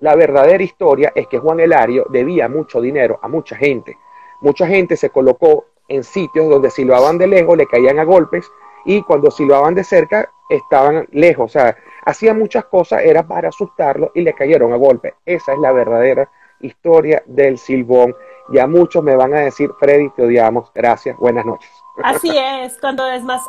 La 0.00 0.16
verdadera 0.16 0.62
historia 0.62 1.12
es 1.14 1.28
que 1.28 1.38
Juan 1.38 1.60
Elario 1.60 2.06
debía 2.08 2.48
mucho 2.48 2.80
dinero 2.80 3.20
a 3.22 3.28
mucha 3.28 3.54
gente. 3.56 3.98
Mucha 4.40 4.66
gente 4.66 4.96
se 4.96 5.10
colocó 5.10 5.66
en 5.86 6.02
sitios 6.02 6.48
donde 6.48 6.70
silbaban 6.70 7.18
de 7.18 7.28
lejos, 7.28 7.56
le 7.56 7.66
caían 7.66 7.98
a 8.00 8.04
golpes 8.04 8.50
y 8.84 9.02
cuando 9.02 9.30
silbaban 9.30 9.74
de 9.74 9.84
cerca 9.84 10.28
estaban 10.48 11.06
lejos. 11.12 11.44
O 11.44 11.52
sea, 11.52 11.76
hacía 12.04 12.34
muchas 12.34 12.64
cosas, 12.64 13.02
era 13.04 13.26
para 13.26 13.50
asustarlo 13.50 14.10
y 14.14 14.22
le 14.22 14.34
cayeron 14.34 14.72
a 14.72 14.76
golpe. 14.76 15.14
Esa 15.24 15.52
es 15.52 15.58
la 15.58 15.70
verdadera 15.72 16.28
historia 16.60 17.22
del 17.26 17.58
silbón. 17.58 18.16
Ya 18.50 18.66
muchos 18.66 19.02
me 19.02 19.16
van 19.16 19.34
a 19.34 19.40
decir, 19.40 19.70
Freddy, 19.78 20.10
te 20.10 20.24
odiamos. 20.24 20.70
Gracias, 20.74 21.16
buenas 21.16 21.44
noches. 21.44 21.70
Así 22.02 22.30
es, 22.34 22.78
cuando 22.78 23.04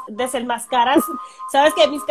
desenmascaras, 0.08 1.04
sabes 1.52 1.74
que 1.74 1.88
mis 1.88 2.04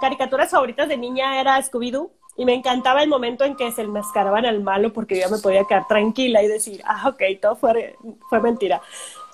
caricaturas 0.00 0.50
favoritas 0.50 0.88
de 0.88 0.96
niña 0.96 1.40
era 1.40 1.60
Scooby-Doo 1.60 2.10
y 2.36 2.44
me 2.44 2.54
encantaba 2.54 3.02
el 3.02 3.08
momento 3.08 3.44
en 3.44 3.56
que 3.56 3.72
se 3.72 3.82
enmascaraban 3.82 4.46
al 4.46 4.62
malo 4.62 4.92
porque 4.92 5.20
yo 5.20 5.28
me 5.28 5.38
podía 5.38 5.64
quedar 5.64 5.88
tranquila 5.88 6.40
y 6.40 6.46
decir, 6.46 6.80
ah, 6.86 7.08
ok, 7.08 7.22
todo 7.42 7.56
fue, 7.56 7.96
fue 8.28 8.40
mentira. 8.40 8.80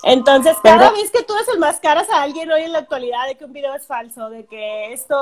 Entonces, 0.07 0.55
cada 0.61 0.91
vez 0.91 1.09
que 1.09 1.23
tú 1.23 1.33
desenmascaras 1.33 2.09
a 2.09 2.21
alguien 2.21 2.51
hoy 2.51 2.63
en 2.63 2.73
la 2.73 2.79
actualidad 2.79 3.25
de 3.27 3.35
que 3.35 3.45
un 3.45 3.53
video 3.53 3.73
es 3.73 3.87
falso, 3.87 4.29
de 4.29 4.45
que 4.45 4.93
esto, 4.93 5.15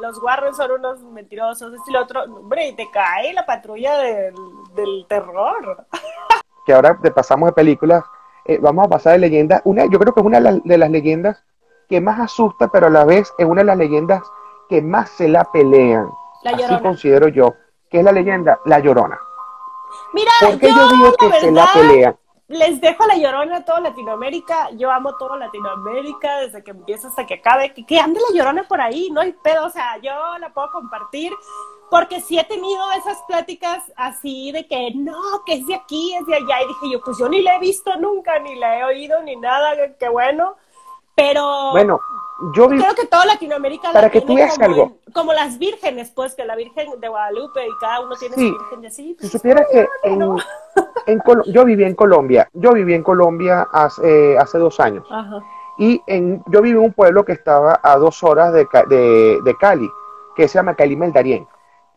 los 0.00 0.22
Warren 0.22 0.54
son 0.54 0.70
unos 0.72 1.00
mentirosos, 1.00 1.72
esto 1.72 1.84
y 1.88 1.92
lo 1.92 2.02
otro, 2.02 2.22
hombre, 2.24 2.68
y 2.68 2.72
te 2.74 2.88
cae 2.92 3.32
la 3.32 3.44
patrulla 3.46 3.98
del, 3.98 5.06
terror. 5.08 5.86
Que 6.70 6.74
ahora 6.74 6.96
te 7.02 7.10
pasamos 7.10 7.48
de 7.48 7.52
películas, 7.52 8.04
eh, 8.44 8.58
vamos 8.62 8.84
a 8.84 8.88
pasar 8.88 9.14
de 9.14 9.18
leyenda. 9.18 9.60
Una, 9.64 9.86
yo 9.86 9.98
creo 9.98 10.14
que 10.14 10.20
es 10.20 10.24
una 10.24 10.40
de 10.40 10.78
las 10.78 10.88
leyendas 10.88 11.42
que 11.88 12.00
más 12.00 12.20
asusta, 12.20 12.68
pero 12.68 12.86
a 12.86 12.90
la 12.90 13.04
vez 13.04 13.34
es 13.38 13.44
una 13.44 13.62
de 13.62 13.66
las 13.66 13.76
leyendas 13.76 14.22
que 14.68 14.80
más 14.80 15.10
se 15.10 15.26
la 15.26 15.50
pelean. 15.50 16.08
La 16.44 16.52
Así 16.52 16.80
considero 16.80 17.26
yo, 17.26 17.54
que 17.90 17.98
es 17.98 18.04
la 18.04 18.12
leyenda 18.12 18.60
La 18.66 18.78
Llorona. 18.78 19.18
Mira, 20.14 20.30
Porque 20.40 20.68
yo, 20.68 20.88
digo 20.90 21.12
que 21.18 21.40
se 21.40 21.50
la 21.50 21.68
pelean 21.74 22.16
les 22.50 22.80
dejo 22.80 23.06
la 23.06 23.16
llorona 23.16 23.58
a 23.58 23.64
toda 23.64 23.80
Latinoamérica. 23.80 24.70
Yo 24.72 24.90
amo 24.90 25.14
toda 25.16 25.36
Latinoamérica 25.36 26.38
desde 26.38 26.64
que 26.64 26.72
empieza 26.72 27.06
hasta 27.06 27.24
que 27.24 27.34
acabe. 27.34 27.72
Que, 27.72 28.00
ande 28.00 28.18
la 28.28 28.36
llorona 28.36 28.64
por 28.64 28.80
ahí, 28.80 29.08
no 29.12 29.20
hay 29.20 29.32
pedo. 29.32 29.66
O 29.66 29.70
sea, 29.70 29.98
yo 29.98 30.10
la 30.40 30.52
puedo 30.52 30.68
compartir 30.72 31.32
porque 31.90 32.20
sí 32.20 32.38
he 32.38 32.44
tenido 32.44 32.82
esas 32.92 33.20
pláticas 33.22 33.82
así 33.96 34.52
de 34.52 34.66
que 34.66 34.92
no, 34.94 35.44
que 35.44 35.54
es 35.54 35.66
de 35.66 35.74
aquí, 35.74 36.14
es 36.14 36.26
de 36.26 36.36
allá. 36.36 36.62
Y 36.62 36.68
dije 36.68 36.92
yo, 36.92 37.00
pues 37.04 37.18
yo 37.18 37.28
ni 37.28 37.42
la 37.42 37.56
he 37.56 37.58
visto 37.60 37.94
nunca, 37.96 38.38
ni 38.38 38.54
la 38.54 38.78
he 38.78 38.84
oído, 38.84 39.20
ni 39.22 39.36
nada. 39.36 39.72
Qué 39.98 40.08
bueno. 40.08 40.56
Pero. 41.14 41.72
Bueno, 41.72 42.00
yo 42.54 42.68
creo 42.68 42.94
que 42.94 43.06
toda 43.06 43.26
Latinoamérica 43.26 43.92
para 43.92 44.10
que 44.10 44.20
tú 44.22 44.34
veas 44.34 44.56
como, 44.56 44.64
algo 44.64 44.96
como 45.12 45.32
las 45.32 45.58
vírgenes 45.58 46.10
pues 46.10 46.34
que 46.34 46.44
la 46.44 46.56
virgen 46.56 46.98
de 46.98 47.08
Guadalupe 47.08 47.66
y 47.66 47.70
cada 47.78 48.00
uno 48.00 48.16
tiene 48.16 48.34
su 48.34 48.58
virgen 48.58 48.80
de 48.80 48.88
así 48.88 49.14
pues, 49.18 49.30
si 49.30 49.38
supieras 49.38 49.66
que 49.70 49.86
en, 50.04 51.20
yo 51.46 51.64
viví 51.66 51.84
en 51.84 51.94
Colombia 51.94 52.48
yo 52.54 52.72
viví 52.72 52.94
en 52.94 53.02
Colombia 53.02 53.68
hace, 53.70 54.38
hace 54.38 54.56
dos 54.56 54.80
años 54.80 55.06
y 55.78 56.00
en, 56.06 56.42
yo 56.46 56.62
viví 56.62 56.78
en 56.78 56.84
un 56.84 56.92
pueblo 56.94 57.26
que 57.26 57.32
estaba 57.32 57.78
a 57.82 57.96
dos 57.96 58.22
horas 58.22 58.54
de, 58.54 58.66
de, 58.88 59.40
de 59.44 59.56
Cali 59.56 59.90
que 60.34 60.48
se 60.48 60.54
llama 60.54 60.74
Cali 60.74 60.96
Meldarien 60.96 61.46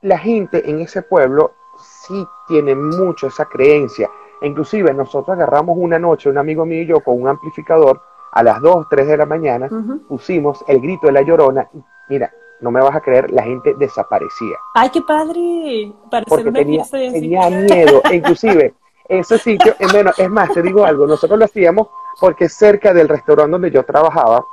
la 0.03 0.17
gente 0.17 0.69
en 0.69 0.79
ese 0.79 1.01
pueblo 1.01 1.51
sí 1.77 2.25
tiene 2.47 2.75
mucho 2.75 3.27
esa 3.27 3.45
creencia 3.45 4.09
inclusive 4.41 4.93
nosotros 4.93 5.35
agarramos 5.35 5.75
una 5.77 5.97
noche 5.97 6.29
un 6.29 6.37
amigo 6.37 6.65
mío 6.65 6.83
y 6.83 6.85
yo 6.85 6.99
con 6.99 7.19
un 7.21 7.27
amplificador 7.27 7.99
a 8.33 8.43
las 8.43 8.61
2, 8.61 8.87
3 8.89 9.07
de 9.07 9.17
la 9.17 9.25
mañana, 9.25 9.69
pusimos 10.07 10.63
el 10.67 10.81
grito 10.81 11.07
de 11.07 11.13
la 11.13 11.21
llorona. 11.21 11.69
mira, 12.09 12.31
no 12.61 12.71
me 12.71 12.81
vas 12.81 12.95
a 12.95 13.01
creer, 13.01 13.31
la 13.31 13.43
gente 13.43 13.75
desaparecía. 13.77 14.55
¡Ay, 14.73 14.89
qué 14.89 15.01
padre! 15.01 15.93
Porque 16.27 16.51
tenía, 16.51 16.83
tenía 16.89 17.49
miedo. 17.49 18.01
Inclusive, 18.11 18.73
ese 19.07 19.37
sitio, 19.37 19.75
bueno, 19.91 20.11
es 20.17 20.29
más, 20.29 20.51
te 20.51 20.61
digo 20.61 20.85
algo, 20.85 21.05
nosotros 21.05 21.37
lo 21.37 21.45
hacíamos 21.45 21.89
porque 22.19 22.49
cerca 22.49 22.93
del 22.93 23.09
restaurante 23.09 23.51
donde 23.51 23.71
yo 23.71 23.83
trabajaba 23.83 24.43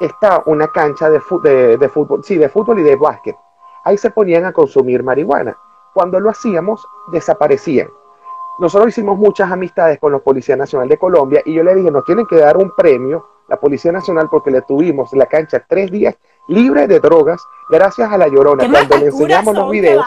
está 0.00 0.42
una 0.46 0.68
cancha 0.68 1.10
de, 1.10 1.18
de, 1.76 1.88
fútbol, 1.88 2.22
sí, 2.24 2.36
de 2.36 2.48
fútbol 2.48 2.78
y 2.78 2.82
de 2.82 2.96
básquet. 2.96 3.36
Ahí 3.88 3.96
se 3.96 4.10
ponían 4.10 4.44
a 4.44 4.52
consumir 4.52 5.02
marihuana. 5.02 5.56
Cuando 5.94 6.20
lo 6.20 6.30
hacíamos, 6.30 6.86
desaparecían 7.10 7.88
nosotros 8.58 8.88
hicimos 8.88 9.16
muchas 9.16 9.50
amistades 9.52 10.00
con 10.00 10.10
los 10.10 10.20
Policías 10.20 10.58
Nacional 10.58 10.88
de 10.88 10.98
Colombia 10.98 11.42
y 11.44 11.54
yo 11.54 11.62
le 11.62 11.76
dije, 11.76 11.92
nos 11.92 12.04
tienen 12.04 12.26
que 12.26 12.36
dar 12.36 12.56
un 12.56 12.72
premio 12.76 13.28
la 13.46 13.58
Policía 13.58 13.92
Nacional 13.92 14.28
porque 14.28 14.50
le 14.50 14.62
tuvimos 14.62 15.12
la 15.12 15.26
cancha 15.26 15.64
tres 15.66 15.90
días 15.92 16.16
libre 16.48 16.86
de 16.86 16.98
drogas 16.98 17.40
gracias 17.68 18.10
a 18.10 18.18
la 18.18 18.28
llorona. 18.28 18.68
Cuando 18.68 18.96
le 18.96 19.06
enseñamos 19.06 19.54
los 19.54 19.70
videos, 19.70 20.04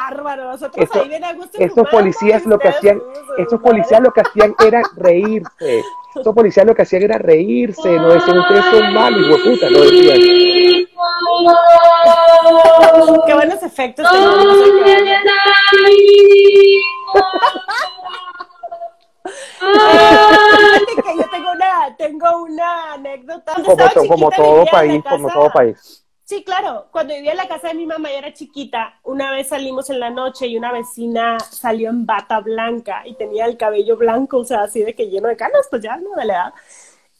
estos, 1.58 1.88
policías 1.90 2.46
lo 2.46 2.60
que 2.60 2.68
hacían, 2.68 3.02
estos 3.38 3.62
policías 3.62 4.02
lo 4.02 4.12
que 4.12 4.22
hacían 4.22 4.54
era 4.66 4.82
reírse. 4.98 5.84
Estos 6.14 6.36
policías 6.36 6.66
lo 6.66 6.76
que 6.76 6.82
hacían 6.82 7.04
era 7.04 7.18
reírse, 7.18 7.90
no 7.94 8.10
decían 8.10 8.40
ustedes 8.40 8.66
son 8.66 8.94
malos, 8.94 9.22
y 9.22 9.50
puta, 9.50 9.70
no 9.70 9.80
decían. 9.80 10.20
Qué 13.26 13.34
buenos 13.34 13.64
efectos 13.64 14.06
que 21.04 21.18
yo 21.18 21.30
tengo 21.30 21.52
una, 21.52 21.96
tengo 21.98 22.44
una 22.44 22.94
anécdota. 22.94 23.54
Como, 23.64 24.08
como 24.08 24.32
todo 24.32 24.66
país, 24.66 25.04
como 25.08 25.32
todo 25.32 25.52
país. 25.52 26.01
Sí, 26.32 26.46
claro. 26.46 26.88
Cuando 26.92 27.14
vivía 27.14 27.32
en 27.32 27.38
la 27.38 27.50
casa 27.50 27.68
de 27.68 27.74
mi 27.74 27.86
mamá 27.86 28.10
y 28.10 28.16
era 28.16 28.32
chiquita, 28.32 29.02
una 29.04 29.32
vez 29.32 29.50
salimos 29.50 29.90
en 29.90 30.00
la 30.00 30.10
noche 30.10 30.48
y 30.48 30.56
una 30.56 30.72
vecina 30.72 31.38
salió 31.42 31.90
en 31.90 32.06
bata 32.06 32.40
blanca 32.40 33.06
y 33.06 33.16
tenía 33.16 33.46
el 33.48 33.58
cabello 33.58 33.98
blanco, 33.98 34.38
o 34.38 34.46
sea, 34.46 34.62
así 34.62 34.82
de 34.82 34.96
que 34.96 35.10
lleno 35.10 35.28
de 35.28 35.36
canas, 35.36 35.68
pues 35.70 35.82
ya, 35.82 35.98
no, 35.98 36.16
de 36.16 36.24
la 36.24 36.34
edad. 36.34 36.54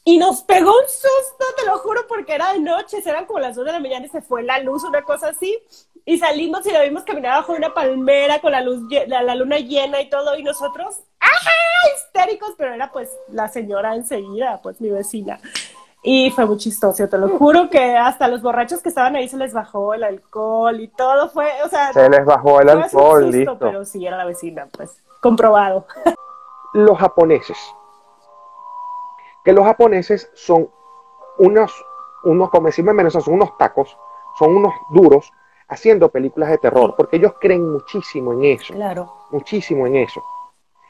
Y 0.02 0.16
nos 0.16 0.42
pegó 0.44 0.70
un 0.70 0.88
susto, 0.88 1.44
te 1.58 1.66
lo 1.66 1.76
juro, 1.76 2.06
porque 2.08 2.36
era 2.36 2.54
de 2.54 2.60
noche, 2.60 3.02
eran 3.04 3.26
como 3.26 3.38
las 3.38 3.54
dos 3.54 3.66
de 3.66 3.72
la 3.72 3.80
mañana 3.80 4.06
y 4.06 4.08
se 4.08 4.22
fue 4.22 4.44
la 4.44 4.60
luz, 4.60 4.82
una 4.82 5.02
cosa 5.02 5.28
así. 5.28 5.58
Y 6.06 6.16
salimos 6.16 6.66
y 6.66 6.70
la 6.70 6.80
vimos 6.80 7.04
caminar 7.04 7.36
bajo 7.36 7.52
una 7.52 7.74
palmera 7.74 8.40
con 8.40 8.52
la 8.52 8.62
luz, 8.62 8.80
la, 9.08 9.22
la 9.22 9.34
luna 9.34 9.58
llena 9.58 10.00
y 10.00 10.08
todo, 10.08 10.38
y 10.38 10.42
nosotros, 10.42 11.00
¡ajá! 11.20 11.50
histéricos, 11.96 12.54
pero 12.56 12.72
era 12.72 12.90
pues 12.90 13.10
la 13.28 13.48
señora 13.48 13.94
enseguida, 13.94 14.60
pues 14.62 14.80
mi 14.80 14.88
vecina. 14.88 15.38
Y 16.04 16.30
fue 16.32 16.46
muy 16.46 16.56
chistoso, 16.56 17.08
te 17.08 17.16
lo 17.16 17.28
juro 17.38 17.70
que 17.70 17.96
hasta 17.96 18.26
los 18.26 18.42
borrachos 18.42 18.82
que 18.82 18.88
estaban 18.88 19.14
ahí 19.14 19.28
se 19.28 19.36
les 19.36 19.52
bajó 19.52 19.94
el 19.94 20.02
alcohol 20.02 20.80
y 20.80 20.88
todo 20.88 21.28
fue, 21.28 21.48
o 21.64 21.68
sea... 21.68 21.92
Se 21.92 22.08
les 22.08 22.24
bajó 22.24 22.60
el 22.60 22.70
alcohol, 22.70 23.30
listo. 23.30 23.56
Pero 23.56 23.84
sí, 23.84 24.04
era 24.04 24.16
la 24.16 24.24
vecina, 24.24 24.66
pues, 24.76 25.00
comprobado. 25.20 25.86
Los 26.74 26.98
japoneses. 26.98 27.58
Que 29.44 29.52
los 29.52 29.64
japoneses 29.64 30.30
son 30.34 30.70
unos, 31.38 31.84
unos 32.24 32.50
como 32.50 32.68
decirme 32.68 32.92
menos, 32.94 33.12
son 33.12 33.34
unos 33.34 33.58
tacos, 33.58 33.96
son 34.38 34.56
unos 34.56 34.72
duros 34.90 35.30
haciendo 35.68 36.08
películas 36.08 36.50
de 36.50 36.58
terror, 36.58 36.94
porque 36.96 37.16
ellos 37.16 37.34
creen 37.40 37.70
muchísimo 37.70 38.32
en 38.32 38.44
eso. 38.44 38.72
Claro. 38.72 39.12
Muchísimo 39.30 39.86
en 39.86 39.96
eso. 39.96 40.22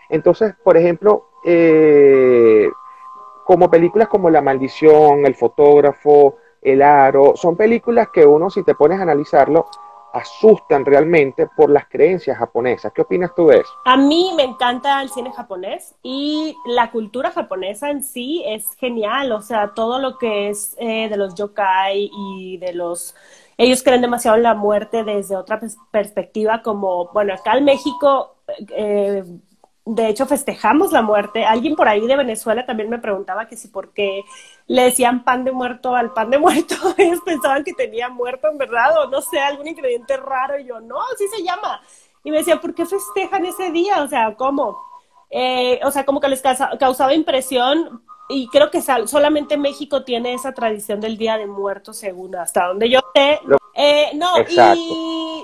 Entonces, 0.09 0.55
por 0.63 0.77
ejemplo, 0.77 1.31
eh, 1.45 2.71
como 3.45 3.71
películas 3.71 4.09
como 4.09 4.31
La 4.31 4.43
Maldición, 4.43 5.27
El 5.27 5.35
Fotógrafo, 5.35 6.37
El 6.61 6.83
Aro, 6.83 7.35
son 7.37 7.57
películas 7.57 8.09
que 8.13 8.25
uno, 8.25 8.51
si 8.51 8.63
te 8.63 8.75
pones 8.75 8.99
a 8.99 9.03
analizarlo, 9.03 9.67
asustan 10.13 10.85
realmente 10.85 11.49
por 11.57 11.71
las 11.71 11.89
creencias 11.89 12.37
japonesas. 12.37 12.93
¿Qué 12.93 13.03
opinas 13.03 13.35
tú 13.35 13.47
de 13.47 13.61
eso? 13.61 13.71
A 13.85 13.97
mí 13.97 14.33
me 14.37 14.43
encanta 14.43 15.01
el 15.03 15.09
cine 15.09 15.33
japonés 15.33 15.95
y 16.03 16.55
la 16.67 16.91
cultura 16.91 17.31
japonesa 17.31 17.91
en 17.91 18.05
sí 18.05 18.43
es 18.47 18.75
genial, 18.77 19.33
o 19.33 19.41
sea, 19.41 19.73
todo 19.75 19.99
lo 19.99 20.19
que 20.19 20.51
es 20.51 20.77
eh, 20.79 21.09
de 21.09 21.17
los 21.17 21.35
yokai 21.35 22.11
y 22.13 22.59
de 22.59 22.75
los... 22.75 23.15
Ellos 23.57 23.83
creen 23.83 24.03
demasiado 24.03 24.37
en 24.37 24.43
la 24.43 24.55
muerte 24.55 25.05
desde 25.05 25.37
otra 25.37 25.61
perspectiva, 25.91 26.63
como, 26.63 27.11
bueno, 27.13 27.35
acá 27.35 27.57
en 27.57 27.65
México... 27.65 28.37
Eh, 28.77 29.25
de 29.85 30.09
hecho 30.09 30.27
festejamos 30.27 30.93
la 30.93 31.03
muerte. 31.03 31.45
Alguien 31.45 31.75
por 31.75 31.89
ahí 31.89 32.07
de 32.07 32.17
Venezuela 32.17 32.65
también 32.65 32.89
me 32.89 32.99
preguntaba 32.99 33.47
que 33.49 33.57
si 33.57 33.69
por 33.69 33.93
qué 33.93 34.25
le 34.67 34.83
decían 34.85 35.25
pan 35.25 35.45
de 35.45 35.53
muerto 35.53 35.97
al 35.97 36.13
pan 36.13 36.31
de 36.31 36.39
muerto. 36.39 36.75
Ellos 36.97 37.21
pensaban 37.25 37.65
que 37.65 37.73
tenía 37.73 38.09
muerto 38.09 38.49
en 38.49 38.59
verdad 38.59 39.03
o 39.03 39.09
no 39.09 39.21
sé, 39.21 39.41
algún 39.41 39.69
ingrediente 39.69 40.17
raro. 40.17 40.59
Y 40.59 40.67
yo, 40.67 40.81
no, 40.81 41.01
así 41.13 41.27
se 41.29 41.43
llama. 41.43 41.81
Y 42.25 42.31
me 42.31 42.39
decía, 42.39 42.61
¿por 42.61 42.75
qué 42.75 42.87
festejan 42.87 43.45
ese 43.45 43.71
día? 43.71 44.03
O 44.03 44.09
sea, 44.09 44.35
¿cómo? 44.37 44.79
Eh, 45.31 45.81
o 45.83 45.91
sea, 45.91 46.05
como 46.05 46.21
que 46.21 46.29
les 46.29 46.43
causaba 46.43 47.15
impresión 47.15 48.05
y 48.33 48.49
creo 48.49 48.71
que 48.71 48.81
solamente 48.81 49.57
México 49.57 50.05
tiene 50.05 50.33
esa 50.33 50.53
tradición 50.53 51.01
del 51.01 51.19
Día 51.19 51.37
de 51.37 51.47
Muertos, 51.47 51.99
según 51.99 52.35
hasta 52.37 52.67
donde 52.67 52.89
yo 52.89 53.01
sé. 53.15 53.41
Eh, 53.75 54.11
no, 54.15 54.33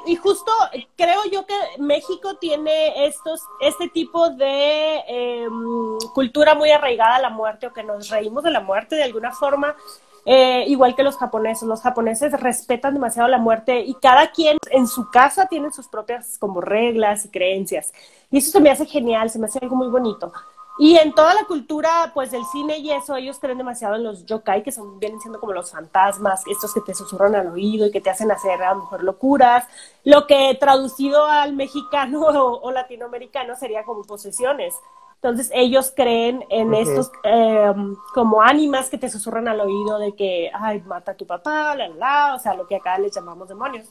y, 0.06 0.16
justo 0.16 0.50
creo 0.96 1.20
yo 1.30 1.46
que 1.46 1.54
México 1.78 2.36
tiene 2.36 3.06
estos, 3.06 3.42
este 3.60 3.88
tipo 3.88 4.30
de 4.30 5.02
em, 5.06 5.98
cultura 6.14 6.54
muy 6.54 6.70
arraigada 6.70 7.16
a 7.16 7.20
la 7.20 7.30
muerte 7.30 7.66
o 7.66 7.72
que 7.72 7.82
nos 7.82 8.08
reímos 8.08 8.42
de 8.42 8.50
la 8.50 8.60
muerte 8.60 8.96
de 8.96 9.04
alguna 9.04 9.32
forma. 9.32 9.74
Eh, 10.24 10.64
igual 10.68 10.94
que 10.94 11.02
los 11.02 11.16
japoneses, 11.16 11.66
los 11.66 11.80
japoneses 11.80 12.32
respetan 12.38 12.92
demasiado 12.94 13.28
la 13.28 13.38
muerte 13.38 13.80
y 13.80 13.94
cada 13.94 14.30
quien 14.30 14.58
en 14.70 14.86
su 14.86 15.10
casa 15.10 15.46
tiene 15.46 15.72
sus 15.72 15.88
propias 15.88 16.36
como 16.38 16.60
reglas 16.60 17.24
y 17.24 17.30
creencias. 17.30 17.92
Y 18.30 18.38
eso 18.38 18.50
se 18.50 18.60
me 18.60 18.70
hace 18.70 18.84
genial, 18.84 19.30
se 19.30 19.38
me 19.38 19.46
hace 19.46 19.58
algo 19.62 19.76
muy 19.76 19.88
bonito. 19.88 20.32
Y 20.78 20.96
en 20.96 21.12
toda 21.12 21.34
la 21.34 21.44
cultura, 21.44 22.12
pues 22.14 22.30
del 22.30 22.44
cine 22.46 22.78
y 22.78 22.92
eso, 22.92 23.16
ellos 23.16 23.38
creen 23.40 23.58
demasiado 23.58 23.96
en 23.96 24.04
los 24.04 24.24
yokai, 24.26 24.62
que 24.62 24.70
son, 24.70 25.00
vienen 25.00 25.20
siendo 25.20 25.40
como 25.40 25.52
los 25.52 25.72
fantasmas, 25.72 26.42
estos 26.46 26.72
que 26.72 26.80
te 26.80 26.94
susurran 26.94 27.34
al 27.34 27.48
oído 27.48 27.86
y 27.86 27.90
que 27.90 28.00
te 28.00 28.10
hacen 28.10 28.30
hacer 28.30 28.62
a 28.62 28.74
lo 28.74 28.82
mejor 28.82 29.02
locuras. 29.02 29.66
Lo 30.04 30.26
que 30.28 30.56
traducido 30.60 31.26
al 31.26 31.54
mexicano 31.54 32.20
o 32.62 32.70
latinoamericano 32.70 33.56
sería 33.56 33.84
como 33.84 34.04
posesiones. 34.04 34.74
Entonces 35.20 35.50
ellos 35.52 35.92
creen 35.96 36.44
en 36.48 36.74
estos 36.74 37.10
em, 37.24 37.96
como 38.14 38.40
ánimas 38.40 38.88
que 38.88 38.98
te 38.98 39.10
susurran 39.10 39.48
al 39.48 39.60
oído 39.60 39.98
de 39.98 40.14
que, 40.14 40.48
ay, 40.54 40.80
mata 40.82 41.12
a 41.12 41.16
tu 41.16 41.26
papá, 41.26 41.74
la, 41.74 41.88
la, 41.88 42.34
o 42.36 42.38
sea, 42.38 42.54
lo 42.54 42.68
que 42.68 42.76
acá 42.76 42.96
les 43.00 43.16
llamamos 43.16 43.48
demonios. 43.48 43.88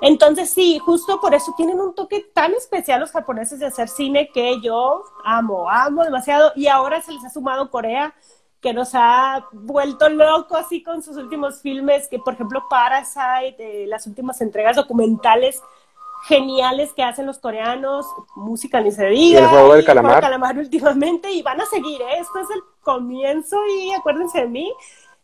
Entonces 0.00 0.48
sí, 0.48 0.78
justo 0.78 1.20
por 1.20 1.34
eso 1.34 1.52
tienen 1.54 1.78
un 1.78 1.94
toque 1.94 2.30
tan 2.32 2.54
especial 2.54 3.00
los 3.00 3.10
japoneses 3.10 3.58
de 3.58 3.66
hacer 3.66 3.88
cine 3.88 4.30
que 4.32 4.58
yo 4.62 5.04
amo, 5.22 5.68
amo 5.68 6.02
demasiado. 6.02 6.52
Y 6.56 6.66
ahora 6.68 7.02
se 7.02 7.12
les 7.12 7.22
ha 7.26 7.30
sumado 7.30 7.70
Corea, 7.70 8.14
que 8.62 8.72
nos 8.72 8.90
ha 8.94 9.46
vuelto 9.52 10.08
loco 10.08 10.56
así 10.56 10.82
con 10.82 11.02
sus 11.02 11.18
últimos 11.18 11.60
filmes, 11.60 12.08
que 12.08 12.18
por 12.18 12.34
ejemplo 12.34 12.64
Parasite, 12.70 13.84
eh, 13.84 13.86
las 13.86 14.06
últimas 14.06 14.40
entregas 14.40 14.76
documentales 14.76 15.62
geniales 16.26 16.92
que 16.92 17.02
hacen 17.02 17.26
los 17.26 17.38
coreanos, 17.38 18.06
música 18.34 18.80
ni 18.80 18.90
se 18.92 19.06
diga. 19.06 19.40
el 19.40 19.46
juego 19.46 19.74
del 19.74 19.84
calamar. 19.84 20.16
El 20.16 20.20
calamar 20.20 20.58
últimamente 20.58 21.30
y 21.32 21.42
van 21.42 21.60
a 21.60 21.66
seguir, 21.66 22.00
¿eh? 22.02 22.18
esto 22.18 22.38
es 22.40 22.50
el 22.50 22.62
comienzo 22.82 23.56
y 23.66 23.92
acuérdense 23.92 24.40
de 24.40 24.48
mí, 24.48 24.72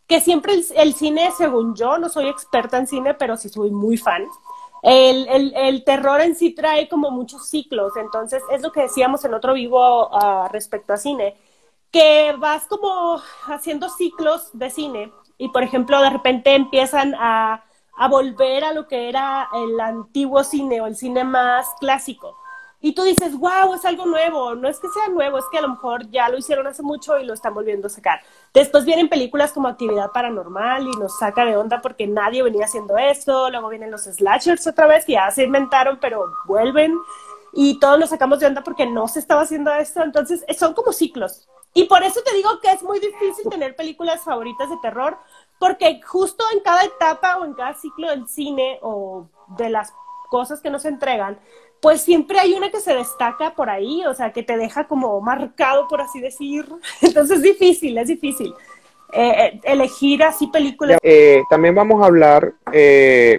que 0.06 0.20
siempre 0.20 0.54
el, 0.74 0.94
cine, 0.94 1.30
según 1.36 1.74
yo, 1.74 1.98
no 1.98 2.08
soy 2.08 2.28
experta 2.28 2.78
en 2.78 2.86
cine, 2.86 3.14
pero 3.14 3.36
sí 3.36 3.48
soy 3.48 3.70
muy 3.70 3.96
fan. 3.96 4.24
El, 4.82 5.26
el, 5.28 5.54
el, 5.56 5.84
terror 5.84 6.20
en 6.20 6.36
sí 6.36 6.54
trae 6.54 6.88
como 6.88 7.10
muchos 7.10 7.48
ciclos, 7.48 7.92
entonces 7.96 8.42
es 8.52 8.62
lo 8.62 8.70
que 8.70 8.82
decíamos 8.82 9.24
en 9.24 9.34
otro 9.34 9.54
vivo 9.54 10.08
uh, 10.08 10.48
respecto 10.52 10.92
a 10.92 10.96
cine, 10.96 11.34
que 11.90 12.34
vas 12.38 12.66
como 12.68 13.20
haciendo 13.46 13.88
ciclos 13.88 14.50
de 14.52 14.70
cine 14.70 15.12
y 15.38 15.48
por 15.48 15.62
ejemplo 15.62 16.00
de 16.00 16.10
repente 16.10 16.54
empiezan 16.54 17.14
a 17.18 17.64
a 17.96 18.08
volver 18.08 18.64
a 18.64 18.72
lo 18.72 18.86
que 18.86 19.08
era 19.08 19.48
el 19.54 19.80
antiguo 19.80 20.44
cine 20.44 20.80
o 20.80 20.86
el 20.86 20.96
cine 20.96 21.24
más 21.24 21.66
clásico. 21.80 22.36
Y 22.80 22.94
tú 22.94 23.02
dices, 23.02 23.36
wow, 23.36 23.74
es 23.74 23.84
algo 23.84 24.06
nuevo. 24.06 24.54
No 24.54 24.68
es 24.68 24.78
que 24.78 24.88
sea 24.88 25.08
nuevo, 25.08 25.38
es 25.38 25.44
que 25.50 25.58
a 25.58 25.62
lo 25.62 25.70
mejor 25.70 26.08
ya 26.10 26.28
lo 26.28 26.36
hicieron 26.36 26.66
hace 26.66 26.82
mucho 26.82 27.18
y 27.18 27.24
lo 27.24 27.32
están 27.32 27.54
volviendo 27.54 27.86
a 27.86 27.90
sacar. 27.90 28.20
Después 28.52 28.84
vienen 28.84 29.08
películas 29.08 29.52
como 29.52 29.66
Actividad 29.66 30.12
Paranormal 30.12 30.86
y 30.86 30.90
nos 30.98 31.18
saca 31.18 31.44
de 31.44 31.56
onda 31.56 31.80
porque 31.80 32.06
nadie 32.06 32.42
venía 32.42 32.66
haciendo 32.66 32.98
esto. 32.98 33.50
Luego 33.50 33.70
vienen 33.70 33.90
los 33.90 34.02
slashers 34.02 34.66
otra 34.66 34.86
vez, 34.86 35.04
que 35.04 35.12
ya 35.12 35.30
se 35.30 35.44
inventaron, 35.44 35.98
pero 36.00 36.26
vuelven. 36.44 36.96
Y 37.54 37.78
todos 37.80 37.98
nos 37.98 38.10
sacamos 38.10 38.40
de 38.40 38.46
onda 38.46 38.62
porque 38.62 38.86
no 38.86 39.08
se 39.08 39.20
estaba 39.20 39.40
haciendo 39.40 39.72
esto. 39.72 40.02
Entonces, 40.02 40.44
son 40.58 40.74
como 40.74 40.92
ciclos. 40.92 41.48
Y 41.72 41.84
por 41.84 42.02
eso 42.02 42.20
te 42.22 42.34
digo 42.34 42.58
que 42.62 42.70
es 42.70 42.82
muy 42.82 43.00
difícil 43.00 43.50
tener 43.50 43.76
películas 43.76 44.22
favoritas 44.24 44.70
de 44.70 44.78
terror, 44.80 45.18
porque 45.58 46.00
justo 46.04 46.44
en 46.52 46.60
cada 46.60 46.84
etapa 46.84 47.38
o 47.38 47.44
en 47.44 47.54
cada 47.54 47.74
ciclo 47.74 48.10
del 48.10 48.28
cine 48.28 48.78
o 48.82 49.28
de 49.56 49.70
las 49.70 49.92
cosas 50.28 50.60
que 50.60 50.70
nos 50.70 50.84
entregan, 50.84 51.38
pues 51.80 52.02
siempre 52.02 52.38
hay 52.38 52.54
una 52.54 52.70
que 52.70 52.80
se 52.80 52.94
destaca 52.94 53.54
por 53.54 53.70
ahí, 53.70 54.04
o 54.06 54.14
sea, 54.14 54.32
que 54.32 54.42
te 54.42 54.56
deja 54.56 54.88
como 54.88 55.20
marcado, 55.20 55.88
por 55.88 56.00
así 56.00 56.20
decir. 56.20 56.66
Entonces 57.00 57.38
es 57.38 57.42
difícil, 57.42 57.96
es 57.98 58.08
difícil. 58.08 58.54
Eh, 59.12 59.30
eh, 59.30 59.60
elegir 59.64 60.22
así 60.24 60.48
películas. 60.48 60.98
Eh, 61.02 61.42
también 61.48 61.74
vamos 61.74 62.02
a 62.02 62.06
hablar, 62.06 62.54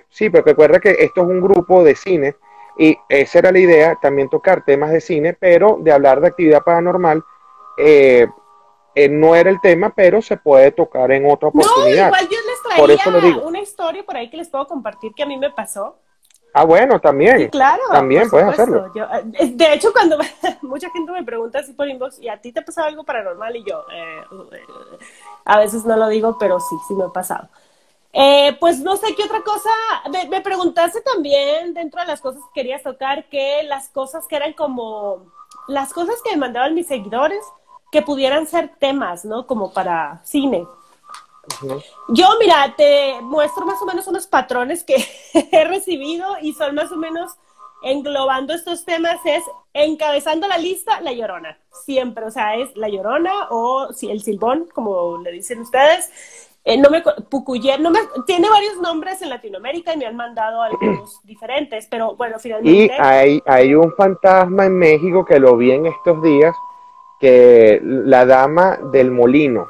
sí, 0.09 0.29
porque 0.29 0.51
recuerda 0.51 0.79
que 0.79 0.91
esto 0.91 1.21
es 1.21 1.27
un 1.27 1.41
grupo 1.41 1.83
de 1.83 1.95
cine 1.95 2.35
y 2.77 2.97
esa 3.09 3.39
era 3.39 3.51
la 3.51 3.59
idea, 3.59 3.97
también 4.01 4.29
tocar 4.29 4.63
temas 4.63 4.91
de 4.91 5.01
cine, 5.01 5.33
pero 5.33 5.77
de 5.81 5.91
hablar 5.91 6.21
de 6.21 6.27
actividad 6.27 6.63
paranormal 6.63 7.23
eh, 8.99 9.09
no 9.09 9.35
era 9.35 9.51
el 9.51 9.61
tema, 9.61 9.93
pero 9.95 10.23
se 10.23 10.37
puede 10.37 10.71
tocar 10.71 11.11
en 11.11 11.29
otra 11.29 11.49
oportunidad. 11.49 12.09
No, 12.09 12.17
igual 12.17 12.27
yo 12.29 12.37
les 12.47 13.11
traía 13.11 13.37
una 13.37 13.59
historia 13.59 14.03
por 14.03 14.17
ahí 14.17 14.27
que 14.27 14.37
les 14.37 14.49
puedo 14.49 14.65
compartir 14.65 15.13
que 15.13 15.21
a 15.21 15.27
mí 15.27 15.37
me 15.37 15.51
pasó. 15.51 15.97
Ah, 16.51 16.63
bueno, 16.63 16.99
también. 16.99 17.37
Sí, 17.37 17.49
claro. 17.49 17.83
También 17.91 18.27
puedes 18.27 18.47
hacerlo. 18.47 18.91
Eh, 18.95 19.51
de 19.53 19.73
hecho, 19.73 19.93
cuando 19.93 20.17
mucha 20.63 20.89
gente 20.89 21.11
me 21.11 21.23
pregunta 21.23 21.59
así 21.59 21.73
por 21.73 21.87
inbox, 21.87 22.17
¿y 22.17 22.27
a 22.27 22.41
ti 22.41 22.51
te 22.51 22.61
ha 22.61 22.65
pasado 22.65 22.87
algo 22.87 23.03
paranormal? 23.03 23.55
Y 23.55 23.63
yo, 23.65 23.85
eh, 23.93 24.23
a 25.45 25.59
veces 25.59 25.85
no 25.85 25.95
lo 25.95 26.07
digo, 26.07 26.35
pero 26.39 26.59
sí, 26.59 26.75
sí 26.87 26.95
me 26.95 27.03
ha 27.03 27.09
pasado. 27.09 27.49
Eh, 28.13 28.57
pues 28.59 28.79
no 28.79 28.97
sé 28.97 29.13
qué 29.15 29.25
otra 29.25 29.43
cosa. 29.43 29.69
Me, 30.09 30.27
me, 30.27 30.41
preguntaste 30.41 31.01
también, 31.01 31.75
dentro 31.75 32.01
de 32.01 32.07
las 32.07 32.19
cosas 32.19 32.41
que 32.45 32.61
querías 32.61 32.81
tocar, 32.81 33.29
que 33.29 33.61
las 33.61 33.89
cosas 33.89 34.25
que 34.27 34.37
eran 34.37 34.53
como. 34.53 35.31
Las 35.67 35.93
cosas 35.93 36.15
que 36.23 36.31
me 36.31 36.37
mandaban 36.37 36.73
mis 36.73 36.87
seguidores, 36.87 37.43
que 37.91 38.01
pudieran 38.01 38.47
ser 38.47 38.71
temas, 38.79 39.25
¿no? 39.25 39.47
Como 39.47 39.73
para 39.73 40.21
cine. 40.23 40.65
Yo, 42.09 42.27
mira, 42.39 42.73
te 42.75 43.21
muestro 43.21 43.65
más 43.65 43.81
o 43.81 43.85
menos 43.85 44.07
unos 44.07 44.27
patrones 44.27 44.83
que 44.83 44.95
he 45.51 45.63
recibido 45.65 46.25
y 46.41 46.53
son 46.53 46.75
más 46.75 46.91
o 46.91 46.97
menos 46.97 47.31
englobando 47.81 48.53
estos 48.53 48.85
temas 48.85 49.19
es 49.25 49.43
encabezando 49.73 50.47
la 50.47 50.57
lista 50.57 50.99
La 51.01 51.13
Llorona, 51.13 51.59
siempre, 51.71 52.25
o 52.25 52.31
sea, 52.31 52.55
es 52.55 52.75
La 52.75 52.89
Llorona 52.89 53.49
o 53.51 53.89
el 54.01 54.21
Silbón, 54.21 54.67
como 54.73 55.19
le 55.19 55.31
dicen 55.31 55.61
ustedes. 55.61 56.11
Eh, 56.65 56.77
no 56.77 56.89
me, 56.89 57.01
Pucuyer, 57.29 57.79
no 57.79 57.89
me, 57.91 57.99
tiene 58.25 58.49
varios 58.49 58.75
nombres 58.81 59.21
en 59.21 59.29
Latinoamérica 59.29 59.93
y 59.93 59.97
me 59.97 60.05
han 60.05 60.17
mandado 60.17 60.61
algunos 60.61 61.21
diferentes, 61.23 61.87
pero 61.89 62.15
bueno, 62.15 62.39
finalmente. 62.39 62.93
Y 62.93 62.99
hay, 62.99 63.41
hay 63.45 63.73
un 63.73 63.93
fantasma 63.95 64.65
en 64.65 64.77
México 64.77 65.23
que 65.23 65.39
lo 65.39 65.55
vi 65.55 65.71
en 65.71 65.85
estos 65.85 66.21
días, 66.21 66.53
que 67.19 67.79
la 67.83 68.25
dama 68.25 68.77
del 68.91 69.11
molino. 69.11 69.67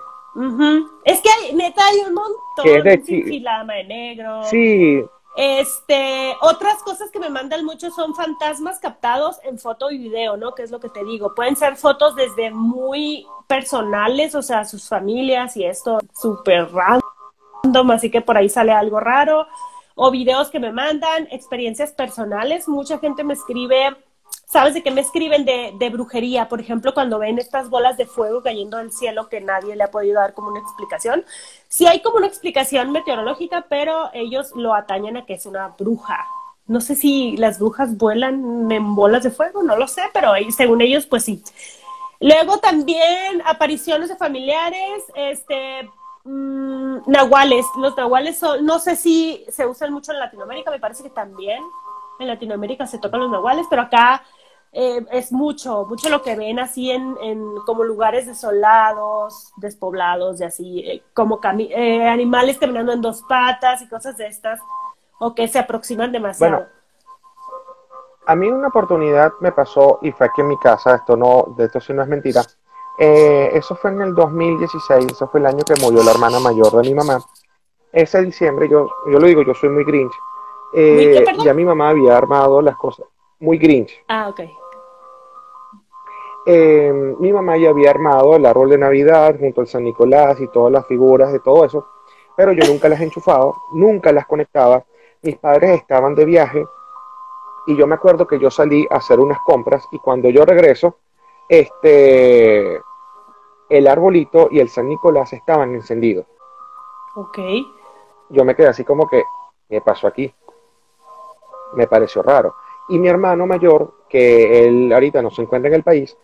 Es 1.04 1.20
que 1.22 1.30
hay, 1.30 1.56
neta 1.56 1.82
hay 1.88 2.00
un 2.08 2.14
montón. 2.14 2.64
Que 2.64 2.82
de 2.82 3.40
la 3.40 3.60
dama 3.60 3.74
de 3.74 3.84
negro. 3.86 4.44
Sí. 4.44 5.04
Este, 5.36 6.36
otras 6.42 6.82
cosas 6.82 7.12
que 7.12 7.20
me 7.20 7.30
mandan 7.30 7.64
mucho 7.64 7.92
son 7.92 8.16
fantasmas 8.16 8.80
captados 8.80 9.40
en 9.44 9.60
foto 9.60 9.92
y 9.92 10.00
video, 10.00 10.36
¿no? 10.36 10.56
Que 10.56 10.64
es 10.64 10.72
lo 10.72 10.80
que 10.80 10.90
te 10.90 11.04
digo. 11.04 11.36
Pueden 11.36 11.56
ser 11.56 11.76
fotos 11.76 12.16
desde 12.16 12.50
muy 12.50 13.26
personales, 13.46 14.34
o 14.34 14.42
sea, 14.42 14.66
sus 14.66 14.90
familias 14.90 15.56
y 15.56 15.66
esto 15.66 16.00
súper 16.14 16.68
random, 16.72 17.92
así 17.92 18.10
que 18.10 18.22
por 18.22 18.36
ahí 18.36 18.50
sale 18.50 18.72
algo 18.72 19.00
raro. 19.00 19.46
O 19.94 20.12
videos 20.12 20.50
que 20.50 20.60
me 20.60 20.72
mandan, 20.72 21.28
experiencias 21.32 21.92
personales. 21.92 22.68
Mucha 22.68 22.98
gente 23.00 23.24
me 23.24 23.34
escribe 23.34 23.96
¿Sabes 24.50 24.74
de 24.74 24.82
qué 24.82 24.92
me 24.92 25.02
escriben 25.02 25.44
de, 25.44 25.74
de, 25.78 25.90
brujería? 25.90 26.48
Por 26.48 26.62
ejemplo, 26.62 26.94
cuando 26.94 27.20
ven 27.20 27.38
estas 27.38 27.70
bolas 27.70 27.98
de 27.98 28.06
fuego 28.06 28.42
cayendo 28.42 28.78
del 28.78 28.94
cielo 28.94 29.28
que 29.28 29.42
nadie 29.42 29.76
le 29.76 29.84
ha 29.84 29.92
podido 29.92 30.22
dar 30.22 30.34
como 30.34 30.48
una 30.48 30.62
explicación. 30.62 31.26
Sí 31.68 31.86
hay 31.86 32.02
como 32.02 32.16
una 32.16 32.28
explicación 32.28 32.94
meteorológica, 32.94 33.66
pero 33.68 34.10
ellos 34.14 34.52
lo 34.56 34.74
atañen 34.74 35.18
a 35.18 35.26
que 35.26 35.34
es 35.34 35.46
una 35.46 35.76
bruja. 35.78 36.26
No 36.66 36.80
sé 36.80 36.96
si 36.96 37.36
las 37.36 37.60
brujas 37.60 37.98
vuelan 37.98 38.72
en 38.72 38.96
bolas 38.96 39.24
de 39.24 39.32
fuego, 39.32 39.64
no 39.64 39.76
lo 39.76 39.86
sé, 39.86 40.04
pero 40.14 40.32
según 40.56 40.80
ellos, 40.82 41.06
pues 41.06 41.26
sí. 41.26 41.44
Luego 42.22 42.60
también 42.60 43.42
apariciones 43.46 44.08
de 44.08 44.16
familiares, 44.16 45.04
este, 45.16 45.90
mmm, 46.24 47.00
nahuales. 47.06 47.66
Los 47.78 47.98
nahuales 47.98 48.38
son, 48.40 48.66
no 48.66 48.80
sé 48.80 48.96
si 48.96 49.46
se 49.50 49.66
usan 49.66 49.92
mucho 49.92 50.14
en 50.14 50.20
Latinoamérica, 50.20 50.72
me 50.72 50.80
parece 50.80 51.04
que 51.04 51.10
también 51.10 51.62
en 52.20 52.28
Latinoamérica 52.28 52.88
se 52.88 52.98
tocan 52.98 53.20
los 53.20 53.30
nahuales, 53.30 53.68
pero 53.70 53.84
acá 53.84 54.24
eh, 54.72 55.06
es 55.12 55.32
mucho, 55.32 55.86
mucho 55.86 56.10
lo 56.10 56.22
que 56.22 56.36
ven 56.36 56.60
así 56.60 56.92
en, 56.92 57.18
en 57.22 57.56
como 57.66 57.84
lugares 57.84 58.28
desolados, 58.28 59.52
despoblados, 59.58 60.40
y 60.40 60.44
así, 60.44 60.80
eh, 60.80 61.04
como 61.14 61.40
eh, 61.44 62.08
animales 62.08 62.58
caminando 62.58 62.92
en 62.94 63.02
dos 63.02 63.24
patas 63.24 63.82
y 63.82 63.88
cosas 63.88 64.18
de 64.18 64.28
estas, 64.28 64.60
o 65.20 65.34
que 65.34 65.48
se 65.48 65.60
aproximan 65.60 66.12
demasiado. 66.12 66.58
Bueno, 66.58 66.68
a 68.26 68.36
mí 68.36 68.48
una 68.50 68.68
oportunidad 68.68 69.32
me 69.40 69.52
pasó, 69.52 70.00
y 70.02 70.12
fue 70.12 70.28
aquí 70.28 70.42
en 70.42 70.50
mi 70.50 70.58
casa, 70.58 70.96
esto 70.96 71.16
no, 71.16 71.56
de 71.58 71.66
esto 71.66 71.80
sí 71.80 71.94
no 71.94 72.04
es 72.04 72.08
mentira, 72.08 72.44
eso 73.00 73.76
fue 73.76 73.92
en 73.92 74.02
el 74.02 74.16
2016, 74.16 75.12
eso 75.12 75.28
fue 75.28 75.40
el 75.40 75.46
año 75.46 75.64
que 75.64 75.80
murió 75.82 76.04
la 76.04 76.12
hermana 76.12 76.40
mayor 76.40 76.72
de 76.72 76.82
mi 76.82 76.96
mamá. 76.96 77.20
Ese 77.92 78.22
diciembre, 78.22 78.68
yo, 78.68 78.90
yo 79.06 79.20
lo 79.20 79.28
digo, 79.28 79.44
yo 79.44 79.54
soy 79.54 79.70
muy 79.70 79.86
grinch, 79.86 80.14
eh, 80.74 81.26
ya 81.44 81.54
mi 81.54 81.64
mamá 81.64 81.90
había 81.90 82.18
armado 82.18 82.62
las 82.62 82.76
cosas. 82.76 83.08
Muy 83.40 83.58
grinch. 83.58 83.92
Ah, 84.08 84.30
ok. 84.30 84.42
Eh, 86.46 87.16
mi 87.20 87.34
mamá 87.34 87.58
ya 87.58 87.70
había 87.70 87.92
armado 87.92 88.36
el 88.36 88.46
árbol 88.46 88.70
de 88.70 88.78
Navidad 88.78 89.36
junto 89.38 89.62
al 89.62 89.68
San 89.68 89.84
Nicolás 89.84 90.40
y 90.40 90.48
todas 90.48 90.72
las 90.72 90.88
figuras 90.88 91.34
de 91.34 91.40
todo 91.40 91.66
eso, 91.66 91.88
pero 92.38 92.54
yo 92.54 92.66
nunca 92.66 92.88
las 92.88 93.02
he 93.02 93.04
enchufado, 93.04 93.56
nunca 93.74 94.12
las 94.12 94.26
conectaba. 94.26 94.86
Mis 95.22 95.38
padres 95.38 95.72
estaban 95.72 96.16
de 96.16 96.24
viaje 96.24 96.66
y 97.68 97.76
yo 97.76 97.86
me 97.86 97.96
acuerdo 97.96 98.26
que 98.26 98.40
yo 98.40 98.50
salí 98.50 98.88
a 98.90 98.96
hacer 98.96 99.20
unas 99.20 99.40
compras 99.46 99.86
y 99.92 100.00
cuando 100.00 100.30
yo 100.30 100.46
regreso, 100.46 101.00
este, 101.50 102.80
el 103.70 103.88
arbolito 103.88 104.48
y 104.50 104.60
el 104.60 104.70
San 104.70 104.88
Nicolás 104.88 105.34
estaban 105.34 105.76
encendidos. 105.76 106.26
Ok. 107.16 107.40
Yo 108.30 108.46
me 108.46 108.56
quedé 108.56 108.68
así 108.68 108.86
como 108.86 109.08
que, 109.10 109.22
¿qué 109.68 109.82
pasó 109.82 110.08
aquí? 110.08 110.34
me 111.74 111.88
pareció 111.88 112.22
raro. 112.22 112.56
Y 112.90 113.00
mi 113.00 113.08
hermano 113.08 113.46
mayor, 113.46 113.94
que 114.10 114.68
él 114.68 114.92
ahorita 114.92 115.22
no 115.22 115.32
se 115.32 115.42
encuentra 115.42 115.70
en 115.70 115.76
el 115.76 115.84
país, 115.84 116.18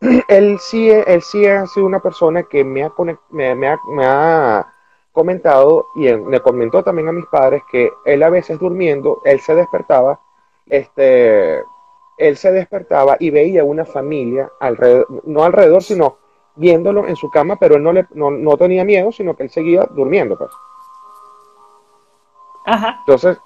él 0.28 0.58
sí, 0.58 0.90
él 0.90 1.22
sí 1.22 1.46
ha 1.46 1.66
sido 1.66 1.86
una 1.86 2.00
persona 2.00 2.44
que 2.44 2.64
me 2.64 2.82
ha, 2.82 2.92
me, 3.30 4.04
ha, 4.06 4.72
comentado 5.12 5.88
y 5.96 6.12
me 6.14 6.40
comentó 6.40 6.84
también 6.84 7.08
a 7.08 7.12
mis 7.12 7.26
padres 7.26 7.62
que 7.70 7.90
él 8.04 8.22
a 8.22 8.30
veces 8.30 8.58
durmiendo, 8.58 9.20
él 9.24 9.40
se 9.40 9.54
despertaba, 9.54 10.20
este, 10.66 11.62
él 12.16 12.36
se 12.36 12.52
despertaba 12.52 13.16
y 13.18 13.30
veía 13.30 13.64
una 13.64 13.84
familia 13.84 14.50
alrededor, 14.60 15.06
no 15.24 15.42
alrededor, 15.42 15.82
sino 15.82 16.16
viéndolo 16.54 17.06
en 17.06 17.16
su 17.16 17.30
cama, 17.30 17.56
pero 17.56 17.76
él 17.76 17.82
no, 17.82 17.92
le, 17.92 18.06
no, 18.12 18.30
no 18.30 18.56
tenía 18.56 18.84
miedo, 18.84 19.10
sino 19.10 19.34
que 19.34 19.42
él 19.44 19.50
seguía 19.50 19.88
durmiendo. 19.90 20.38
Pues. 20.38 20.50
Ajá. 22.66 22.96
Entonces, 23.00 23.38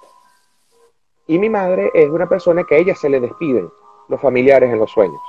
y 1.27 1.39
mi 1.39 1.49
madre 1.49 1.91
es 1.93 2.09
una 2.09 2.27
persona 2.27 2.63
que 2.63 2.75
a 2.75 2.77
ella 2.77 2.95
se 2.95 3.09
le 3.09 3.19
despiden 3.19 3.69
los 4.07 4.21
familiares 4.21 4.71
en 4.71 4.79
los 4.79 4.91
sueños. 4.91 5.19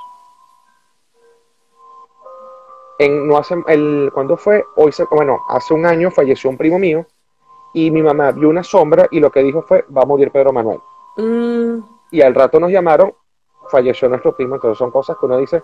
En, 2.99 3.27
no 3.27 3.37
hace, 3.37 3.55
el, 3.67 4.11
cuando 4.13 4.37
fue? 4.37 4.63
Hoy 4.75 4.91
se, 4.91 5.05
bueno, 5.05 5.41
hace 5.49 5.73
un 5.73 5.85
año 5.85 6.09
falleció 6.11 6.49
un 6.49 6.57
primo 6.57 6.79
mío 6.79 7.05
y 7.73 7.91
mi 7.91 8.01
mamá 8.01 8.31
vio 8.31 8.49
una 8.49 8.63
sombra 8.63 9.07
y 9.11 9.19
lo 9.19 9.31
que 9.31 9.43
dijo 9.43 9.61
fue, 9.61 9.85
va 9.95 10.03
a 10.03 10.05
morir 10.05 10.31
Pedro 10.31 10.51
Manuel. 10.51 10.79
Mm. 11.17 11.79
Y 12.11 12.21
al 12.21 12.33
rato 12.33 12.59
nos 12.59 12.71
llamaron, 12.71 13.13
falleció 13.69 14.09
nuestro 14.09 14.35
primo, 14.35 14.55
entonces 14.55 14.77
son 14.77 14.91
cosas 14.91 15.17
que 15.19 15.25
uno 15.25 15.37
dice, 15.37 15.61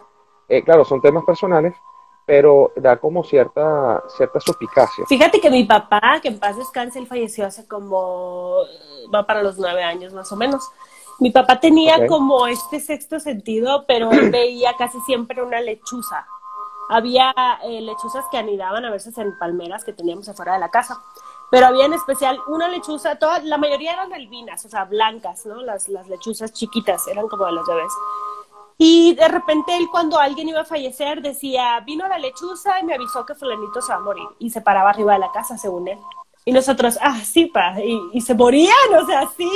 eh, 0.48 0.64
claro, 0.64 0.84
son 0.84 1.02
temas 1.02 1.24
personales, 1.24 1.76
pero 2.26 2.72
da 2.76 2.98
como 2.98 3.24
cierta, 3.24 4.04
cierta 4.16 4.40
suspicacia. 4.40 5.06
Fíjate 5.08 5.42
que 5.42 5.50
mi 5.50 5.66
papá, 5.66 6.20
que 6.22 6.30
en 6.30 6.40
paz 6.40 6.58
descanse, 6.58 7.00
él 7.00 7.08
falleció 7.08 7.46
hace 7.46 7.68
como, 7.68 8.56
va 9.14 9.26
para 9.26 9.44
los 9.44 9.58
nueve 9.58 9.84
años 9.84 10.14
más 10.14 10.32
o 10.32 10.36
menos. 10.36 10.64
Mi 11.20 11.32
papá 11.32 11.60
tenía 11.60 12.08
como 12.08 12.48
este 12.48 12.80
sexto 12.80 13.20
sentido, 13.20 13.86
pero 13.88 14.12
él 14.12 14.32
veía 14.32 14.74
casi 14.78 15.00
siempre 15.02 15.44
una 15.44 15.62
lechuza. 15.62 16.26
Había 16.90 17.34
eh, 17.64 17.82
lechuzas 17.82 18.26
que 18.32 18.38
anidaban 18.38 18.84
a 18.86 18.92
veces 18.92 19.18
en 19.18 19.38
palmeras 19.38 19.84
que 19.84 19.94
teníamos 19.94 20.28
afuera 20.28 20.54
de 20.54 20.60
la 20.60 20.70
casa, 20.70 21.02
pero 21.50 21.68
había 21.68 21.86
en 21.86 21.94
especial 21.94 22.40
una 22.48 22.68
lechuza, 22.68 23.18
toda, 23.18 23.40
la 23.40 23.58
mayoría 23.58 23.94
eran 23.94 24.12
albinas, 24.12 24.66
o 24.66 24.70
sea, 24.70 24.86
blancas, 24.86 25.46
¿no? 25.46 25.62
Las, 25.62 25.88
las 25.88 26.08
lechuzas 26.08 26.52
chiquitas, 26.52 27.08
eran 27.08 27.28
como 27.28 27.46
de 27.46 27.52
los 27.52 27.68
bebés. 27.68 27.94
Y 28.78 29.14
de 29.16 29.28
repente 29.28 29.76
él 29.76 29.88
cuando 29.92 30.20
alguien 30.20 30.50
iba 30.50 30.62
a 30.62 30.66
fallecer 30.66 31.22
decía, 31.22 31.80
vino 31.82 32.08
la 32.08 32.18
lechuza 32.18 32.80
y 32.80 32.84
me 32.84 32.96
avisó 32.96 33.26
que 33.26 33.36
fulanito 33.36 33.82
se 33.82 33.92
va 33.92 34.00
a 34.00 34.02
morir. 34.02 34.28
Y 34.40 34.50
se 34.50 34.62
paraba 34.62 34.90
arriba 34.90 35.14
de 35.14 35.20
la 35.20 35.32
casa, 35.32 35.58
según 35.58 35.88
él. 35.88 36.00
Y 36.46 36.52
nosotros, 36.52 36.98
ah, 37.02 37.20
sí, 37.24 37.46
pa. 37.46 37.76
Y, 37.82 38.20
se 38.22 38.34
morían, 38.34 38.94
o 39.02 39.06
sea, 39.06 39.30
sí. 39.38 39.50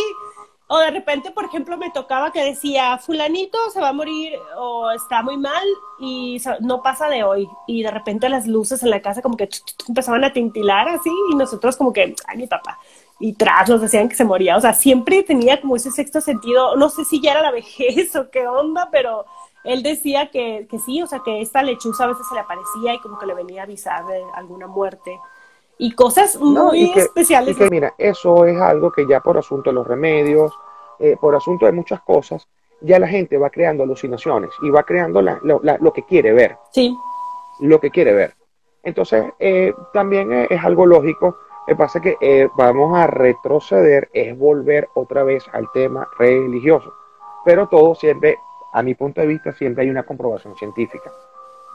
O 0.69 0.80
de 0.80 0.91
repente, 0.91 1.32
por 1.32 1.45
ejemplo, 1.45 1.77
me 1.77 1.91
tocaba 1.91 2.32
que 2.32 2.43
decía, 2.43 2.97
fulanito 2.97 3.58
se 3.71 3.80
va 3.80 3.89
a 3.89 3.93
morir 3.93 4.34
o 4.58 4.91
está 4.91 5.21
muy 5.21 5.38
mal 5.38 5.65
y 5.99 6.41
no 6.60 6.82
pasa 6.82 7.08
de 7.08 7.23
hoy. 7.23 7.49
Y 7.67 7.84
de 7.84 7.91
repente 7.91 8.27
las 8.27 8.47
luces 8.47 8.84
en 8.84 8.89
la 8.89 9.01
casa 9.01 9.21
como 9.21 9.38
que 9.38 9.49
empezaban 9.88 10.25
a 10.25 10.34
tintilar 10.34 10.89
así 10.89 11.10
y 11.32 11.36
nosotros 11.36 11.77
como 11.77 11.93
que, 11.93 12.13
ay, 12.27 12.38
mi 12.38 12.47
papá 12.47 12.80
y 13.19 13.34
tras 13.34 13.69
nos 13.69 13.82
decían 13.82 14.10
que 14.10 14.15
se 14.15 14.25
moría. 14.25 14.58
O 14.58 14.62
sea, 14.62 14.73
siempre 14.73 15.23
tenía 15.23 15.60
como 15.60 15.75
ese 15.75 15.91
sexto 15.91 16.21
sentido. 16.21 16.75
No 16.75 16.89
sé 16.89 17.03
si 17.06 17.21
ya 17.21 17.32
era 17.32 17.41
la 17.41 17.51
vejez 17.51 18.15
o 18.15 18.30
qué 18.30 18.47
onda, 18.47 18.89
pero 18.91 19.25
él 19.63 19.84
decía 19.84 20.30
que, 20.30 20.67
que 20.69 20.80
sí, 20.80 21.01
o 21.01 21.08
sea, 21.08 21.21
que 21.25 21.41
esta 21.41 21.63
lechuza 21.63 22.03
a 22.03 22.08
veces 22.08 22.27
se 22.27 22.36
le 22.36 22.41
aparecía 22.41 22.93
y 22.93 22.99
como 22.99 23.17
que 23.17 23.25
le 23.25 23.34
venía 23.34 23.62
a 23.62 23.63
avisar 23.65 24.06
de 24.06 24.23
alguna 24.36 24.67
muerte. 24.67 25.19
Y 25.80 25.91
cosas 25.91 26.39
muy 26.39 26.91
especiales. 26.95 27.56
Y 27.56 27.60
que 27.60 27.69
mira, 27.69 27.93
eso 27.97 28.45
es 28.45 28.60
algo 28.60 28.91
que 28.91 29.06
ya 29.08 29.19
por 29.19 29.38
asunto 29.38 29.69
de 29.69 29.75
los 29.75 29.86
remedios, 29.86 30.51
eh, 30.99 31.15
por 31.20 31.36
asunto 31.36 31.68
de 31.68 31.72
muchas 31.72 32.01
cosas, 32.01 32.47
ya 32.82 32.97
la 32.97 33.07
gente 33.07 33.38
va 33.38 33.49
creando 33.49 33.84
alucinaciones 33.84 34.49
y 34.61 34.70
va 34.70 34.84
creando 34.84 35.22
lo 35.22 35.93
que 35.93 36.03
quiere 36.03 36.34
ver. 36.34 36.57
Sí. 36.72 36.95
Lo 37.59 37.80
que 37.80 37.91
quiere 37.91 38.13
ver. 38.13 38.36
Entonces, 38.84 39.26
eh, 39.39 39.74
también 39.93 40.32
es 40.49 40.63
algo 40.63 40.86
lógico 40.86 41.38
Me 41.68 41.76
pasa 41.76 41.99
que 41.99 42.18
eh, 42.22 42.49
vamos 42.55 42.97
a 42.97 43.07
retroceder, 43.07 44.09
es 44.13 44.38
volver 44.38 44.89
otra 44.93 45.24
vez 45.24 45.43
al 45.51 45.70
tema 45.74 46.07
religioso. 46.18 46.93
Pero 47.43 47.68
todo 47.68 47.93
siempre, 47.93 48.39
a 48.72 48.82
mi 48.82 48.95
punto 48.95 49.20
de 49.20 49.28
vista, 49.28 49.51
siempre 49.51 49.84
hay 49.84 49.89
una 49.89 50.03
comprobación 50.03 50.55
científica. 50.55 51.11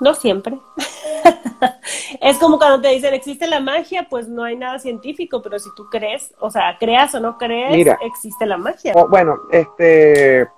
No 0.01 0.15
siempre. 0.15 0.59
es 2.21 2.39
como 2.39 2.59
cuando 2.59 2.81
te 2.81 2.89
dicen 2.89 3.15
existe 3.15 3.47
la 3.47 3.61
magia, 3.61 4.07
pues 4.09 4.29
no 4.29 4.45
hay 4.45 4.57
nada 4.57 4.79
científico, 4.79 5.43
pero 5.43 5.59
si 5.59 5.69
tú 5.75 5.87
crees, 5.91 6.35
o 6.41 6.51
sea, 6.51 6.77
creas 6.81 7.15
o 7.15 7.21
no 7.21 7.37
crees, 7.37 7.87
existe 8.01 8.47
la 8.47 8.57
magia. 8.57 8.95
bueno, 9.11 9.41
este, 9.51 10.49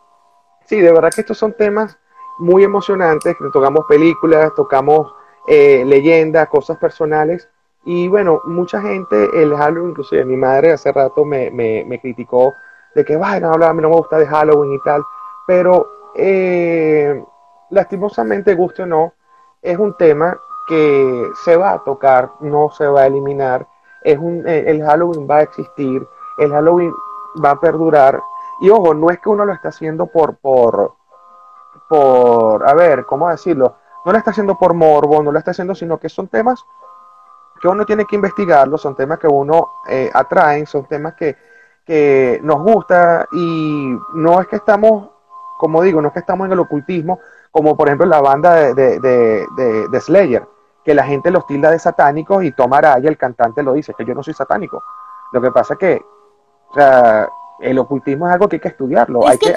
sí, 0.65 0.81
de 0.81 0.93
verdad 0.93 1.11
que 1.13 1.23
estos 1.23 1.39
son 1.39 1.55
temas 1.55 1.99
muy 2.39 2.65
emocionantes, 2.65 3.37
que 3.37 3.51
tocamos 3.53 3.85
películas, 3.89 4.53
tocamos 4.55 5.13
eh, 5.47 5.85
leyendas, 5.85 6.49
cosas 6.49 6.79
personales, 6.79 7.49
y 7.87 8.09
bueno, 8.09 8.41
mucha 8.45 8.81
gente, 8.81 9.29
el 9.35 9.55
Halloween, 9.55 9.91
inclusive 9.91 10.25
mi 10.25 10.37
madre 10.37 10.73
hace 10.73 10.91
rato 10.91 11.25
me, 11.25 11.51
me, 11.51 12.01
criticó 12.01 12.55
de 12.95 13.05
que, 13.05 13.17
bueno, 13.17 13.53
a 13.53 13.75
mí 13.75 13.83
no 13.83 13.91
me 13.91 13.97
gusta 13.97 14.17
de 14.17 14.27
Halloween 14.27 14.75
y 14.75 14.81
tal, 14.81 15.03
pero 15.47 15.87
eh, 16.15 17.23
lastimosamente, 17.71 18.55
guste 18.55 18.85
o 18.85 18.87
no, 18.87 19.13
es 19.61 19.79
un 19.79 19.95
tema 19.99 20.39
que 20.67 21.29
se 21.45 21.57
va 21.57 21.73
a 21.73 21.85
tocar, 21.85 22.31
no 22.41 22.71
se 22.71 22.87
va 22.87 23.03
a 23.03 23.07
eliminar, 23.07 23.67
es 24.03 24.19
un, 24.19 24.49
eh, 24.49 24.65
el 24.67 24.83
Halloween 24.83 25.29
va 25.31 25.39
a 25.39 25.43
existir, 25.43 26.07
el 26.39 26.53
Halloween 26.53 26.93
va 27.45 27.51
a 27.51 27.61
perdurar, 27.61 28.19
y 28.63 28.71
ojo, 28.71 28.95
no 28.95 29.11
es 29.11 29.19
que 29.19 29.29
uno 29.29 29.45
lo 29.45 29.53
está 29.53 29.69
haciendo 29.69 30.07
por, 30.07 30.37
por, 30.37 30.95
por, 31.89 32.67
a 32.67 32.73
ver, 32.73 33.05
¿cómo 33.05 33.29
decirlo? 33.29 33.75
No 34.07 34.13
lo 34.13 34.19
está 34.19 34.31
haciendo 34.31 34.55
por 34.55 34.73
morbo, 34.73 35.23
no 35.23 35.33
lo 35.33 35.39
está 35.39 35.51
haciendo, 35.51 35.75
sino 35.75 35.99
que 35.99 36.09
son 36.09 36.29
temas 36.29 36.65
que 37.65 37.69
uno 37.69 37.87
tiene 37.87 38.05
que 38.05 38.17
investigarlo, 38.17 38.77
son 38.77 38.95
temas 38.95 39.19
que 39.19 39.27
uno 39.27 39.77
eh, 39.89 40.11
atrae, 40.13 40.67
son 40.67 40.85
temas 40.85 41.15
que, 41.15 41.35
que 41.83 42.39
nos 42.43 42.63
gusta 42.63 43.27
y 43.33 43.97
no 44.13 44.39
es 44.39 44.49
que 44.49 44.57
estamos, 44.57 45.09
como 45.57 45.81
digo, 45.81 46.03
no 46.03 46.09
es 46.09 46.13
que 46.13 46.21
estamos 46.21 46.45
en 46.45 46.53
el 46.53 46.59
ocultismo, 46.59 47.21
como 47.51 47.75
por 47.75 47.89
ejemplo 47.89 48.05
la 48.05 48.21
banda 48.21 48.75
de, 48.75 49.01
de, 49.01 50.01
Slayer, 50.03 50.47
que 50.85 50.93
la 50.93 51.05
gente 51.05 51.31
los 51.31 51.47
tilda 51.47 51.71
de 51.71 51.79
satánicos 51.79 52.45
y 52.45 52.53
Tom 52.53 52.71
Araya, 52.75 53.09
el 53.09 53.17
cantante, 53.17 53.63
lo 53.63 53.73
dice, 53.73 53.95
que 53.97 54.05
yo 54.05 54.13
no 54.13 54.23
soy 54.23 54.35
satánico. 54.35 54.85
Lo 55.33 55.41
que 55.41 55.51
pasa 55.51 55.73
es 55.73 55.81
que, 55.81 56.05
el 57.61 57.79
ocultismo 57.79 58.27
es 58.27 58.33
algo 58.35 58.49
que 58.49 58.57
hay 58.57 58.61
que 58.61 58.69
estudiarlo, 58.69 59.27
hay 59.27 59.39
que, 59.39 59.55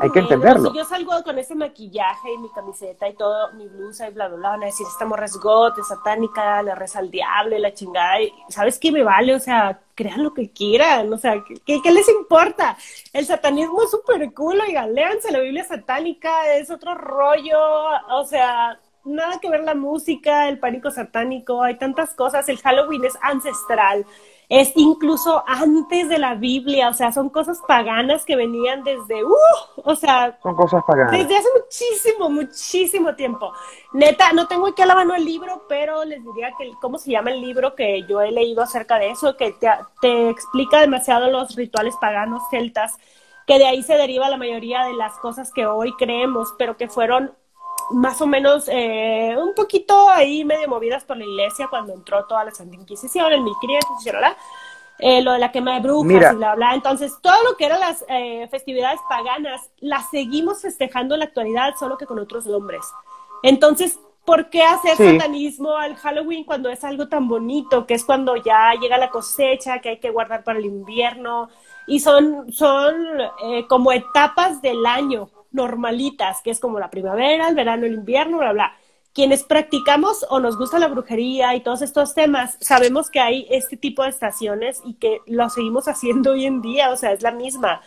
hay 0.00 0.10
que, 0.10 0.18
entenderlo. 0.18 0.70
Si 0.70 0.78
yo 0.78 0.84
salgo 0.84 1.12
con 1.22 1.38
ese 1.38 1.54
maquillaje 1.54 2.32
y 2.32 2.38
mi 2.38 2.48
camiseta 2.50 3.08
y 3.08 3.14
todo, 3.14 3.52
mi 3.52 3.68
blusa 3.68 4.08
y 4.08 4.12
bla, 4.12 4.28
bla, 4.28 4.36
bla, 4.36 4.48
van 4.50 4.62
a 4.64 4.66
decir, 4.66 4.86
esta 4.90 5.04
morra 5.04 5.26
es 5.26 5.38
satánica, 5.86 6.62
le 6.62 6.74
reza 6.74 6.98
al 6.98 7.10
diablo 7.10 7.56
la 7.58 7.72
chingada, 7.72 8.20
y 8.20 8.32
¿sabes 8.48 8.78
qué 8.78 8.90
me 8.90 9.02
vale? 9.02 9.34
O 9.34 9.40
sea, 9.40 9.80
crean 9.94 10.22
lo 10.22 10.34
que 10.34 10.50
quieran, 10.50 11.12
o 11.12 11.18
sea, 11.18 11.42
¿qué, 11.64 11.80
qué 11.80 11.90
les 11.92 12.08
importa? 12.08 12.76
El 13.12 13.24
satanismo 13.24 13.82
es 13.82 13.90
súper 13.90 14.32
cool, 14.34 14.60
oigan, 14.60 14.94
léanse 14.94 15.30
la 15.30 15.40
Biblia 15.40 15.64
satánica, 15.64 16.54
es 16.54 16.70
otro 16.70 16.94
rollo, 16.94 17.58
o 18.10 18.24
sea, 18.24 18.78
nada 19.04 19.38
que 19.40 19.48
ver 19.48 19.62
la 19.62 19.74
música, 19.74 20.48
el 20.48 20.58
pánico 20.58 20.90
satánico, 20.90 21.62
hay 21.62 21.78
tantas 21.78 22.14
cosas, 22.14 22.48
el 22.48 22.58
Halloween 22.58 23.04
es 23.04 23.16
ancestral, 23.22 24.04
es 24.48 24.72
incluso 24.76 25.42
antes 25.46 26.08
de 26.08 26.18
la 26.18 26.34
Biblia, 26.34 26.88
o 26.88 26.94
sea, 26.94 27.10
son 27.10 27.30
cosas 27.30 27.60
paganas 27.66 28.24
que 28.24 28.36
venían 28.36 28.84
desde, 28.84 29.24
uh, 29.24 29.34
o 29.76 29.96
sea, 29.96 30.38
son 30.40 30.54
cosas 30.54 30.84
paganas. 30.86 31.10
Desde 31.12 31.36
hace 31.36 31.48
muchísimo, 31.60 32.30
muchísimo 32.30 33.14
tiempo. 33.16 33.52
Neta, 33.92 34.32
no 34.32 34.46
tengo 34.46 34.68
aquí 34.68 34.82
a 34.82 34.86
la 34.86 34.94
mano 34.94 35.14
el 35.14 35.24
libro, 35.24 35.64
pero 35.68 36.04
les 36.04 36.24
diría 36.24 36.52
que, 36.56 36.70
¿cómo 36.80 36.98
se 36.98 37.10
llama 37.10 37.32
el 37.32 37.40
libro 37.40 37.74
que 37.74 38.04
yo 38.08 38.20
he 38.20 38.30
leído 38.30 38.62
acerca 38.62 38.98
de 38.98 39.10
eso? 39.10 39.36
Que 39.36 39.52
te, 39.52 39.68
te 40.00 40.30
explica 40.30 40.80
demasiado 40.80 41.28
los 41.28 41.56
rituales 41.56 41.96
paganos 42.00 42.42
celtas, 42.48 42.96
que 43.48 43.58
de 43.58 43.66
ahí 43.66 43.82
se 43.82 43.96
deriva 43.96 44.28
la 44.28 44.36
mayoría 44.36 44.84
de 44.84 44.94
las 44.94 45.14
cosas 45.18 45.52
que 45.52 45.66
hoy 45.66 45.92
creemos, 45.94 46.54
pero 46.56 46.76
que 46.76 46.88
fueron 46.88 47.32
más 47.90 48.20
o 48.20 48.26
menos 48.26 48.68
eh, 48.68 49.36
un 49.38 49.54
poquito 49.54 50.10
ahí 50.10 50.44
medio 50.44 50.68
movidas 50.68 51.04
por 51.04 51.16
la 51.16 51.24
iglesia 51.24 51.68
cuando 51.68 51.92
entró 51.92 52.24
toda 52.24 52.44
la 52.44 52.50
Santa 52.50 52.76
Inquisición 52.76 53.32
en 53.32 53.44
1500, 53.44 54.04
¿verdad? 54.04 54.36
Eh, 54.98 55.20
lo 55.22 55.32
de 55.32 55.38
la 55.38 55.52
quema 55.52 55.74
de 55.74 55.80
brujas 55.80 56.32
y 56.32 56.36
bla, 56.36 56.54
bla. 56.54 56.74
Entonces, 56.74 57.14
todo 57.20 57.34
lo 57.44 57.56
que 57.56 57.66
eran 57.66 57.80
las 57.80 58.04
eh, 58.08 58.48
festividades 58.50 58.98
paganas 59.08 59.70
las 59.78 60.08
seguimos 60.10 60.62
festejando 60.62 61.14
en 61.14 61.20
la 61.20 61.26
actualidad, 61.26 61.74
solo 61.78 61.98
que 61.98 62.06
con 62.06 62.18
otros 62.18 62.46
nombres. 62.46 62.80
Entonces, 63.42 64.00
¿por 64.24 64.48
qué 64.48 64.62
hacer 64.62 64.96
satanismo 64.96 65.76
al 65.76 65.96
Halloween 65.96 66.44
cuando 66.44 66.70
es 66.70 66.82
algo 66.82 67.08
tan 67.08 67.28
bonito, 67.28 67.86
que 67.86 67.94
es 67.94 68.04
cuando 68.04 68.36
ya 68.36 68.72
llega 68.80 68.96
la 68.96 69.10
cosecha, 69.10 69.80
que 69.80 69.90
hay 69.90 70.00
que 70.00 70.10
guardar 70.10 70.44
para 70.44 70.58
el 70.58 70.64
invierno? 70.64 71.50
Y 71.86 72.00
son, 72.00 72.50
son 72.52 72.96
como 73.68 73.92
etapas 73.92 74.60
del 74.60 74.84
año 74.86 75.28
normalitas, 75.56 76.40
que 76.42 76.50
es 76.50 76.60
como 76.60 76.78
la 76.78 76.90
primavera, 76.90 77.48
el 77.48 77.56
verano, 77.56 77.86
el 77.86 77.94
invierno, 77.94 78.38
bla, 78.38 78.52
bla. 78.52 78.76
Quienes 79.12 79.42
practicamos 79.42 80.24
o 80.28 80.38
nos 80.38 80.58
gusta 80.58 80.78
la 80.78 80.88
brujería 80.88 81.54
y 81.56 81.62
todos 81.62 81.82
estos 81.82 82.14
temas, 82.14 82.58
sabemos 82.60 83.10
que 83.10 83.18
hay 83.18 83.46
este 83.50 83.76
tipo 83.76 84.02
de 84.04 84.10
estaciones 84.10 84.80
y 84.84 84.94
que 84.94 85.20
lo 85.26 85.48
seguimos 85.48 85.88
haciendo 85.88 86.32
hoy 86.32 86.46
en 86.46 86.60
día, 86.62 86.90
o 86.90 86.96
sea, 86.96 87.12
es 87.12 87.22
la 87.22 87.32
misma. 87.32 87.80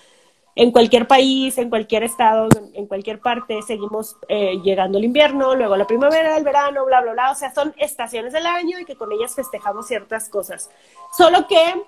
En 0.55 0.71
cualquier 0.71 1.07
país, 1.07 1.57
en 1.57 1.69
cualquier 1.69 2.03
estado, 2.03 2.49
en 2.73 2.87
cualquier 2.87 3.21
parte, 3.21 3.61
seguimos 3.61 4.17
eh, 4.27 4.59
llegando 4.61 4.97
el 4.97 5.05
invierno, 5.05 5.55
luego 5.55 5.77
la 5.77 5.87
primavera, 5.87 6.35
el 6.35 6.43
verano, 6.43 6.85
bla, 6.85 6.99
bla, 7.01 7.13
bla. 7.13 7.31
O 7.31 7.35
sea, 7.35 7.53
son 7.53 7.73
estaciones 7.77 8.33
del 8.33 8.45
año 8.45 8.77
y 8.79 8.83
que 8.83 8.97
con 8.97 9.11
ellas 9.13 9.35
festejamos 9.35 9.87
ciertas 9.87 10.27
cosas. 10.27 10.69
Solo 11.15 11.47
que 11.47 11.81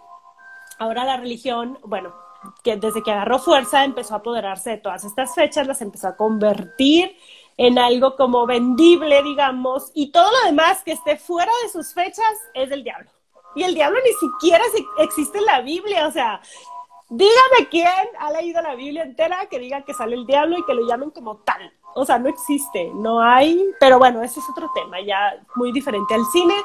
ahora 0.78 1.04
la 1.04 1.18
religión, 1.18 1.80
bueno, 1.84 2.14
que 2.64 2.78
desde 2.78 3.04
que 3.04 3.12
agarró 3.12 3.40
fuerza 3.40 3.84
empezó 3.84 4.14
a 4.14 4.18
apoderarse 4.18 4.72
de 4.72 4.78
todas 4.78 5.04
estas 5.04 5.34
fechas, 5.36 5.68
las 5.68 5.82
empezó 5.82 6.08
a 6.08 6.16
convertir 6.16 7.16
en 7.58 7.78
algo 7.78 8.16
como 8.16 8.46
vendible, 8.46 9.22
digamos, 9.24 9.92
y 9.94 10.12
todo 10.12 10.30
lo 10.32 10.48
demás 10.48 10.84
que 10.84 10.94
esté 10.94 11.18
fuera 11.18 11.52
de 11.64 11.70
sus 11.70 11.94
fechas 11.94 12.34
es 12.54 12.70
del 12.70 12.84
diablo. 12.84 13.12
Y 13.56 13.64
el 13.64 13.76
diablo 13.76 14.00
ni 14.04 14.14
siquiera 14.14 14.64
existe 15.00 15.38
en 15.38 15.46
la 15.46 15.62
Biblia, 15.62 16.08
o 16.08 16.12
sea, 16.12 16.42
dígame 17.10 17.68
quién 17.70 17.88
ha 18.18 18.32
leído 18.32 18.62
la 18.62 18.76
Biblia 18.76 19.04
entera 19.04 19.46
que 19.48 19.60
diga 19.60 19.82
que 19.82 19.94
sale 19.94 20.16
el 20.16 20.26
diablo 20.26 20.58
y 20.58 20.66
que 20.66 20.74
lo 20.74 20.88
llamen 20.88 21.12
como 21.12 21.38
tal. 21.38 21.72
O 21.94 22.06
sea, 22.06 22.18
no 22.18 22.30
existe, 22.30 22.90
no 22.96 23.22
hay, 23.22 23.62
pero 23.80 24.00
bueno, 24.00 24.24
ese 24.24 24.40
es 24.40 24.50
otro 24.50 24.72
tema, 24.74 25.02
ya 25.02 25.44
muy 25.56 25.74
diferente 25.74 26.14
al 26.14 26.26
cine, 26.32 26.56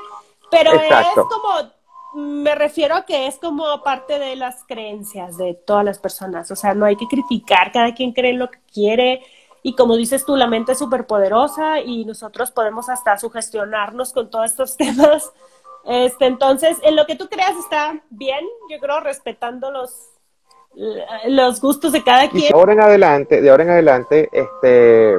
pero 0.50 0.72
es 0.72 1.14
como 1.14 1.75
me 2.16 2.54
refiero 2.54 2.94
a 2.94 3.04
que 3.04 3.26
es 3.26 3.36
como 3.36 3.82
parte 3.82 4.18
de 4.18 4.36
las 4.36 4.64
creencias 4.64 5.36
de 5.36 5.54
todas 5.54 5.84
las 5.84 5.98
personas, 5.98 6.50
o 6.50 6.56
sea, 6.56 6.74
no 6.74 6.86
hay 6.86 6.96
que 6.96 7.06
criticar, 7.06 7.72
cada 7.72 7.94
quien 7.94 8.12
cree 8.12 8.30
en 8.30 8.38
lo 8.38 8.50
que 8.50 8.58
quiere 8.72 9.22
y 9.62 9.74
como 9.74 9.96
dices 9.96 10.24
tú, 10.24 10.36
la 10.36 10.46
mente 10.46 10.72
es 10.72 10.78
súper 10.78 11.06
poderosa 11.06 11.80
y 11.80 12.04
nosotros 12.04 12.52
podemos 12.52 12.88
hasta 12.88 13.18
sugestionarnos 13.18 14.12
con 14.12 14.30
todos 14.30 14.46
estos 14.46 14.76
temas. 14.78 15.32
Este, 15.84 16.26
entonces, 16.26 16.78
en 16.84 16.94
lo 16.94 17.04
que 17.04 17.16
tú 17.16 17.28
creas 17.28 17.56
está 17.56 18.00
bien, 18.08 18.46
yo 18.70 18.78
creo, 18.78 19.00
respetando 19.00 19.72
los, 19.72 19.92
los 21.26 21.60
gustos 21.60 21.90
de 21.90 22.04
cada 22.04 22.30
quien. 22.30 22.48
de 22.48 22.54
ahora 22.54 22.74
en 22.74 22.80
adelante, 22.80 23.42
de 23.42 23.50
ahora 23.50 23.64
en 23.64 23.70
adelante, 23.70 24.28
este, 24.32 25.18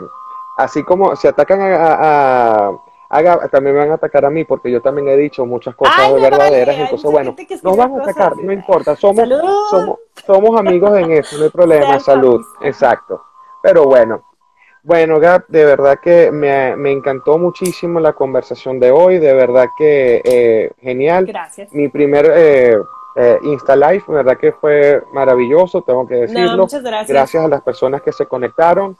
así 0.57 0.81
como 0.83 1.13
se 1.17 1.27
atacan 1.27 1.59
a 1.61 2.71
haga, 3.09 3.47
también 3.49 3.75
me 3.75 3.81
van 3.81 3.91
a 3.91 3.95
atacar 3.95 4.25
a 4.25 4.29
mí 4.29 4.43
porque 4.43 4.71
yo 4.71 4.81
también 4.81 5.07
he 5.07 5.17
dicho 5.17 5.45
muchas 5.45 5.75
cosas 5.75 6.13
verdaderas, 6.13 6.75
entonces 6.77 7.09
bueno, 7.09 7.35
nos 7.63 7.77
van 7.77 7.93
a 7.93 8.03
atacar, 8.03 8.37
no 8.37 8.51
importa, 8.51 8.95
somos, 8.95 9.27
somos, 9.69 9.99
somos 10.25 10.59
amigos 10.59 10.97
en 10.97 11.11
eso, 11.11 11.37
no 11.37 11.45
hay 11.45 11.49
problema, 11.49 11.99
salud, 11.99 12.41
exacto. 12.61 13.23
Pero 13.61 13.85
bueno, 13.85 14.23
bueno, 14.87 15.19
Gab, 15.19 15.45
de 15.47 15.65
verdad 15.65 15.99
que 16.01 16.31
me, 16.31 16.75
me, 16.77 16.91
encantó 16.91 17.37
muchísimo 17.37 17.99
la 17.99 18.13
conversación 18.13 18.79
de 18.79 18.91
hoy, 18.91 19.17
de 19.17 19.33
verdad 19.33 19.65
que 19.77 20.21
eh, 20.23 20.71
genial. 20.79 21.25
Gracias. 21.25 21.73
Mi 21.73 21.89
primer 21.89 22.31
eh, 22.33 22.77
eh, 23.17 23.39
Insta 23.43 23.75
Live, 23.75 24.03
verdad 24.07 24.37
que 24.37 24.53
fue 24.53 25.03
maravilloso, 25.11 25.81
tengo 25.81 26.07
que 26.07 26.15
decirlo. 26.15 26.55
muchas 26.55 26.83
gracias. 26.83 27.09
Gracias 27.09 27.43
a 27.43 27.47
las 27.49 27.61
personas 27.63 28.01
que 28.01 28.13
se 28.13 28.27
conectaron. 28.27 28.95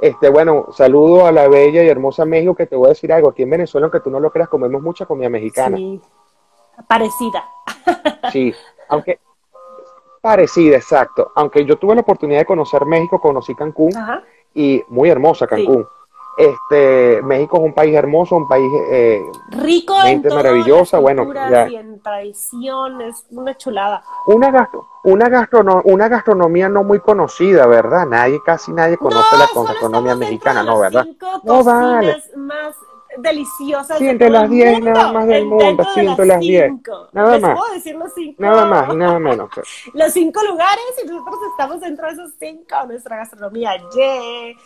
Este, 0.00 0.28
bueno, 0.28 0.66
saludo 0.72 1.26
a 1.26 1.32
la 1.32 1.48
bella 1.48 1.82
y 1.82 1.88
hermosa 1.88 2.24
México, 2.24 2.54
que 2.54 2.66
te 2.66 2.76
voy 2.76 2.86
a 2.86 2.88
decir 2.90 3.12
algo. 3.12 3.30
Aquí 3.30 3.42
en 3.42 3.50
Venezuela, 3.50 3.86
aunque 3.86 4.00
tú 4.00 4.10
no 4.10 4.20
lo 4.20 4.30
creas, 4.30 4.48
comemos 4.48 4.82
mucha 4.82 5.06
comida 5.06 5.28
mexicana. 5.28 5.76
Sí, 5.76 6.00
parecida. 6.88 7.44
Sí, 8.32 8.54
aunque 8.88 9.20
parecida, 10.20 10.76
exacto. 10.76 11.30
Aunque 11.34 11.64
yo 11.66 11.76
tuve 11.76 11.94
la 11.94 12.00
oportunidad 12.00 12.40
de 12.40 12.46
conocer 12.46 12.86
México, 12.86 13.20
conocí 13.20 13.54
Cancún 13.54 13.92
y 14.54 14.82
muy 14.88 15.10
hermosa 15.10 15.46
Cancún. 15.46 15.86
Este, 16.36 17.22
México 17.22 17.58
es 17.58 17.62
un 17.62 17.74
país 17.74 17.94
hermoso, 17.94 18.36
un 18.36 18.48
país 18.48 18.70
eh, 18.90 19.22
rico, 19.50 19.94
gente 20.00 20.28
maravillosa, 20.30 20.98
bueno, 20.98 21.26
y 21.68 21.76
en 21.76 22.00
tradición, 22.00 23.00
es 23.02 23.24
una 23.30 23.56
chulada. 23.56 24.02
Una 24.26 24.50
gasto, 24.50 24.86
una 25.04 25.28
una 25.84 26.08
gastronomía 26.08 26.68
no 26.68 26.82
muy 26.82 26.98
conocida, 27.00 27.66
¿verdad? 27.66 28.06
Nadie, 28.06 28.40
casi 28.44 28.72
nadie 28.72 28.96
conoce 28.96 29.36
la 29.36 29.48
gastronomía 29.54 30.16
mexicana, 30.16 30.62
¿no, 30.62 30.80
verdad? 30.80 31.06
No 31.44 31.62
vale. 31.62 32.22
Más 32.36 32.74
deliciosas. 33.18 33.98
Sí, 33.98 34.08
entre 34.08 34.30
las 34.30 34.48
10 34.48 34.80
nada 34.80 35.12
más 35.12 35.26
del 35.26 35.46
mundo, 35.46 35.84
sí, 35.94 36.00
entre 36.00 36.26
las 36.26 36.40
10. 36.40 36.72
Nada 37.12 37.38
más. 37.38 37.58
Puedo 37.58 37.74
decir 37.74 37.94
los 37.96 38.12
cinco? 38.14 38.42
Nada 38.42 38.66
más 38.66 38.92
y 38.92 38.96
nada 38.96 39.18
menos. 39.18 39.50
Pues. 39.54 39.68
los 39.94 40.12
cinco 40.12 40.42
lugares 40.42 40.84
y 41.02 41.06
nosotros 41.06 41.38
estamos 41.50 41.80
dentro 41.80 42.06
de 42.06 42.12
esos 42.12 42.32
cinco, 42.38 42.74
nuestra 42.86 43.16
gastronomía. 43.16 43.76
Yeah. 43.94 44.56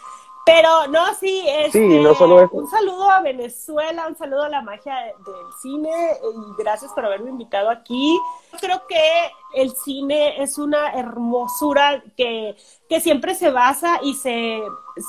Pero 0.49 0.87
no, 0.89 1.15
sí, 1.15 1.45
es 1.47 1.73
sí, 1.73 1.79
no 2.01 2.15
solo 2.15 2.41
eso. 2.41 2.55
un 2.55 2.69
saludo 2.69 3.11
a 3.11 3.21
Venezuela, 3.21 4.07
un 4.09 4.17
saludo 4.17 4.45
a 4.45 4.49
la 4.49 4.63
magia 4.63 4.95
del 4.95 5.53
cine 5.61 5.91
y 6.23 6.63
gracias 6.63 6.91
por 6.93 7.05
haberme 7.05 7.31
invitado 7.31 7.69
aquí. 7.71 8.19
Creo 8.61 8.87
que 8.87 9.31
el 9.55 9.73
cine 9.73 10.43
es 10.43 10.59
una 10.59 10.93
hermosura 10.93 12.03
que, 12.17 12.57
que 12.89 13.01
siempre 13.01 13.35
se 13.35 13.51
basa 13.51 14.01
y 14.03 14.15
se, 14.15 14.61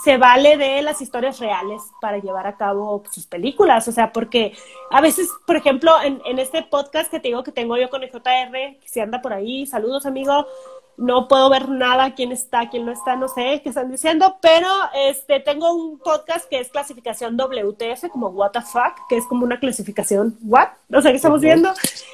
se 0.04 0.18
vale 0.18 0.58
de 0.58 0.82
las 0.82 1.02
historias 1.02 1.40
reales 1.40 1.82
para 2.00 2.20
llevar 2.20 2.48
a 2.48 2.58
cabo 2.58 3.04
sus 3.12 3.28
películas. 3.28 3.88
O 3.88 3.92
sea, 3.92 4.12
porque 4.12 4.54
a 4.92 5.02
veces, 5.02 5.30
por 5.46 5.56
ejemplo, 5.56 5.92
en, 6.02 6.22
en 6.26 6.40
este 6.40 6.64
podcast 6.64 7.12
que 7.12 7.20
te 7.20 7.30
digo 7.30 7.44
que 7.44 7.52
tengo 7.52 7.78
yo 7.78 7.90
con 7.90 8.04
el 8.04 8.12
JR, 8.12 8.52
que 8.80 8.88
se 8.88 9.02
anda 9.02 9.22
por 9.22 9.34
ahí, 9.34 9.66
saludos 9.66 10.06
amigo, 10.06 10.46
no 11.00 11.28
puedo 11.28 11.50
ver 11.50 11.70
nada, 11.70 12.14
quién 12.14 12.32
está, 12.32 12.70
quién 12.70 12.86
no 12.86 12.92
está, 12.92 13.16
no 13.16 13.30
sé 13.30 13.62
qué 13.64 13.70
están 13.70 13.90
diciendo, 13.90 14.38
pero 14.42 14.68
este 15.08 15.40
tengo 15.40 15.74
un 15.74 15.98
podcast 15.98 16.48
que 16.50 16.60
es 16.60 16.70
clasificación 16.70 17.38
WTF, 17.38 18.10
como 18.12 18.28
what 18.28 18.52
the 18.52 18.62
fuck, 18.62 19.08
que 19.08 19.18
es 19.18 19.26
como 19.26 19.46
una 19.46 19.60
clasificación 19.60 20.38
what, 20.44 20.68
no 20.90 21.02
sé 21.02 21.10
qué 21.12 21.16
estamos 21.16 21.40
viendo, 21.40 21.72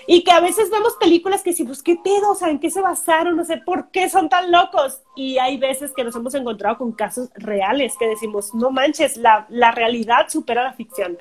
y 0.07 0.23
que 0.23 0.31
a 0.31 0.39
veces 0.39 0.69
vemos 0.69 0.93
películas 0.99 1.41
que 1.41 1.53
si 1.53 1.63
pues 1.63 1.81
qué 1.81 1.97
pedo, 2.01 2.14
o 2.23 2.35
sea, 2.35 2.49
en 2.49 2.59
qué 2.59 2.69
se 2.69 2.81
basaron, 2.81 3.35
no 3.35 3.43
sé 3.43 3.57
por 3.57 3.89
qué 3.91 4.09
son 4.09 4.29
tan 4.29 4.51
locos, 4.51 5.01
y 5.15 5.37
hay 5.37 5.57
veces 5.57 5.91
que 5.95 6.03
nos 6.03 6.15
hemos 6.15 6.33
encontrado 6.35 6.77
con 6.77 6.91
casos 6.91 7.29
reales 7.35 7.95
que 7.97 8.07
decimos, 8.07 8.53
no 8.53 8.71
manches, 8.71 9.17
la, 9.17 9.45
la 9.49 9.71
realidad 9.71 10.27
supera 10.29 10.63
la 10.63 10.73
ficción, 10.73 11.17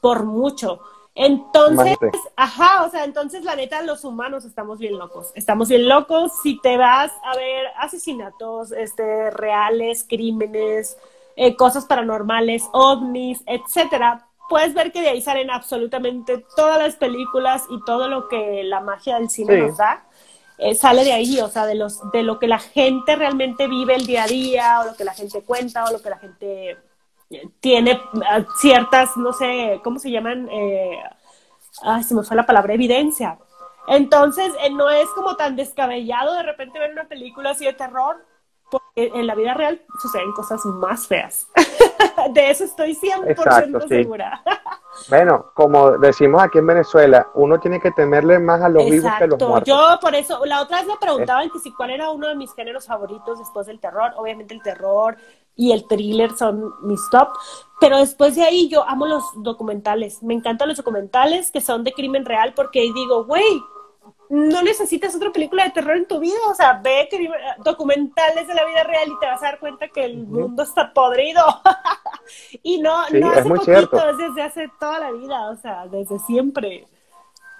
por 0.00 0.24
mucho. 0.24 0.80
Entonces, 1.20 1.96
ajá, 2.36 2.84
o 2.84 2.90
sea, 2.90 3.02
entonces 3.02 3.42
la 3.42 3.56
neta, 3.56 3.82
los 3.82 4.04
humanos 4.04 4.44
estamos 4.44 4.78
bien 4.78 4.96
locos. 4.96 5.32
Estamos 5.34 5.68
bien 5.68 5.88
locos 5.88 6.30
si 6.44 6.60
te 6.60 6.76
vas 6.76 7.10
a 7.24 7.34
ver 7.34 7.66
asesinatos, 7.76 8.70
este, 8.70 9.28
reales, 9.32 10.06
crímenes, 10.08 10.96
eh, 11.34 11.56
cosas 11.56 11.86
paranormales, 11.86 12.68
ovnis, 12.72 13.42
etcétera. 13.46 14.28
Puedes 14.48 14.74
ver 14.74 14.92
que 14.92 15.02
de 15.02 15.08
ahí 15.08 15.20
salen 15.20 15.50
absolutamente 15.50 16.44
todas 16.54 16.78
las 16.78 16.94
películas 16.94 17.64
y 17.68 17.82
todo 17.84 18.08
lo 18.08 18.28
que 18.28 18.62
la 18.62 18.80
magia 18.80 19.18
del 19.18 19.28
cine 19.28 19.58
nos 19.58 19.76
da. 19.76 20.04
Eh, 20.58 20.74
sale 20.74 21.04
de 21.04 21.12
ahí, 21.12 21.40
o 21.40 21.48
sea, 21.48 21.66
de 21.66 21.76
los, 21.76 22.10
de 22.10 22.24
lo 22.24 22.38
que 22.38 22.48
la 22.48 22.58
gente 22.58 23.14
realmente 23.14 23.68
vive 23.68 23.94
el 23.94 24.06
día 24.06 24.24
a 24.24 24.26
día, 24.26 24.80
o 24.80 24.86
lo 24.86 24.96
que 24.96 25.04
la 25.04 25.14
gente 25.14 25.42
cuenta, 25.42 25.84
o 25.84 25.92
lo 25.92 26.02
que 26.02 26.10
la 26.10 26.18
gente 26.18 26.76
tiene 27.60 28.00
ah, 28.28 28.44
ciertas, 28.60 29.16
no 29.16 29.32
sé, 29.32 29.80
¿cómo 29.84 29.98
se 29.98 30.10
llaman? 30.10 30.48
Eh, 30.50 30.98
ay, 31.82 32.02
se 32.02 32.14
me 32.14 32.24
fue 32.24 32.36
la 32.36 32.46
palabra 32.46 32.74
evidencia. 32.74 33.38
Entonces, 33.86 34.52
eh, 34.62 34.70
no 34.70 34.90
es 34.90 35.08
como 35.10 35.36
tan 35.36 35.56
descabellado 35.56 36.34
de 36.34 36.42
repente 36.42 36.78
ver 36.78 36.92
una 36.92 37.08
película 37.08 37.50
así 37.50 37.64
de 37.64 37.72
terror, 37.72 38.24
porque 38.70 39.10
en 39.14 39.26
la 39.26 39.34
vida 39.34 39.54
real 39.54 39.82
suceden 40.00 40.32
cosas 40.32 40.64
más 40.64 41.06
feas. 41.06 41.48
de 42.32 42.50
eso 42.50 42.64
estoy 42.64 42.94
100% 42.94 43.88
segura. 43.88 44.42
bueno, 45.08 45.46
como 45.54 45.92
decimos 45.98 46.42
aquí 46.42 46.58
en 46.58 46.66
Venezuela, 46.66 47.28
uno 47.34 47.58
tiene 47.60 47.80
que 47.80 47.90
temerle 47.90 48.38
más 48.38 48.60
a 48.62 48.68
los 48.68 48.84
vivos 48.84 49.12
que 49.18 49.24
a 49.24 49.26
los 49.26 49.40
muertos. 49.40 49.68
Yo 49.68 49.98
por 50.00 50.14
eso, 50.14 50.44
la 50.44 50.62
otra 50.62 50.78
vez 50.78 50.86
me 50.86 50.96
preguntaban 50.96 51.50
que 51.50 51.58
si 51.58 51.72
cuál 51.72 51.90
era 51.90 52.10
uno 52.10 52.28
de 52.28 52.36
mis 52.36 52.52
géneros 52.54 52.86
favoritos 52.86 53.38
después 53.38 53.66
del 53.66 53.80
terror. 53.80 54.12
Obviamente 54.16 54.54
el 54.54 54.62
terror, 54.62 55.16
y 55.58 55.72
el 55.72 55.86
thriller 55.86 56.34
son 56.36 56.72
mis 56.82 57.00
top. 57.10 57.28
Pero 57.80 57.98
después 57.98 58.36
de 58.36 58.42
ahí 58.42 58.68
yo 58.68 58.88
amo 58.88 59.06
los 59.06 59.24
documentales. 59.34 60.22
Me 60.22 60.32
encantan 60.32 60.68
los 60.68 60.76
documentales 60.76 61.50
que 61.50 61.60
son 61.60 61.84
de 61.84 61.92
crimen 61.92 62.24
real 62.24 62.54
porque 62.54 62.80
digo, 62.80 63.24
güey, 63.24 63.60
no 64.30 64.62
necesitas 64.62 65.14
otra 65.14 65.30
película 65.30 65.64
de 65.64 65.70
terror 65.70 65.96
en 65.96 66.06
tu 66.06 66.20
vida. 66.20 66.38
O 66.48 66.54
sea, 66.54 66.80
ve 66.82 67.08
documentales 67.64 68.46
de 68.46 68.54
la 68.54 68.64
vida 68.64 68.84
real 68.84 69.08
y 69.08 69.18
te 69.18 69.26
vas 69.26 69.42
a 69.42 69.46
dar 69.46 69.58
cuenta 69.58 69.88
que 69.88 70.04
el 70.04 70.18
mundo 70.18 70.62
está 70.62 70.92
podrido. 70.92 71.42
y 72.62 72.80
no, 72.80 73.08
no 73.10 73.30
hace 73.30 73.48
poquito, 73.48 74.10
es 74.10 74.18
desde 74.18 74.42
hace 74.42 74.70
toda 74.78 74.98
la 75.00 75.12
vida. 75.12 75.50
O 75.50 75.56
sea, 75.56 75.86
desde 75.86 76.18
siempre. 76.20 76.86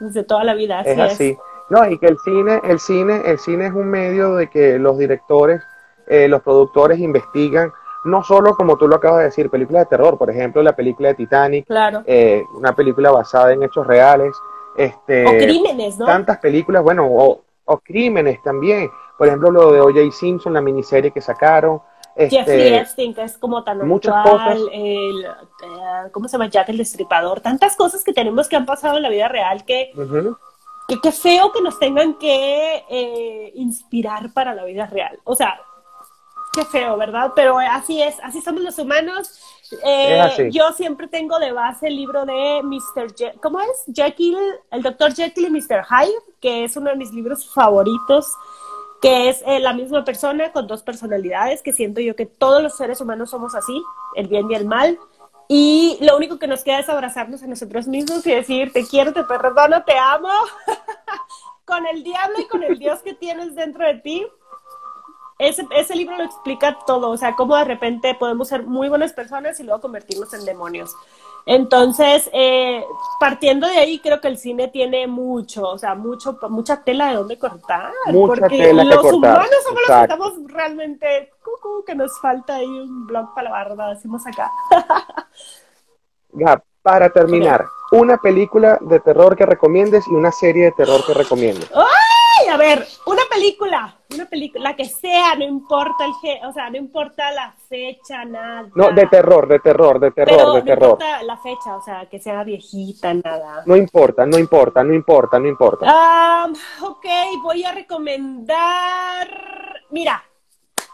Desde 0.01 0.25
toda 0.25 0.45
la 0.45 0.55
vida. 0.55 0.81
Así 0.81 0.91
es 0.91 0.99
así. 0.99 1.37
No, 1.71 1.89
y 1.89 1.99
que 1.99 2.07
el 2.07 2.19
cine, 2.25 2.61
el 2.65 2.79
cine, 2.79 3.23
el 3.27 3.39
cine 3.39 3.67
es 3.67 3.73
un 3.73 3.91
medio 3.91 4.37
de 4.37 4.49
que 4.49 4.79
los 4.79 4.97
directores, 4.97 5.63
eh, 6.07 6.29
los 6.29 6.43
productores 6.43 6.99
investigan 6.99 7.73
no 8.05 8.23
solo 8.23 8.57
como 8.57 8.77
tú 8.77 8.89
lo 8.89 8.97
acabas 8.97 9.19
de 9.19 9.25
decir, 9.25 9.51
películas 9.51 9.85
de 9.85 9.91
terror, 9.91 10.19
por 10.19 10.31
ejemplo, 10.31 10.63
la 10.63 10.75
película 10.75 11.09
de 11.09 11.15
Titanic, 11.15 11.67
eh, 12.07 12.45
una 12.55 12.75
película 12.75 13.11
basada 13.11 13.53
en 13.53 13.63
hechos 13.63 13.87
reales. 13.87 14.35
Este, 14.79 15.27
o 15.27 15.31
crímenes, 15.31 15.99
¿no? 15.99 16.07
Tantas 16.07 16.39
películas, 16.39 16.83
bueno, 16.83 17.07
o, 17.07 17.43
crímenes 17.81 18.43
también. 18.43 18.91
Por 19.19 19.27
ejemplo, 19.27 19.51
lo 19.51 19.73
de 19.73 19.81
O.J. 19.81 20.13
Simpson, 20.13 20.55
la 20.55 20.61
miniserie 20.61 21.11
que 21.11 21.21
sacaron. 21.21 21.83
Este, 22.15 22.37
Jeffrey 22.37 22.75
Epstein, 22.75 23.15
que 23.15 23.23
es 23.23 23.37
como 23.39 23.63
tan 23.63 23.87
muchas 23.87 24.25
cosas. 24.25 24.59
El, 24.73 25.25
eh, 25.25 26.11
¿Cómo 26.13 26.29
se 26.29 26.33
llama? 26.33 26.49
Jack 26.49 26.69
el 26.71 26.79
Destripador. 26.79 27.41
Tantas 27.41 27.77
cosas 27.77 28.03
que 28.03 28.13
tenemos 28.13 28.49
que 28.49 28.57
han 28.57 28.67
pasado 28.67 28.97
en 28.97 29.03
la 29.03 29.09
vida 29.09 29.29
real 29.29 29.65
que... 29.65 29.93
Que 31.03 31.13
feo 31.13 31.53
que 31.53 31.61
nos 31.61 31.79
tengan 31.79 32.15
que 32.15 32.83
eh, 32.89 33.53
inspirar 33.57 34.33
para 34.33 34.55
la 34.55 34.65
vida 34.65 34.87
real. 34.87 35.21
O 35.25 35.35
sea, 35.35 35.61
Qué 36.53 36.65
feo, 36.65 36.97
¿verdad? 36.97 37.33
Pero 37.37 37.59
así 37.59 38.03
es, 38.03 38.17
así 38.23 38.41
somos 38.41 38.63
los 38.63 38.79
humanos. 38.79 39.41
Eh, 39.85 40.51
yo 40.51 40.73
siempre 40.73 41.09
tengo 41.09 41.39
de 41.39 41.53
base 41.53 41.89
el 41.89 41.97
libro 41.97 42.25
de 42.25 42.63
Mr. 42.63 43.15
Je 43.15 43.35
¿cómo 43.43 43.61
es? 43.61 43.85
Jekyll, 43.95 44.39
el 44.71 44.83
Dr. 44.83 45.15
Jekyll 45.15 45.47
y 45.47 45.51
Mr. 45.51 45.85
Hyde, 45.85 46.35
que 46.41 46.65
es 46.65 46.77
uno 46.77 46.91
de 46.91 46.97
mis 46.97 47.13
libros 47.13 47.53
favoritos, 47.53 48.33
que 49.03 49.29
es 49.29 49.43
eh, 49.47 49.61
la 49.61 49.73
misma 49.73 50.05
persona 50.05 50.53
con 50.53 50.67
dos 50.67 50.83
personalidades, 50.83 51.63
que 51.63 51.73
siento 51.73 52.01
yo 52.01 52.17
que 52.17 52.27
todos 52.27 52.63
los 52.63 52.77
seres 52.77 53.01
humanos 53.01 53.31
somos 53.31 53.55
así, 53.55 53.83
el 54.17 54.29
bien 54.29 54.51
y 54.51 54.55
el 54.55 54.65
mal. 54.65 54.99
Y 55.49 55.99
lo 56.01 56.17
único 56.17 56.39
que 56.39 56.47
nos 56.47 56.63
queda 56.63 56.81
es 56.81 56.89
abrazarnos 56.89 57.43
a 57.43 57.47
nosotros 57.47 57.87
mismos 57.87 58.27
y 58.27 58.33
decir, 58.33 58.73
te 58.73 58.87
quiero, 58.87 59.13
te 59.13 59.25
perdono, 59.25 59.83
te 59.85 59.97
amo, 59.97 60.29
con 61.65 61.87
el 61.87 62.03
diablo 62.03 62.41
y 62.41 62.47
con 62.47 62.63
el 62.63 62.79
Dios 62.79 63.01
que 63.01 63.15
tienes 63.15 63.55
dentro 63.55 63.87
de 63.87 63.95
ti 63.95 64.27
ese, 65.39 65.67
ese 65.71 65.95
libro 65.95 66.17
lo 66.17 66.25
explica 66.25 66.77
todo, 66.87 67.11
o 67.11 67.17
sea, 67.17 67.35
cómo 67.37 67.57
de 67.57 67.65
repente 67.65 68.15
podemos 68.15 68.49
ser 68.49 68.65
muy 68.65 68.89
buenas 68.89 69.13
personas 69.13 69.59
y 69.61 69.63
luego 69.63 69.81
convertirnos 69.81 70.35
en 70.35 70.45
demonios. 70.45 70.95
Entonces, 71.47 72.29
eh, 72.35 72.85
partiendo 73.19 73.67
de 73.67 73.79
ahí, 73.79 74.01
creo 74.01 74.21
que 74.21 74.29
el 74.29 74.37
cine 74.37 74.69
tiene 74.69 75.07
mucho, 75.07 75.67
o 75.67 75.79
sea, 75.79 75.95
mucho, 75.95 76.39
mucha 76.51 76.83
tela 76.83 77.09
de 77.09 77.15
dónde 77.15 77.39
cortar. 77.39 77.93
Mucha 78.09 78.41
porque 78.41 78.59
tela 78.59 78.85
los 78.85 79.01
que 79.01 79.15
humanos 79.15 79.49
somos 79.63 79.81
los 79.89 79.97
que 79.97 80.03
estamos 80.03 80.33
realmente, 80.47 81.31
cucu, 81.43 81.85
que 81.87 81.95
nos 81.95 82.21
falta 82.21 82.57
ahí 82.57 82.67
un 82.67 83.07
blog 83.07 83.33
para 83.35 83.49
la 83.49 83.51
barba, 83.51 83.95
decimos 83.95 84.27
acá. 84.27 84.53
ya, 86.33 86.63
para 86.83 87.09
terminar, 87.11 87.65
una 87.93 88.19
película 88.19 88.79
de 88.83 89.01
terror 89.01 89.35
que 89.35 89.47
recomiendes 89.47 90.07
y 90.07 90.11
una 90.11 90.33
serie 90.33 90.67
de 90.67 90.73
terror 90.73 91.01
que 91.07 91.15
recomiendes. 91.15 91.71
¡Ay! 92.41 92.49
A 92.49 92.57
ver, 92.57 92.87
una 93.07 93.23
película 93.31 93.99
una 94.15 94.25
película, 94.25 94.71
la 94.71 94.77
que 94.77 94.87
sea, 94.87 95.35
no 95.35 95.45
importa 95.45 96.07
el 96.07 96.13
o 96.47 96.53
sea, 96.53 96.71
no 96.71 96.79
importa 96.79 97.31
la 97.33 97.55
fecha, 97.69 98.25
nada. 98.25 98.69
No, 98.75 98.91
de 98.91 99.07
terror, 99.07 99.47
de 99.47 99.59
terror, 99.59 100.01
de 100.01 100.11
terror, 100.13 100.55
de 100.55 100.61
no 100.61 100.65
terror. 100.65 100.91
importa 100.93 101.23
la 101.23 101.37
fecha, 101.37 101.77
o 101.77 101.83
sea, 101.83 102.07
que 102.07 102.19
sea 102.19 102.43
viejita, 102.43 103.13
nada. 103.13 103.63
No 103.67 103.77
importa, 103.77 104.25
no 104.25 104.39
importa, 104.39 104.83
no 104.83 104.95
importa, 104.95 105.39
no 105.39 105.47
importa. 105.47 106.47
Um, 106.47 106.55
ok, 106.87 107.07
voy 107.43 107.65
a 107.65 107.73
recomendar. 107.73 109.29
Mira, 109.91 110.25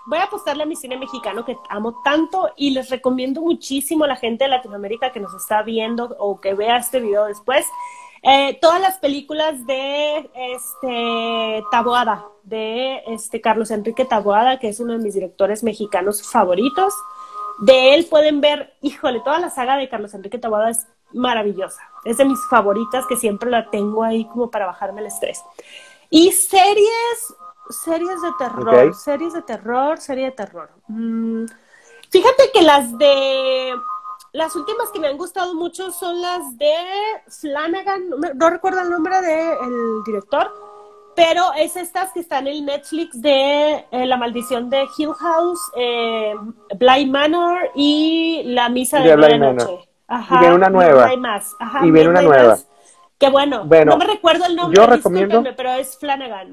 voy 0.06 0.18
a 0.18 0.24
apostarle 0.24 0.64
a 0.64 0.66
mi 0.66 0.74
cine 0.74 0.96
mexicano 0.96 1.44
que 1.44 1.56
amo 1.68 2.02
tanto 2.02 2.50
y 2.56 2.70
les 2.70 2.90
recomiendo 2.90 3.42
muchísimo 3.42 4.04
a 4.04 4.08
la 4.08 4.16
gente 4.16 4.44
de 4.44 4.50
Latinoamérica 4.50 5.12
que 5.12 5.20
nos 5.20 5.34
está 5.34 5.62
viendo 5.62 6.16
o 6.18 6.40
que 6.40 6.54
vea 6.54 6.78
este 6.78 6.98
video 6.98 7.26
después. 7.26 7.64
Eh, 8.26 8.58
todas 8.58 8.80
las 8.80 8.98
películas 8.98 9.66
de 9.66 10.30
este 10.34 11.62
Taboada, 11.70 12.24
de 12.42 13.02
este 13.06 13.42
Carlos 13.42 13.70
Enrique 13.70 14.06
Taboada, 14.06 14.58
que 14.58 14.68
es 14.68 14.80
uno 14.80 14.94
de 14.94 14.98
mis 14.98 15.12
directores 15.12 15.62
mexicanos 15.62 16.22
favoritos. 16.30 16.94
De 17.60 17.94
él 17.94 18.06
pueden 18.08 18.40
ver, 18.40 18.72
híjole, 18.80 19.20
toda 19.20 19.38
la 19.40 19.50
saga 19.50 19.76
de 19.76 19.90
Carlos 19.90 20.14
Enrique 20.14 20.38
Taboada 20.38 20.70
es 20.70 20.86
maravillosa. 21.12 21.82
Es 22.06 22.16
de 22.16 22.24
mis 22.24 22.40
favoritas 22.48 23.06
que 23.06 23.16
siempre 23.16 23.50
la 23.50 23.68
tengo 23.70 24.02
ahí 24.02 24.24
como 24.24 24.50
para 24.50 24.64
bajarme 24.64 25.02
el 25.02 25.08
estrés. 25.08 25.42
Y 26.08 26.32
series, 26.32 27.34
series 27.68 28.22
de 28.22 28.30
terror, 28.38 28.94
series 28.94 29.34
de 29.34 29.42
terror, 29.42 29.98
serie 29.98 30.24
de 30.26 30.32
terror. 30.32 30.70
Mm, 30.88 31.44
fíjate 32.08 32.50
que 32.54 32.62
las 32.62 32.96
de 32.96 33.74
las 34.34 34.54
últimas 34.56 34.90
que 34.90 34.98
me 34.98 35.06
han 35.06 35.16
gustado 35.16 35.54
mucho 35.54 35.92
son 35.92 36.20
las 36.20 36.58
de 36.58 36.74
Flanagan, 37.28 38.10
no, 38.34 38.50
recuerdo 38.50 38.80
el 38.80 38.90
nombre 38.90 39.20
del 39.22 40.02
director, 40.04 40.52
pero 41.14 41.52
es 41.56 41.76
estas 41.76 42.12
que 42.12 42.18
están 42.18 42.48
en 42.48 42.54
el 42.54 42.64
Netflix 42.66 43.22
de 43.22 43.86
eh, 43.92 44.06
La 44.06 44.16
maldición 44.16 44.68
de 44.70 44.88
Hill 44.98 45.14
House, 45.14 45.60
eh, 45.76 46.34
Blind 46.76 47.12
Manor 47.12 47.70
y 47.76 48.42
La 48.46 48.68
misa 48.68 48.98
de, 48.98 49.16
la 49.16 49.38
noche. 49.38 49.88
Ajá, 50.08 50.34
y 50.34 50.38
viene 50.40 50.54
una 50.56 50.68
nueva. 50.68 51.04
no 51.06 51.10
hay 51.12 51.16
más. 51.16 51.54
Ajá, 51.60 51.86
Y 51.86 51.90
viene 51.92 52.08
una 52.10 52.22
nueva. 52.22 52.48
más. 52.48 52.66
Que 53.16 53.30
bueno, 53.30 53.64
Bueno, 53.66 53.92
no 53.92 53.98
me 53.98 54.06
recuerdo 54.06 54.46
el 54.46 54.56
nombre, 54.56 54.76
yo 54.76 54.86
recomiendo- 54.86 55.44
pero 55.56 55.70
es 55.74 55.96
Flanagan. 55.96 56.52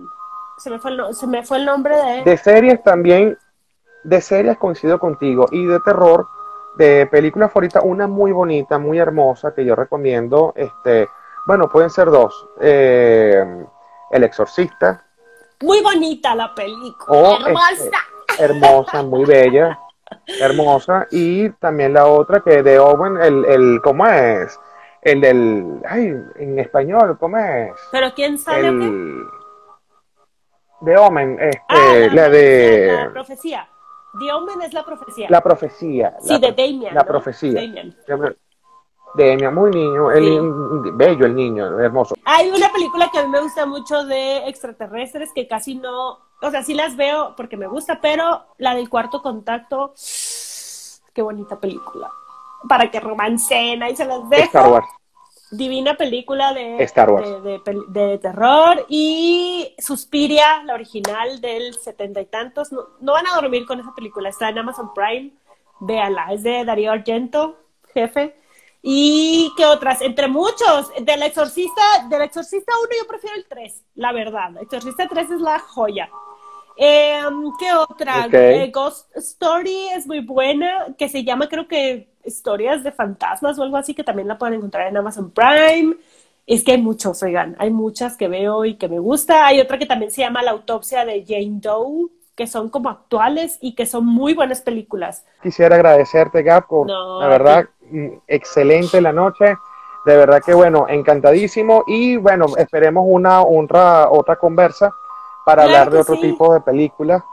Se 0.60 0.70
me 0.70 0.78
fue 0.78 0.92
el, 0.92 0.98
no- 0.98 1.14
se 1.14 1.26
me 1.26 1.42
fue 1.44 1.58
el 1.58 1.66
nombre 1.66 1.98
de... 1.98 2.24
De 2.24 2.38
series 2.38 2.84
también, 2.84 3.36
de 4.04 4.22
series 4.22 4.56
coincido 4.60 5.00
contigo. 5.00 5.48
Y 5.52 5.66
de 5.66 5.80
terror, 5.80 6.28
de 6.78 7.06
películas 7.08 7.52
favoritas, 7.52 7.84
una 7.86 8.08
muy 8.08 8.32
bonita, 8.32 8.78
muy 8.78 8.98
hermosa 9.00 9.54
que 9.54 9.66
yo 9.66 9.76
recomiendo. 9.76 10.54
Este, 10.56 11.08
bueno, 11.48 11.70
pueden 11.70 11.90
ser 11.90 12.10
dos. 12.10 12.48
Eh, 12.60 13.44
El 14.12 14.24
Exorcista, 14.24 15.04
Muy 15.62 15.82
bonita 15.82 16.34
la 16.36 16.54
película. 16.56 17.18
o 17.18 17.46
hermosa. 17.48 17.72
este, 17.74 18.44
hermosa, 18.44 19.04
muy 19.04 19.26
bella, 19.26 19.80
hermosa. 20.40 21.08
Y 21.12 21.50
también 21.52 21.94
la 21.94 22.06
otra 22.08 22.42
que 22.42 22.64
de 22.64 22.80
Owen, 22.80 23.18
el, 23.22 23.46
el, 23.46 23.82
¿cómo 23.84 24.06
es? 24.08 24.60
El 25.02 25.20
del, 25.22 25.82
ay, 25.88 26.14
en 26.38 26.60
español, 26.60 27.18
¿cómo 27.20 27.38
es? 27.38 27.72
Pero 27.92 28.14
¿quién 28.14 28.38
sabe 28.38 28.62
qué? 28.62 28.92
De 30.82 30.98
Omen, 30.98 31.38
este, 31.40 31.60
Ah, 31.70 32.08
la 32.14 32.30
de 32.30 32.92
la 33.06 33.12
profecía. 33.12 33.68
The 34.20 34.32
Omen 34.34 34.62
es 34.62 34.74
la 34.74 34.84
profecía. 34.84 35.28
la 35.30 35.42
profecía. 35.42 36.18
sí, 36.20 36.34
la, 36.34 36.40
de 36.40 36.52
Damien. 36.52 36.94
La 36.94 37.02
¿no? 37.02 37.08
profecía. 37.08 37.54
Damien. 37.54 37.96
Damien, 39.14 39.54
muy 39.54 39.72
niño, 39.72 40.12
el, 40.12 40.24
Sí. 40.24 40.90
bello 40.94 41.26
el 41.26 41.36
niño, 41.36 41.80
hermoso. 41.80 42.16
Hay 42.24 42.50
una 42.50 42.72
película 42.72 43.10
que 43.12 43.20
a 43.20 43.24
mí 43.24 43.30
me 43.30 43.42
gusta 43.42 43.66
mucho 43.66 44.06
de 44.06 44.48
extraterrestres 44.48 45.32
que 45.36 45.48
casi 45.48 45.76
no, 45.76 46.20
o 46.42 46.50
sea, 46.50 46.64
sí 46.64 46.74
las 46.74 46.96
veo 46.96 47.34
porque 47.36 47.58
me 47.58 47.68
gusta, 47.68 48.00
pero 48.02 48.46
la 48.58 48.74
del 48.74 48.90
cuarto 48.90 49.22
contacto, 49.22 49.94
qué 51.14 51.22
bonita 51.22 51.60
película. 51.60 52.10
Para 52.70 52.90
que 52.90 53.00
romancen, 53.00 53.82
ahí 53.84 53.96
se 53.96 54.06
las 54.06 54.30
dejo. 54.30 54.44
Star 54.46 54.72
Wars. 54.72 54.88
Divina 55.52 55.96
película 55.98 56.54
de, 56.54 56.82
Star 56.84 57.10
Wars. 57.12 57.28
de, 57.30 57.42
de 57.42 57.60
pel- 57.60 57.86
de 57.88 58.18
terror 58.20 58.86
y 58.90 59.76
Suspiria, 59.78 60.64
la 60.64 60.74
original 60.76 61.42
del 61.42 61.74
setenta 61.76 62.22
y 62.22 62.26
tantos. 62.26 62.72
No, 62.72 62.82
no 63.02 63.14
van 63.14 63.28
a 63.28 63.36
dormir 63.36 63.66
con 63.66 63.80
esa 63.80 63.94
película, 63.94 64.30
está 64.30 64.50
en 64.50 64.60
Amazon 64.60 64.94
Prime, 64.94 65.32
véanla, 65.82 66.28
es 66.32 66.44
de 66.44 66.64
Darío 66.64 66.92
Argento, 66.92 67.58
jefe. 67.94 68.36
¿Y 68.82 69.52
qué 69.58 69.66
otras? 69.66 70.02
Entre 70.02 70.28
muchos, 70.28 70.92
del 71.02 71.22
Exorcista, 71.22 71.82
del 72.10 72.24
Exorcista 72.24 72.74
1 72.80 72.90
yo 73.02 73.08
prefiero 73.08 73.36
el 73.36 73.46
3, 73.46 73.84
la 73.96 74.12
verdad. 74.12 74.58
Exorcista 74.62 75.08
3 75.08 75.30
es 75.32 75.42
la 75.42 75.60
joya. 75.60 76.10
Em, 76.78 77.52
¿Qué 77.60 77.74
otra? 77.74 78.28
Eh, 78.32 78.72
Ghost 78.74 79.16
Story 79.18 79.90
es 79.90 80.08
muy 80.08 80.22
buena, 80.22 80.96
que 80.98 81.10
se 81.10 81.24
llama 81.24 81.48
creo 81.48 81.68
que 81.68 82.11
Historias 82.26 82.84
de 82.84 82.92
Fantasmas 82.92 83.58
o 83.60 83.64
algo 83.64 83.78
así, 83.78 83.94
que 83.94 84.04
también 84.04 84.28
la 84.28 84.38
pueden 84.38 84.56
encontrar 84.56 84.88
en 84.88 84.98
Amazon 84.98 85.32
Prime. 85.32 85.96
Es 86.48 86.64
que 86.64 86.74
hay 86.74 86.82
muchos, 86.82 87.22
oigan, 87.24 87.56
hay 87.60 87.70
muchas 87.70 88.18
que 88.18 88.28
veo 88.28 88.66
y 88.66 88.76
que 88.76 88.88
me 88.90 89.00
gusta. 89.00 89.46
Hay 89.46 89.60
otra 89.60 89.78
que 89.78 89.86
también 89.86 90.12
se 90.12 90.22
llama 90.22 90.42
La 90.42 90.52
autopsia 90.52 91.06
de 91.06 91.24
Jane 91.26 91.60
Doe, 91.62 92.10
que 92.36 92.48
son 92.48 92.70
como 92.70 92.90
actuales 92.90 93.58
y 93.62 93.76
que 93.76 93.86
son 93.86 94.06
muy 94.06 94.34
buenas 94.34 94.62
películas. 94.62 95.26
Quisiera 95.44 95.76
agradecerte, 95.76 96.44
Gap, 96.44 96.68
por 96.68 96.88
No, 96.88 97.22
la 97.22 97.28
verdad, 97.28 97.66
mm, 97.90 98.08
excelente 98.28 99.00
la 99.02 99.12
noche. 99.12 99.56
De 100.06 100.18
verdad 100.18 100.42
que 100.44 100.54
bueno, 100.54 100.88
encantadísimo. 100.90 101.84
Y 101.88 102.18
bueno, 102.18 102.48
esperemos 102.58 103.04
una 103.08 103.44
otra, 103.44 104.10
otra 104.10 104.36
conversa 104.38 104.92
para 105.46 105.64
Claro 105.64 105.78
hablar 105.78 105.94
de 105.94 106.00
otro 106.00 106.16
sí. 106.16 106.22
tipo 106.22 106.54
de 106.54 106.62
películas. 106.62 107.24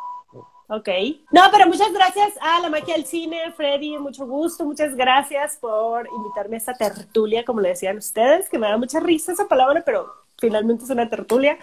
Ok. 0.69 0.89
No, 1.31 1.43
pero 1.51 1.66
muchas 1.66 1.93
gracias 1.93 2.35
a 2.43 2.61
la 2.61 2.69
magia 2.69 2.95
del 2.95 3.07
cine, 3.07 3.53
Freddy, 3.57 3.99
mucho 3.99 4.27
gusto, 4.27 4.66
muchas 4.66 4.95
gracias 4.95 5.57
por 5.57 6.07
invitarme 6.14 6.57
a 6.57 6.59
esta 6.59 6.75
tertulia, 6.75 7.43
como 7.43 7.61
le 7.61 7.71
decían 7.71 7.97
ustedes, 7.97 8.51
que 8.51 8.59
me 8.59 8.69
da 8.69 8.77
mucha 8.77 9.01
risa 9.01 9.33
esa 9.33 9.49
palabra, 9.49 9.83
pero 9.85 10.12
finalmente 10.39 10.85
es 10.85 10.91
una 10.91 11.09
tertulia. 11.09 11.59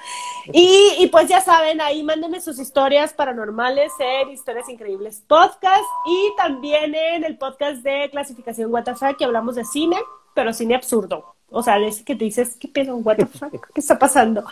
Y, 0.51 1.07
pues 1.11 1.27
ya 1.27 1.39
saben, 1.39 1.81
ahí 1.81 2.01
mándenme 2.01 2.41
sus 2.41 2.59
historias 2.59 3.13
paranormales 3.13 3.93
en 3.99 4.31
Historias 4.31 4.69
Increíbles 4.69 5.23
Podcast 5.27 5.85
y 6.07 6.33
también 6.35 6.95
en 6.95 7.23
el 7.23 7.37
podcast 7.37 7.83
de 7.83 8.09
clasificación 8.09 8.71
WTF 8.71 9.17
que 9.17 9.25
hablamos 9.25 9.53
de 9.55 9.65
cine, 9.65 9.97
pero 10.35 10.53
cine 10.53 10.75
absurdo. 10.75 11.33
O 11.49 11.63
sea, 11.63 11.79
de 11.79 11.87
ese 11.87 12.03
que 12.03 12.15
te 12.15 12.25
dices, 12.25 12.57
¿qué 12.59 12.67
pedo? 12.67 12.95
What 12.97 13.15
the 13.17 13.25
fuck? 13.25 13.51
¿Qué 13.73 13.79
está 13.79 13.97
pasando? 13.97 14.43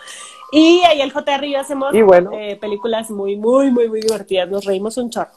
Y 0.52 0.82
ahí 0.86 1.02
el 1.02 1.12
JR 1.12 1.44
y 1.46 1.54
yo 1.54 1.60
hacemos 1.60 1.94
Y 1.94 2.02
bueno. 2.02 2.32
eh, 2.34 2.58
películas 2.60 3.12
muy, 3.12 3.36
muy, 3.36 3.70
muy, 3.72 3.90
muy 3.90 4.02
divertidas. 4.02 4.50
Nos 4.50 4.66
reímos 4.66 4.98
un 4.98 5.10
chorro. 5.10 5.32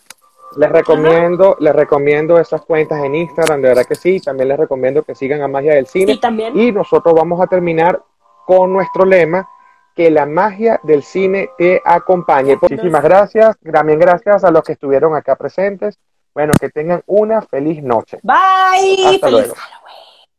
Les 0.57 0.71
recomiendo, 0.71 1.57
les 1.59 1.75
recomiendo 1.75 2.39
esas 2.39 2.63
cuentas 2.63 3.03
en 3.05 3.15
Instagram, 3.17 3.61
de 3.61 3.69
verdad 3.69 3.85
que 3.85 3.95
sí. 3.97 4.21
También 4.21 4.49
les 4.49 4.59
recomiendo 4.59 5.03
que 5.03 5.15
sigan 5.15 5.43
a 5.43 5.49
Magia 5.49 5.75
del 5.75 5.87
Cine. 5.87 6.15
Sí, 6.15 6.21
también. 6.21 6.57
Y 6.59 6.71
nosotros 6.73 7.15
vamos 7.15 7.41
a 7.41 7.47
terminar 7.47 8.01
con 8.47 8.73
nuestro 8.73 9.05
lema, 9.05 9.49
que 9.97 10.11
la 10.11 10.25
magia 10.27 10.79
del 10.85 11.03
cine 11.03 11.49
te 11.59 11.81
acompañe. 11.85 12.57
Muchísimas 12.61 13.03
gracias. 13.03 13.57
También 13.73 13.99
gracias 13.99 14.45
a 14.45 14.51
los 14.51 14.63
que 14.63 14.73
estuvieron 14.73 15.17
acá 15.17 15.35
presentes. 15.37 15.99
Bueno, 16.35 16.53
que 16.61 16.69
tengan 16.69 17.03
una 17.07 17.41
feliz 17.43 17.83
noche. 17.83 18.19
Bye. 18.23 19.07
Hasta 19.07 19.27
Feliz 19.27 19.31
luego. 19.31 19.55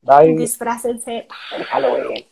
Bye. 0.07 0.35
Disfrácense. 0.35 1.27
Halloween. 1.69 2.25